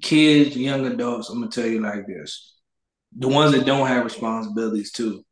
kids, 0.00 0.56
young 0.56 0.86
adults. 0.86 1.28
I'm 1.28 1.40
gonna 1.40 1.50
tell 1.50 1.66
you 1.66 1.80
like 1.80 2.06
this: 2.06 2.54
the 3.18 3.26
ones 3.26 3.50
that 3.50 3.66
don't 3.66 3.88
have 3.88 4.04
responsibilities 4.04 4.92
too. 4.92 5.24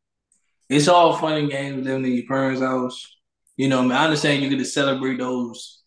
It's 0.67 0.89
all 0.89 1.15
fun 1.15 1.37
and 1.37 1.49
games 1.49 1.85
living 1.85 2.03
in 2.03 2.11
your 2.11 2.27
parents' 2.27 2.59
house. 2.59 3.07
You 3.55 3.69
know, 3.69 3.89
I 3.89 4.03
understand 4.03 4.43
you 4.43 4.49
get 4.49 4.57
to 4.57 4.65
celebrate 4.65 5.17
those. 5.17 5.81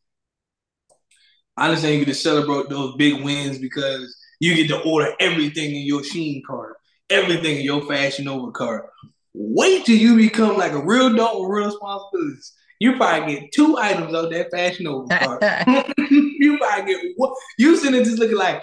I 1.58 1.66
understand 1.66 1.98
you 1.98 2.06
get 2.06 2.12
to 2.12 2.18
celebrate 2.18 2.70
those 2.70 2.96
big 2.96 3.22
wins 3.22 3.58
because 3.58 4.16
you 4.40 4.54
get 4.54 4.68
to 4.68 4.80
order 4.88 5.12
everything 5.20 5.74
in 5.74 5.82
your 5.82 6.00
Shein 6.00 6.40
cart 6.46 6.78
everything 7.10 7.56
in 7.56 7.62
your 7.62 7.86
Fashion 7.86 8.26
Nova 8.26 8.52
cart. 8.52 8.90
Wait 9.34 9.84
till 9.84 9.96
you 9.96 10.16
become 10.16 10.56
like 10.56 10.72
a 10.72 10.84
real 10.84 11.08
adult 11.08 11.40
with 11.40 11.50
real 11.50 11.66
responsibilities. 11.66 12.52
You 12.80 12.96
probably 12.96 13.34
get 13.34 13.52
two 13.52 13.76
items 13.76 14.14
of 14.14 14.30
that 14.30 14.50
Fashion 14.50 14.86
cart. 15.08 15.42
you 16.10 16.58
probably 16.58 16.94
get 16.94 17.12
what 17.16 17.34
you 17.58 17.76
sitting 17.76 18.04
just 18.04 18.18
looking 18.18 18.36
like, 18.36 18.62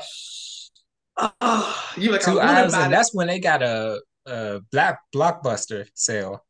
uh, 1.18 1.76
you 1.98 2.12
like 2.12 2.22
two 2.22 2.40
items, 2.40 2.74
and 2.74 2.92
that's 2.92 3.14
when 3.14 3.28
they 3.28 3.40
got 3.40 3.62
a, 3.62 4.02
a 4.26 4.62
black 4.72 5.00
blockbuster 5.14 5.88
sale. 5.94 6.46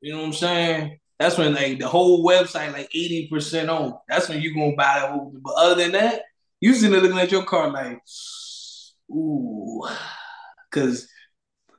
You 0.00 0.12
know 0.12 0.18
what 0.18 0.26
I'm 0.26 0.32
saying? 0.32 0.98
That's 1.18 1.38
when 1.38 1.54
like 1.54 1.78
the 1.78 1.88
whole 1.88 2.24
website 2.24 2.72
like 2.72 2.90
80% 2.90 3.68
off. 3.68 4.00
That's 4.08 4.28
when 4.28 4.40
you 4.40 4.54
gonna 4.54 4.76
buy 4.76 5.00
that 5.00 5.10
whole 5.10 5.32
but 5.42 5.54
other 5.56 5.76
than 5.76 5.92
that, 5.92 6.22
you 6.60 6.74
sitting 6.74 6.92
there 6.92 7.00
looking 7.00 7.18
at 7.18 7.32
your 7.32 7.44
car 7.44 7.70
like, 7.70 8.00
ooh. 9.10 9.82
Cause 10.70 11.08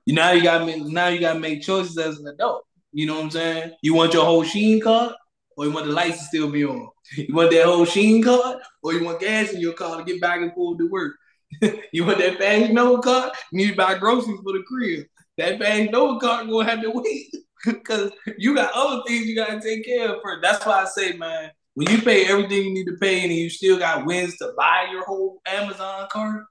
you 0.05 0.13
now 0.13 0.31
you 0.31 0.41
got 0.41 0.65
me. 0.65 0.79
now 0.79 1.07
you 1.07 1.19
got 1.19 1.33
to 1.33 1.39
make 1.39 1.61
choices 1.61 1.97
as 1.97 2.19
an 2.19 2.27
adult. 2.27 2.65
You 2.95 3.05
know 3.05 3.15
what 3.15 3.25
I'm 3.25 3.31
saying? 3.31 3.71
You 3.81 3.93
want 3.93 4.13
your 4.13 4.23
whole 4.23 4.45
Shein 4.45 4.81
card, 4.81 5.15
or 5.57 5.65
you 5.65 5.71
want 5.73 5.85
the 5.85 5.91
lights 5.91 6.17
to 6.19 6.23
still 6.23 6.49
be 6.49 6.63
on? 6.63 6.87
You 7.17 7.35
want 7.35 7.51
that 7.51 7.65
whole 7.65 7.85
Shein 7.85 8.23
card, 8.23 8.59
or 8.81 8.93
you 8.93 9.03
want 9.03 9.19
gas 9.19 9.51
in 9.51 9.59
your 9.59 9.73
car 9.73 9.97
to 9.97 10.03
get 10.05 10.21
back 10.21 10.39
and 10.39 10.53
forth 10.53 10.77
to 10.77 10.87
work? 10.87 11.11
you 11.91 12.05
want 12.05 12.19
that 12.19 12.37
Fashion 12.37 12.73
Nova 12.73 13.01
card? 13.01 13.33
You 13.51 13.57
need 13.57 13.71
to 13.71 13.75
buy 13.75 13.97
groceries 13.97 14.39
for 14.41 14.53
the 14.53 14.63
crib. 14.65 15.07
That 15.37 15.59
Fashion 15.59 15.91
Nova 15.91 16.21
card 16.21 16.47
gonna 16.47 16.69
have 16.69 16.81
to 16.83 16.89
wait 16.89 17.35
because 17.65 18.13
you 18.37 18.55
got 18.55 18.71
other 18.73 19.01
things 19.05 19.25
you 19.25 19.35
gotta 19.35 19.59
take 19.59 19.83
care 19.83 20.15
of 20.15 20.21
first. 20.23 20.41
That's 20.41 20.65
why 20.65 20.83
I 20.83 20.85
say, 20.85 21.17
man, 21.17 21.51
when 21.73 21.89
you 21.89 22.01
pay 22.01 22.27
everything 22.27 22.63
you 22.63 22.73
need 22.73 22.85
to 22.85 22.95
pay 23.01 23.25
and 23.25 23.33
you 23.33 23.49
still 23.49 23.77
got 23.77 24.05
wins 24.05 24.37
to 24.37 24.53
buy 24.57 24.87
your 24.89 25.03
whole 25.03 25.41
Amazon 25.45 26.07
card, 26.09 26.45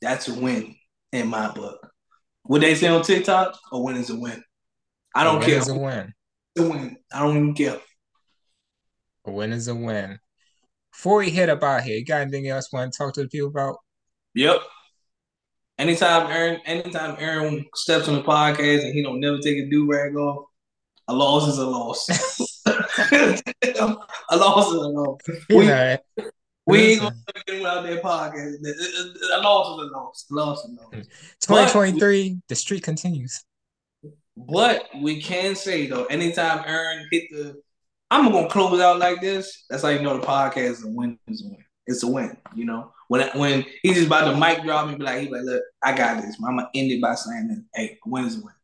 that's 0.00 0.28
a 0.28 0.34
win 0.34 0.76
in 1.10 1.26
my 1.26 1.50
book. 1.50 1.84
What 2.44 2.60
they 2.60 2.76
say 2.76 2.86
on 2.86 3.02
TikTok, 3.02 3.58
a 3.72 3.80
win 3.80 3.96
is 3.96 4.10
a 4.10 4.16
win. 4.16 4.40
I 5.16 5.24
don't 5.24 5.42
care. 5.42 5.56
Is 5.56 5.68
a 5.68 5.74
win. 5.74 6.12
a 6.58 6.62
win. 6.62 6.96
I 7.10 7.20
don't 7.20 7.36
even 7.36 7.54
care. 7.54 7.80
A 9.24 9.30
win 9.30 9.50
is 9.50 9.66
a 9.66 9.74
win. 9.74 10.18
Before 10.92 11.18
we 11.18 11.30
hit 11.30 11.48
up 11.48 11.62
out 11.62 11.84
here, 11.84 11.96
you 11.96 12.04
got 12.04 12.20
anything 12.20 12.48
else 12.48 12.68
you 12.70 12.78
want 12.78 12.92
to 12.92 12.98
talk 12.98 13.14
to 13.14 13.22
the 13.22 13.28
people 13.28 13.48
about? 13.48 13.78
Yep. 14.34 14.60
Anytime 15.78 16.30
Aaron, 16.30 16.60
anytime 16.66 17.16
Aaron 17.18 17.64
steps 17.74 18.08
on 18.08 18.16
the 18.16 18.22
podcast 18.22 18.84
and 18.84 18.92
he 18.92 19.02
don't 19.02 19.20
never 19.20 19.38
take 19.38 19.56
a 19.56 19.70
do 19.70 19.90
rag 19.90 20.14
off, 20.16 20.48
a 21.08 21.14
loss 21.14 21.48
is 21.48 21.56
a 21.56 21.66
loss. 21.66 22.06
a 22.66 24.36
loss 24.36 24.66
is 24.68 24.74
a 24.74 24.88
loss. 24.88 25.18
We, 25.48 25.56
we 26.66 26.78
ain't 26.92 27.00
gonna 27.00 27.16
get 27.46 27.56
him 27.56 27.64
out 27.64 27.84
there 27.84 28.02
podcast. 28.02 28.54
A 29.32 29.40
loss 29.40 29.80
is 29.80 29.88
a 29.88 29.96
loss. 29.96 30.26
Loss 30.30 30.64
is 30.66 30.78
a 30.78 30.96
loss. 30.96 31.06
2023, 31.40 32.34
but, 32.34 32.42
the 32.48 32.54
streak 32.54 32.82
continues. 32.82 33.45
But 34.36 34.88
we 35.00 35.20
can 35.20 35.54
say 35.54 35.86
though, 35.86 36.04
anytime 36.06 36.62
Aaron 36.66 37.06
hit 37.10 37.30
the 37.30 37.60
I'm 38.10 38.30
gonna 38.30 38.48
close 38.48 38.80
out 38.80 38.98
like 38.98 39.20
this, 39.20 39.64
that's 39.68 39.82
how 39.82 39.88
you 39.88 40.02
know 40.02 40.18
the 40.18 40.26
podcast 40.26 40.70
is 40.70 40.84
a 40.84 40.88
win. 40.88 41.18
It's 41.26 41.42
a 41.42 41.48
win. 41.48 41.64
It's 41.86 42.02
a 42.02 42.06
win, 42.06 42.36
you 42.54 42.64
know. 42.64 42.92
When 43.08 43.28
when 43.38 43.64
he's 43.82 43.94
just 43.94 44.06
about 44.06 44.30
to 44.30 44.36
mic 44.36 44.62
drop 44.62 44.88
and 44.88 44.98
be 44.98 45.04
like, 45.04 45.22
he 45.22 45.28
like, 45.28 45.42
look, 45.42 45.62
I 45.82 45.96
got 45.96 46.22
this. 46.22 46.36
I'm 46.44 46.56
gonna 46.56 46.68
end 46.74 46.92
it 46.92 47.00
by 47.00 47.14
saying 47.14 47.48
this. 47.48 47.58
Hey, 47.74 47.98
a 48.04 48.08
win 48.08 48.24
is 48.24 48.36
a 48.36 48.44
win. 48.44 48.54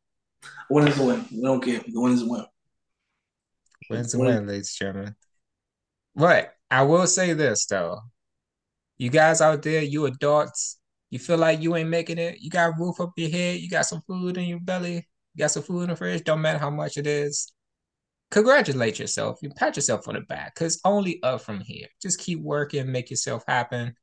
A 0.71 0.75
win 0.75 0.89
is 0.89 0.99
a 0.99 1.05
win. 1.05 1.25
We 1.33 1.43
don't 1.43 1.61
care. 1.61 1.81
The 1.87 2.01
win 2.01 2.13
is 2.13 2.23
a 2.23 2.27
win. 2.27 2.45
Win's 3.91 4.15
a 4.15 4.19
win, 4.19 4.47
ladies 4.47 4.77
and 4.81 4.87
gentlemen. 4.87 5.17
But 6.15 6.55
I 6.71 6.83
will 6.83 7.07
say 7.07 7.33
this 7.33 7.67
though. 7.67 8.01
You 8.99 9.11
guys 9.11 9.41
out 9.41 9.63
there, 9.63 9.83
you 9.83 10.07
adults, 10.07 10.79
you 11.11 11.19
feel 11.19 11.39
like 11.39 11.61
you 11.61 11.75
ain't 11.75 11.89
making 11.89 12.19
it. 12.19 12.41
You 12.41 12.51
got 12.51 12.79
roof 12.79 13.01
up 13.01 13.13
your 13.17 13.31
head, 13.31 13.61
you 13.61 13.69
got 13.69 13.87
some 13.87 14.03
food 14.07 14.37
in 14.37 14.45
your 14.45 14.61
belly, 14.61 14.95
you 14.95 15.03
got 15.39 15.51
some 15.51 15.63
food 15.63 15.83
in 15.83 15.91
the 15.91 15.97
fridge, 15.97 16.25
don't 16.25 16.43
matter 16.43 16.59
how 16.59 16.71
much 16.71 16.97
it 16.97 17.07
is. 17.07 17.53
congratulate 18.31 18.99
yourself. 18.99 19.39
You 19.43 19.51
pat 19.51 19.77
yourself 19.77 20.09
on 20.09 20.15
the 20.15 20.23
back 20.23 20.55
because 20.55 20.81
only 20.85 21.23
up 21.23 21.43
from 21.43 21.61
here. 21.61 21.87
Just 22.03 22.19
keep 22.21 22.41
working, 22.41 22.91
make 22.91 23.11
yourself 23.11 23.45
happen. 23.47 23.95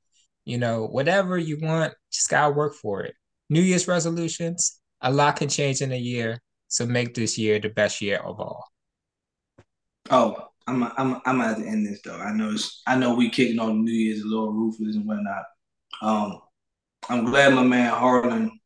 You 0.46 0.58
know, 0.58 0.86
whatever 0.88 1.38
you 1.38 1.58
want, 1.62 1.94
just 2.12 2.30
gotta 2.30 2.54
work 2.54 2.76
for 2.76 3.04
it. 3.04 3.16
New 3.50 3.62
Year's 3.62 3.88
resolutions, 3.88 4.80
a 5.02 5.12
lot 5.12 5.38
can 5.38 5.50
change 5.50 5.82
in 5.82 5.92
a 5.92 5.98
year. 5.98 6.40
So 6.68 6.86
make 6.86 7.16
this 7.16 7.38
year 7.38 7.60
the 7.60 7.70
best 7.70 8.02
year 8.02 8.18
of 8.18 8.40
all. 8.40 8.66
Oh, 10.12 10.48
I'm 10.68 10.84
I'm 10.84 11.22
I'm 11.26 11.42
at 11.42 11.58
the 11.58 11.66
end 11.68 11.86
this 11.86 12.02
though. 12.04 12.18
I 12.18 12.32
know 12.32 12.52
it's 12.52 12.82
I 12.86 12.96
know 12.96 13.16
we 13.16 13.30
kicking 13.30 13.60
on 13.60 13.84
New 13.84 13.92
Year's 13.92 14.22
a 14.22 14.28
little 14.28 14.54
ruthless 14.54 14.96
and 14.96 15.06
whatnot. 15.08 15.46
Um, 16.02 16.42
I'm 17.10 17.26
glad 17.26 17.54
my 17.54 17.64
man 17.64 17.92
Hamlin 17.92 18.60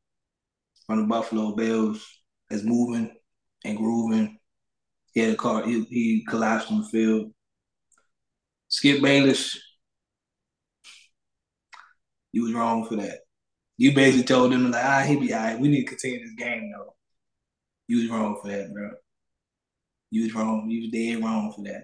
from 0.86 1.02
the 1.02 1.08
Buffalo 1.08 1.56
Bills 1.56 2.06
is 2.54 2.64
moving 2.64 3.12
and 3.66 3.78
grooving. 3.78 4.40
He 5.14 5.22
had 5.22 5.34
a 5.34 5.36
car, 5.36 5.64
he, 5.64 5.84
he 5.86 6.26
collapsed 6.28 6.72
on 6.72 6.82
the 6.82 6.88
field. 6.88 7.32
Skip 8.68 9.02
Bayless, 9.02 9.60
you 12.32 12.44
was 12.44 12.54
wrong 12.54 12.86
for 12.88 12.96
that. 12.96 13.20
You 13.78 13.94
basically 13.94 14.24
told 14.24 14.52
them 14.52 14.72
like, 14.72 14.84
ah, 14.84 15.04
he 15.06 15.16
be 15.16 15.34
all 15.34 15.44
right. 15.44 15.60
We 15.60 15.68
need 15.68 15.84
to 15.84 15.90
continue 15.90 16.20
this 16.20 16.36
game 16.36 16.72
though. 16.72 16.96
You 17.88 17.98
was 18.02 18.10
wrong 18.10 18.40
for 18.42 18.50
that, 18.50 18.74
bro. 18.74 18.90
You 20.10 20.24
was 20.24 20.34
wrong. 20.36 20.70
You 20.70 20.82
was 20.82 20.92
dead 20.92 21.24
wrong 21.24 21.54
for 21.56 21.64
that. 21.66 21.84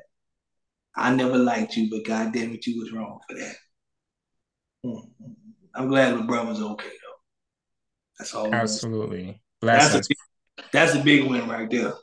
I 0.95 1.13
never 1.13 1.37
liked 1.37 1.77
you, 1.77 1.89
but 1.89 2.05
God 2.05 2.33
damn 2.33 2.53
it, 2.53 2.65
you 2.65 2.79
was 2.79 2.91
wrong 2.91 3.19
for 3.27 3.35
that. 3.37 3.55
Mm-hmm. 4.85 5.31
I'm 5.75 5.87
glad 5.87 6.15
LeBron 6.15 6.47
was 6.47 6.61
okay 6.61 6.87
though. 6.87 7.19
That's 8.17 8.33
all. 8.33 8.53
Absolutely. 8.53 9.41
That's 9.61 9.93
a, 9.93 10.01
that's 10.71 10.95
a 10.95 10.99
big 10.99 11.29
win 11.29 11.47
right 11.47 11.69
there. 11.69 11.93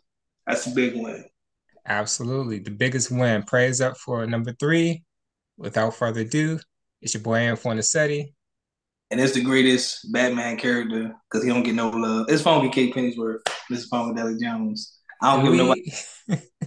That's 0.46 0.66
a 0.66 0.70
big 0.70 0.94
win. 0.94 1.24
Absolutely. 1.86 2.58
The 2.58 2.70
biggest 2.70 3.10
win. 3.10 3.42
Praise 3.42 3.80
up 3.80 3.96
for 3.96 4.26
number 4.26 4.52
three. 4.52 5.04
Without 5.58 5.94
further 5.94 6.20
ado, 6.20 6.60
it's 7.00 7.14
your 7.14 7.22
boy 7.22 7.48
Antoine 7.48 7.78
Nassetti. 7.78 8.34
And 9.10 9.20
it's 9.20 9.32
the 9.32 9.42
greatest 9.42 10.12
Batman 10.12 10.56
character 10.56 11.14
because 11.30 11.44
he 11.44 11.50
don't 11.50 11.62
get 11.62 11.74
no 11.74 11.90
love. 11.90 12.26
It's 12.28 12.42
Funky 12.42 12.68
Kate 12.68 12.92
Pennyworth. 12.92 13.42
This 13.70 13.84
is 13.84 13.90
Funkadelic 13.90 14.40
Jones. 14.40 14.98
I 15.22 15.36
don't 15.36 15.44
give 15.46 15.54
nobody. 15.54 15.92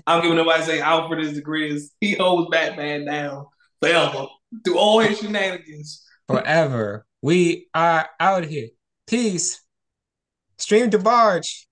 I 0.07 0.15
don't 0.15 0.23
give 0.23 0.35
nobody 0.35 0.59
to 0.59 0.65
say 0.65 0.79
Alfred 0.79 1.19
is 1.19 1.35
the 1.35 1.41
greatest. 1.41 1.93
He 1.99 2.15
holds 2.15 2.49
Batman 2.49 3.05
down 3.05 3.45
forever 3.81 4.25
through 4.63 4.77
all 4.77 4.99
his 4.99 5.19
shenanigans. 5.19 6.03
Forever. 6.27 7.05
We 7.21 7.67
are 7.73 8.09
out 8.19 8.45
here. 8.45 8.69
Peace. 9.05 9.61
Stream 10.57 10.89
DeBarge. 10.89 11.65